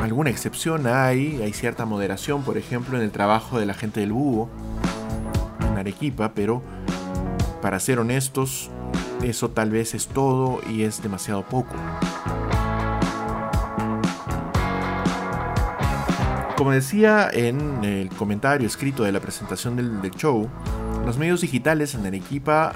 alguna 0.00 0.30
excepción 0.30 0.86
hay, 0.86 1.40
hay 1.42 1.52
cierta 1.52 1.86
moderación, 1.86 2.42
por 2.42 2.56
ejemplo, 2.56 2.96
en 2.96 3.02
el 3.02 3.10
trabajo 3.10 3.58
de 3.58 3.66
la 3.66 3.74
gente 3.74 4.00
del 4.00 4.12
búho 4.12 4.48
en 5.60 5.76
Arequipa, 5.76 6.32
pero 6.34 6.62
para 7.60 7.80
ser 7.80 7.98
honestos, 7.98 8.70
eso 9.30 9.50
tal 9.50 9.70
vez 9.70 9.94
es 9.94 10.08
todo 10.08 10.60
y 10.68 10.82
es 10.82 11.02
demasiado 11.02 11.42
poco. 11.42 11.74
Como 16.56 16.70
decía 16.70 17.28
en 17.32 17.84
el 17.84 18.08
comentario 18.10 18.66
escrito 18.66 19.02
de 19.02 19.12
la 19.12 19.20
presentación 19.20 19.76
del, 19.76 20.10
show, 20.12 20.48
los 21.04 21.18
medios 21.18 21.40
digitales 21.40 21.94
en 21.94 22.06
Arequipa, 22.06 22.72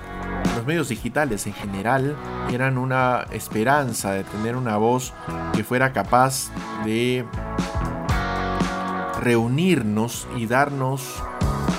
los 0.57 0.66
medios 0.66 0.88
digitales 0.88 1.46
en 1.46 1.53
general, 1.53 2.16
eran 2.53 2.76
una 2.76 3.26
esperanza 3.30 4.12
de 4.12 4.24
tener 4.24 4.57
una 4.57 4.76
voz 4.76 5.14
que 5.55 5.62
fuera 5.62 5.92
capaz 5.92 6.51
de 6.84 7.24
reunirnos 9.20 10.26
y 10.36 10.46
darnos 10.46 11.22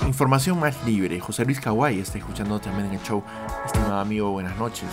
información 0.10 0.60
más 0.60 0.84
libre. 0.86 1.20
José 1.20 1.46
Luis 1.46 1.60
Kawai 1.62 2.00
está 2.00 2.18
escuchando 2.18 2.60
también 2.60 2.88
en 2.88 2.96
el 2.96 3.02
show. 3.02 3.24
Estimado 3.66 4.00
amigo, 4.00 4.32
buenas 4.32 4.58
noches. 4.58 4.90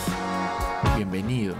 Bienvenido. 0.94 1.54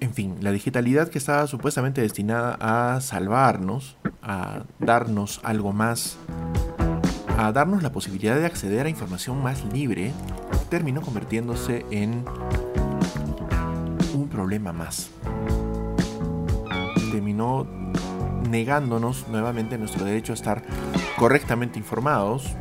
En 0.00 0.12
fin, 0.12 0.36
la 0.40 0.52
digitalidad 0.52 1.08
que 1.08 1.16
estaba 1.16 1.46
supuestamente 1.46 2.02
destinada 2.02 2.58
a 2.60 3.00
salvarnos, 3.00 3.96
a 4.22 4.64
darnos 4.78 5.40
algo 5.42 5.72
más, 5.72 6.18
a 7.38 7.50
darnos 7.52 7.82
la 7.82 7.92
posibilidad 7.92 8.36
de 8.36 8.44
acceder 8.44 8.84
a 8.84 8.90
información 8.90 9.42
más 9.42 9.64
libre, 9.72 10.12
terminó 10.68 11.00
convirtiéndose 11.00 11.86
en 11.90 12.26
más. 14.58 15.10
Terminó 17.10 17.66
negándonos 18.50 19.28
nuevamente 19.28 19.78
nuestro 19.78 20.04
derecho 20.04 20.32
a 20.32 20.34
estar 20.34 20.62
correctamente 21.16 21.78
informados. 21.78 22.56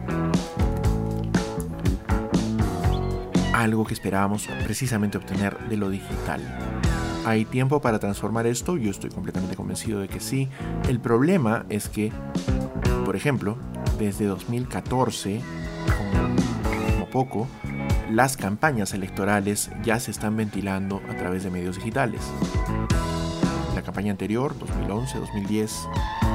Algo 3.53 3.85
que 3.85 3.93
esperábamos 3.93 4.47
precisamente 4.63 5.17
obtener 5.17 5.57
de 5.69 5.77
lo 5.77 5.89
digital. 5.89 6.41
¿Hay 7.25 7.45
tiempo 7.45 7.81
para 7.81 7.99
transformar 7.99 8.47
esto? 8.47 8.77
Yo 8.77 8.89
estoy 8.89 9.11
completamente 9.11 9.55
convencido 9.55 9.99
de 9.99 10.07
que 10.07 10.19
sí. 10.19 10.49
El 10.89 10.99
problema 10.99 11.65
es 11.69 11.87
que, 11.87 12.11
por 13.05 13.15
ejemplo, 13.15 13.57
desde 13.99 14.25
2014, 14.25 15.41
como, 16.95 17.05
poco, 17.09 17.47
las 18.11 18.35
campañas 18.35 18.93
electorales 18.93 19.71
ya 19.83 19.99
se 19.99 20.11
están 20.11 20.35
ventilando 20.35 21.01
a 21.09 21.15
través 21.15 21.43
de 21.43 21.49
medios 21.49 21.77
digitales. 21.77 22.21
La 23.73 23.81
campaña 23.81 24.11
anterior, 24.11 24.53
2011-2010, 24.59 25.69
eh, 25.69 26.27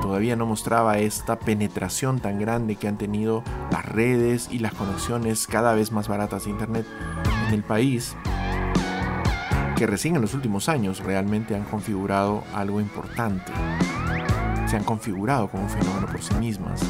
todavía 0.00 0.36
no 0.36 0.46
mostraba 0.46 0.98
esta 0.98 1.38
penetración 1.38 2.20
tan 2.20 2.38
grande 2.38 2.76
que 2.76 2.88
han 2.88 2.96
tenido 2.96 3.44
las 3.70 3.84
redes 3.84 4.48
y 4.50 4.58
las 4.58 4.72
conexiones 4.72 5.46
cada 5.46 5.74
vez 5.74 5.92
más 5.92 6.08
baratas 6.08 6.44
de 6.44 6.50
Internet 6.50 6.86
en 7.48 7.54
el 7.54 7.62
país, 7.62 8.16
que 9.76 9.86
recién 9.86 10.16
en 10.16 10.22
los 10.22 10.32
últimos 10.32 10.70
años 10.70 11.00
realmente 11.00 11.54
han 11.54 11.64
configurado 11.64 12.42
algo 12.54 12.80
importante. 12.80 13.52
Se 14.66 14.76
han 14.76 14.84
configurado 14.84 15.48
como 15.48 15.64
un 15.64 15.70
fenómeno 15.70 16.06
por 16.06 16.22
sí 16.22 16.34
mismas. 16.34 16.80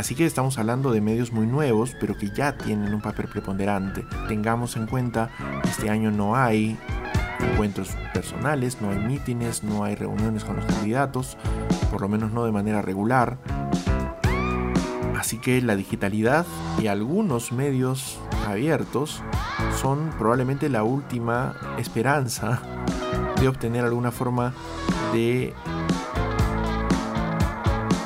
Así 0.00 0.14
que 0.14 0.24
estamos 0.24 0.58
hablando 0.58 0.92
de 0.92 1.02
medios 1.02 1.30
muy 1.30 1.46
nuevos, 1.46 1.94
pero 2.00 2.16
que 2.16 2.30
ya 2.30 2.56
tienen 2.56 2.94
un 2.94 3.02
papel 3.02 3.28
preponderante. 3.28 4.06
Tengamos 4.28 4.76
en 4.76 4.86
cuenta, 4.86 5.28
este 5.64 5.90
año 5.90 6.10
no 6.10 6.36
hay 6.36 6.78
encuentros 7.38 7.90
personales, 8.14 8.80
no 8.80 8.92
hay 8.92 8.98
mítines, 8.98 9.62
no 9.62 9.84
hay 9.84 9.96
reuniones 9.96 10.42
con 10.44 10.56
los 10.56 10.64
candidatos, 10.64 11.36
por 11.90 12.00
lo 12.00 12.08
menos 12.08 12.32
no 12.32 12.46
de 12.46 12.50
manera 12.50 12.80
regular. 12.80 13.36
Así 15.18 15.36
que 15.36 15.60
la 15.60 15.76
digitalidad 15.76 16.46
y 16.80 16.86
algunos 16.86 17.52
medios 17.52 18.18
abiertos 18.48 19.22
son 19.78 20.08
probablemente 20.16 20.70
la 20.70 20.82
última 20.82 21.56
esperanza 21.76 22.62
de 23.38 23.48
obtener 23.48 23.84
alguna 23.84 24.12
forma 24.12 24.54
de 25.12 25.52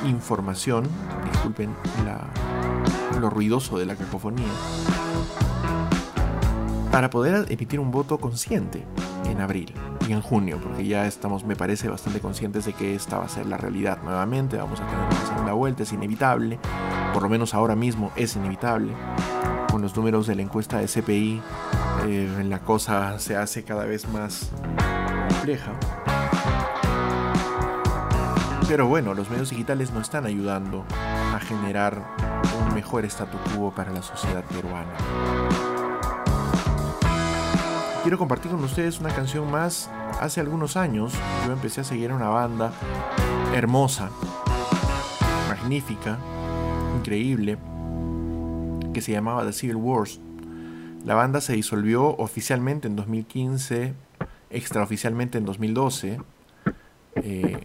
información 0.05 0.85
disculpen 1.31 1.75
lo 3.21 3.31
ruidoso 3.31 3.79
de 3.79 3.87
la 3.87 3.97
cacofonía, 3.97 4.49
para 6.91 7.11
poder 7.11 7.47
emitir 7.51 7.81
un 7.81 7.91
voto 7.91 8.19
consciente 8.19 8.85
en 9.25 9.41
abril 9.41 9.73
y 10.09 10.13
en 10.13 10.21
junio, 10.21 10.61
porque 10.63 10.87
ya 10.87 11.07
estamos, 11.07 11.45
me 11.45 11.57
parece, 11.57 11.89
bastante 11.89 12.21
conscientes 12.21 12.67
de 12.67 12.73
que 12.73 12.95
esta 12.95 13.19
va 13.19 13.25
a 13.25 13.29
ser 13.29 13.47
la 13.47 13.57
realidad 13.57 13.99
nuevamente, 14.03 14.57
vamos 14.57 14.81
a 14.81 14.87
tener 14.87 15.05
una 15.05 15.27
segunda 15.27 15.53
vuelta, 15.53 15.83
es 15.83 15.93
inevitable, 15.93 16.59
por 17.13 17.23
lo 17.23 17.29
menos 17.29 17.55
ahora 17.55 17.75
mismo 17.75 18.13
es 18.17 18.37
inevitable. 18.37 18.93
Con 19.71 19.83
los 19.83 19.97
números 19.97 20.29
de 20.29 20.37
la 20.37 20.43
encuesta 20.43 20.79
de 20.79 20.87
CPI, 20.87 21.43
eh, 22.07 22.45
la 22.49 22.61
cosa 22.61 23.19
se 23.19 23.37
hace 23.37 23.65
cada 23.65 23.85
vez 23.85 24.09
más 24.09 24.51
compleja. 25.29 25.73
Pero 28.67 28.87
bueno, 28.87 29.13
los 29.15 29.29
medios 29.31 29.51
digitales 29.51 29.93
no 29.93 30.01
están 30.01 30.25
ayudando 30.25 30.85
a 31.35 31.39
generar 31.39 32.03
un 32.67 32.75
mejor 32.75 33.05
statu 33.05 33.37
quo 33.55 33.75
para 33.75 33.93
la 33.93 34.03
sociedad 34.03 34.43
peruana. 34.45 34.93
Quiero 38.03 38.19
compartir 38.19 38.51
con 38.51 38.65
ustedes 38.65 39.01
una 39.01 39.15
canción 39.15 39.51
más. 39.51 39.91
Hace 40.21 40.41
algunos 40.41 40.77
años 40.77 41.13
yo 41.47 41.53
empecé 41.53 41.83
a 41.83 41.85
seguir 41.85 42.13
una 42.13 42.29
banda 42.29 42.73
hermosa, 43.55 44.11
magnífica, 45.49 46.19
increíble, 46.99 47.59
que 48.93 49.01
se 49.01 49.13
llamaba 49.13 49.45
The 49.45 49.53
Civil 49.53 49.77
Wars. 49.77 50.21
La 51.05 51.15
banda 51.15 51.41
se 51.41 51.53
disolvió 51.53 52.17
oficialmente 52.17 52.89
en 52.89 52.97
2015, 52.97 53.95
extraoficialmente 54.51 55.37
en 55.37 55.45
2012. 55.45 56.19
Eh, 57.17 57.59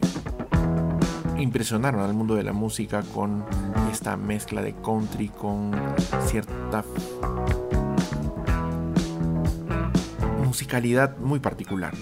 impresionaron 1.40 2.02
al 2.02 2.14
mundo 2.14 2.36
de 2.36 2.44
la 2.44 2.54
música 2.54 3.04
con 3.14 3.46
esta 3.92 4.18
mezcla 4.18 4.62
de 4.62 4.74
country 4.74 5.30
con 5.30 5.72
cierta 6.26 6.84
musicalidad 10.46 11.18
muy 11.18 11.40
particular. 11.40 11.94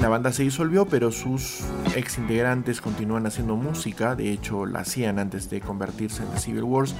La 0.00 0.08
banda 0.08 0.32
se 0.32 0.42
disolvió, 0.42 0.84
pero 0.84 1.10
sus 1.10 1.60
ex 1.96 2.18
integrantes 2.18 2.80
continúan 2.80 3.26
haciendo 3.26 3.56
música, 3.56 4.14
de 4.14 4.30
hecho 4.30 4.66
la 4.66 4.80
hacían 4.80 5.18
antes 5.18 5.48
de 5.48 5.60
convertirse 5.60 6.22
en 6.22 6.28
The 6.30 6.38
Civil 6.38 6.64
Wars. 6.64 6.94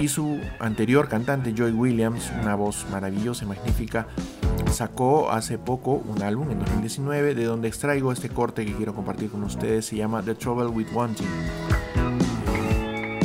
Y 0.00 0.08
su 0.08 0.40
anterior 0.58 1.08
cantante, 1.08 1.54
Joy 1.54 1.70
Williams, 1.70 2.32
una 2.42 2.56
voz 2.56 2.84
maravillosa 2.90 3.44
y 3.44 3.48
magnífica, 3.48 4.08
sacó 4.70 5.30
hace 5.30 5.58
poco 5.58 6.02
un 6.06 6.22
álbum 6.22 6.50
en 6.50 6.58
2019 6.58 7.34
de 7.34 7.44
donde 7.44 7.68
extraigo 7.68 8.12
este 8.12 8.28
corte 8.28 8.64
que 8.64 8.74
quiero 8.74 8.94
compartir 8.94 9.30
con 9.30 9.42
ustedes, 9.44 9.86
se 9.86 9.96
llama 9.96 10.22
The 10.22 10.34
Trouble 10.34 10.66
with 10.66 10.88
Wanting. 10.92 11.26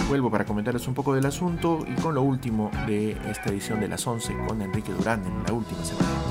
Vuelvo 0.07 0.31
para 0.31 0.45
comentarles 0.45 0.87
un 0.87 0.95
poco 0.95 1.13
del 1.13 1.25
asunto 1.25 1.85
y 1.87 1.99
con 2.01 2.15
lo 2.15 2.23
último 2.23 2.71
de 2.87 3.11
esta 3.29 3.49
edición 3.49 3.79
de 3.79 3.87
las 3.87 4.05
11 4.05 4.35
con 4.47 4.61
Enrique 4.61 4.91
Durán 4.91 5.23
en 5.23 5.43
la 5.43 5.53
última 5.53 5.83
semana. 5.83 6.28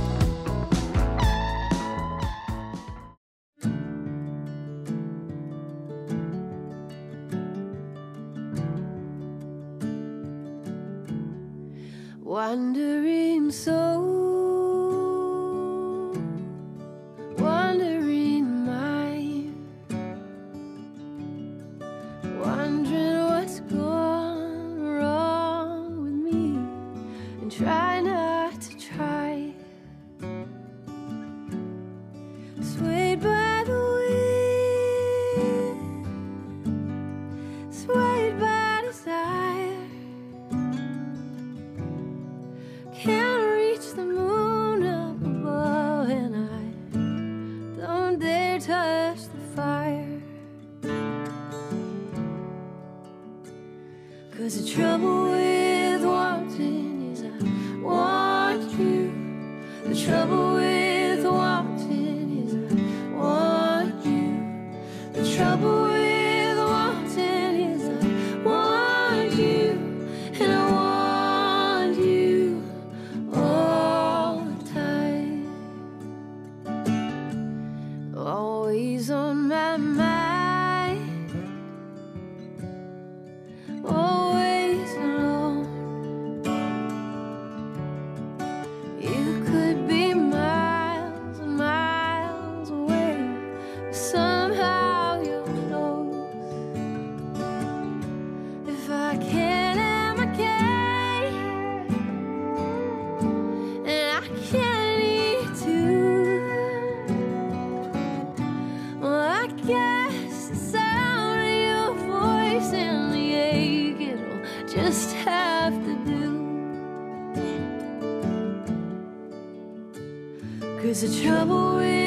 Cause 120.80 121.00
the 121.00 121.22
trouble 121.22 121.97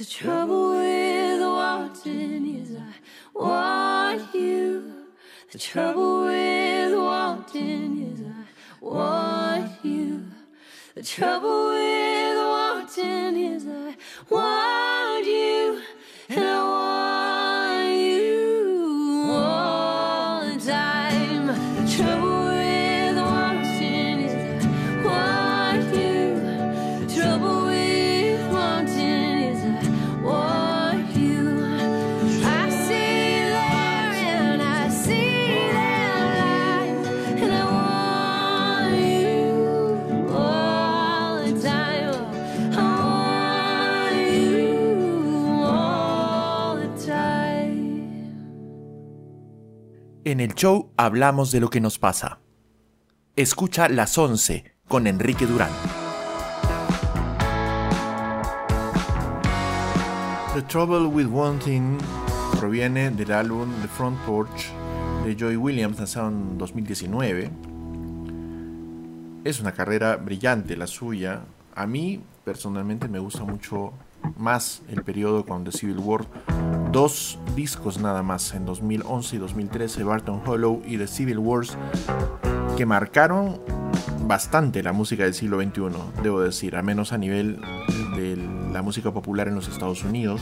with 0.00 0.55
En 50.26 50.40
el 50.40 50.56
show 50.56 50.90
hablamos 50.96 51.52
de 51.52 51.60
lo 51.60 51.70
que 51.70 51.80
nos 51.80 52.00
pasa. 52.00 52.40
Escucha 53.36 53.88
las 53.88 54.18
11 54.18 54.74
con 54.88 55.06
Enrique 55.06 55.46
Durán. 55.46 55.70
The 60.52 60.62
Trouble 60.62 61.06
with 61.06 61.26
Wanting 61.26 61.98
proviene 62.58 63.12
del 63.12 63.30
álbum 63.30 63.70
The 63.82 63.86
Front 63.86 64.18
Porch 64.26 64.72
de 65.24 65.36
Joy 65.36 65.54
Williams, 65.54 65.98
lanzado 65.98 66.26
en 66.30 66.58
2019. 66.58 67.48
Es 69.44 69.60
una 69.60 69.70
carrera 69.70 70.16
brillante 70.16 70.76
la 70.76 70.88
suya. 70.88 71.42
A 71.76 71.86
mí 71.86 72.20
personalmente 72.44 73.06
me 73.06 73.20
gusta 73.20 73.44
mucho 73.44 73.92
más 74.36 74.82
el 74.88 75.04
periodo 75.04 75.46
con 75.46 75.62
The 75.62 75.70
Civil 75.70 75.98
War. 75.98 76.26
Dos 76.96 77.38
discos 77.54 77.98
nada 77.98 78.22
más, 78.22 78.54
en 78.54 78.64
2011 78.64 79.36
y 79.36 79.38
2013, 79.38 80.02
Barton 80.02 80.40
Hollow 80.46 80.80
y 80.86 80.96
The 80.96 81.06
Civil 81.06 81.38
Wars, 81.38 81.76
que 82.74 82.86
marcaron 82.86 83.60
bastante 84.22 84.82
la 84.82 84.94
música 84.94 85.24
del 85.24 85.34
siglo 85.34 85.60
XXI, 85.60 86.22
debo 86.22 86.40
decir, 86.40 86.74
a 86.74 86.80
menos 86.80 87.12
a 87.12 87.18
nivel 87.18 87.60
de 88.16 88.38
la 88.72 88.80
música 88.80 89.12
popular 89.12 89.46
en 89.46 89.56
los 89.56 89.68
Estados 89.68 90.04
Unidos. 90.04 90.40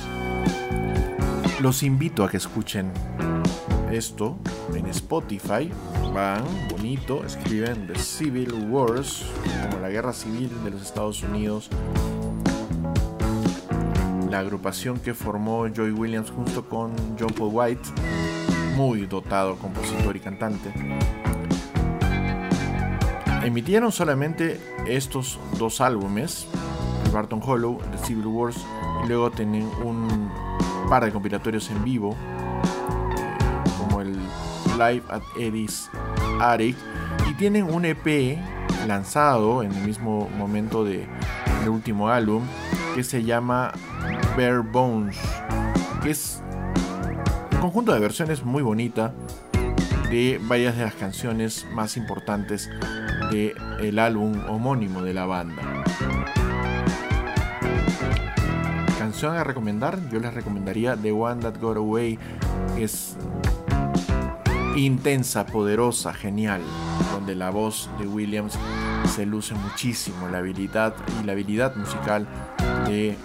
Los 1.61 1.83
invito 1.83 2.23
a 2.23 2.31
que 2.31 2.37
escuchen 2.37 2.93
esto 3.91 4.37
en 4.77 4.87
Spotify. 4.87 5.73
Van, 6.15 6.45
bonito, 6.71 7.25
escriben 7.25 7.89
The 7.89 7.99
Civil 7.99 8.69
Wars, 8.71 9.25
como 9.69 9.83
la 9.83 9.89
guerra 9.89 10.13
civil 10.13 10.53
de 10.63 10.71
los 10.71 10.83
Estados 10.83 11.21
Unidos. 11.25 11.69
La 14.35 14.41
agrupación 14.41 14.99
que 14.99 15.15
formó 15.15 15.69
Joy 15.69 15.93
Williams 15.93 16.33
junto 16.33 16.69
con 16.69 16.93
John 17.17 17.33
Paul 17.39 17.51
White, 17.53 17.89
muy 18.75 19.07
dotado 19.07 19.55
compositor 19.55 20.17
y 20.17 20.19
cantante. 20.19 20.73
Emitieron 23.45 23.93
solamente 23.93 24.61
estos 24.89 25.39
dos 25.57 25.81
álbumes, 25.81 26.49
Barton 27.13 27.41
Hollow, 27.45 27.79
The 27.93 27.99
Civil 27.99 28.27
Wars, 28.27 28.57
y 29.05 29.07
luego 29.07 29.31
tienen 29.31 29.71
un 29.85 30.29
par 30.91 31.05
de 31.05 31.13
compilatorios 31.13 31.71
en 31.71 31.85
vivo, 31.85 32.17
eh, 33.17 33.71
como 33.79 34.01
el 34.01 34.19
Live 34.77 35.05
at 35.11 35.23
Eddie's 35.39 35.89
Attic, 36.41 36.75
y 37.31 37.35
tienen 37.35 37.73
un 37.73 37.85
EP 37.85 38.37
lanzado 38.89 39.63
en 39.63 39.71
el 39.71 39.87
mismo 39.87 40.29
momento 40.37 40.83
del 40.83 41.07
último 41.69 42.09
álbum, 42.09 42.43
que 42.97 43.05
se 43.05 43.23
llama 43.23 43.73
Bare 44.37 44.59
Bones, 44.59 45.17
que 46.03 46.11
es 46.11 46.43
un 47.53 47.61
conjunto 47.61 47.93
de 47.95 48.01
versiones 48.01 48.45
muy 48.45 48.65
bonita 48.65 49.15
de 50.11 50.41
varias 50.43 50.77
de 50.77 50.83
las 50.83 50.95
canciones 50.95 51.65
más 51.73 51.97
importantes 51.97 52.69
del 53.31 53.55
el 53.81 53.99
álbum 54.01 54.35
homónimo 54.49 55.03
de 55.03 55.15
la 55.15 55.27
banda. 55.27 55.63
Canción 58.99 59.37
a 59.37 59.45
recomendar, 59.45 60.01
yo 60.11 60.19
les 60.19 60.35
recomendaría 60.35 60.97
The 60.97 61.13
One 61.13 61.41
That 61.41 61.61
Got 61.61 61.77
Away, 61.77 62.19
es 62.77 63.17
intensa, 64.75 65.47
poderosa, 65.47 66.13
genial, 66.13 66.61
donde 67.13 67.37
la 67.37 67.51
voz 67.51 67.89
de 68.01 68.09
Williams 68.09 68.59
se 69.15 69.27
luce 69.27 69.55
muchísimo, 69.55 70.29
la 70.29 70.39
habilidad 70.39 70.97
y 71.21 71.25
la 71.25 71.33
habilidad 71.33 71.77
musical 71.77 72.27
de 72.89 73.17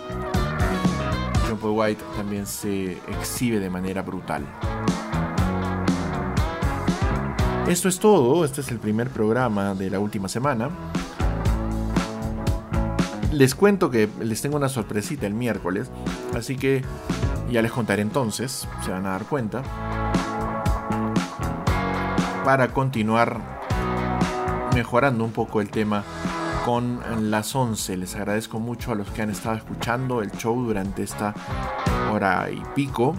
White 1.68 2.04
también 2.16 2.46
se 2.48 2.94
exhibe 3.08 3.60
de 3.60 3.70
manera 3.70 4.02
brutal. 4.02 4.46
Esto 7.68 7.88
es 7.88 8.00
todo, 8.00 8.46
este 8.46 8.62
es 8.62 8.72
el 8.72 8.80
primer 8.80 9.10
programa 9.10 9.76
de 9.76 9.90
la 9.90 10.00
última 10.00 10.28
semana. 10.28 10.70
Les 13.32 13.54
cuento 13.54 13.92
que 13.92 14.10
les 14.22 14.42
tengo 14.42 14.58
una 14.58 14.70
sorpresita 14.70 15.28
el 15.28 15.36
miércoles, 15.36 15.92
así 16.36 16.56
que 16.56 16.84
ya 17.52 17.62
les 17.62 17.72
contaré 17.72 18.02
entonces, 18.02 18.68
se 18.84 18.92
van 18.92 19.06
a 19.06 19.12
dar 19.12 19.26
cuenta. 19.26 19.62
Para 22.44 22.70
continuar 22.70 23.40
mejorando 24.74 25.24
un 25.24 25.32
poco 25.32 25.62
el 25.62 25.70
tema 25.70 26.04
con 26.66 27.32
las 27.32 27.56
11. 27.56 27.98
Les 27.98 28.16
agradezco 28.16 28.60
mucho 28.60 28.92
a 28.92 28.96
los 28.96 29.10
que 29.10 29.22
han 29.22 29.30
estado 29.30 29.56
escuchando 29.56 30.22
el 30.22 30.32
show 30.32 30.62
durante 30.64 31.04
esta 31.04 31.34
hora 32.12 32.50
y 32.52 32.62
pico. 32.76 33.16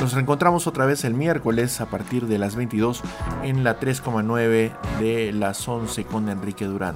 Nos 0.00 0.12
reencontramos 0.12 0.66
otra 0.66 0.86
vez 0.86 1.04
el 1.04 1.14
miércoles 1.14 1.80
a 1.80 1.86
partir 1.86 2.26
de 2.26 2.38
las 2.38 2.54
22 2.54 3.02
en 3.42 3.64
la 3.64 3.80
3,9 3.80 4.72
de 5.00 5.32
las 5.32 5.66
11 5.66 6.04
con 6.04 6.28
Enrique 6.28 6.66
Durán. 6.66 6.94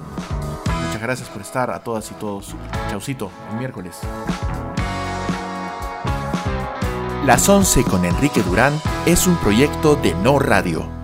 Muchas 0.87 1.03
gracias 1.03 1.29
por 1.29 1.43
estar 1.43 1.71
a 1.71 1.83
todas 1.83 2.11
y 2.11 2.15
todos. 2.15 2.55
Chaucito, 2.91 3.31
el 3.53 3.59
miércoles. 3.59 3.99
Las 7.25 7.49
11 7.49 7.85
con 7.85 8.05
Enrique 8.05 8.43
Durán 8.43 8.73
es 9.07 9.27
un 9.27 9.37
proyecto 9.37 9.97
de 9.97 10.15
No 10.15 10.39
Radio 10.39 11.00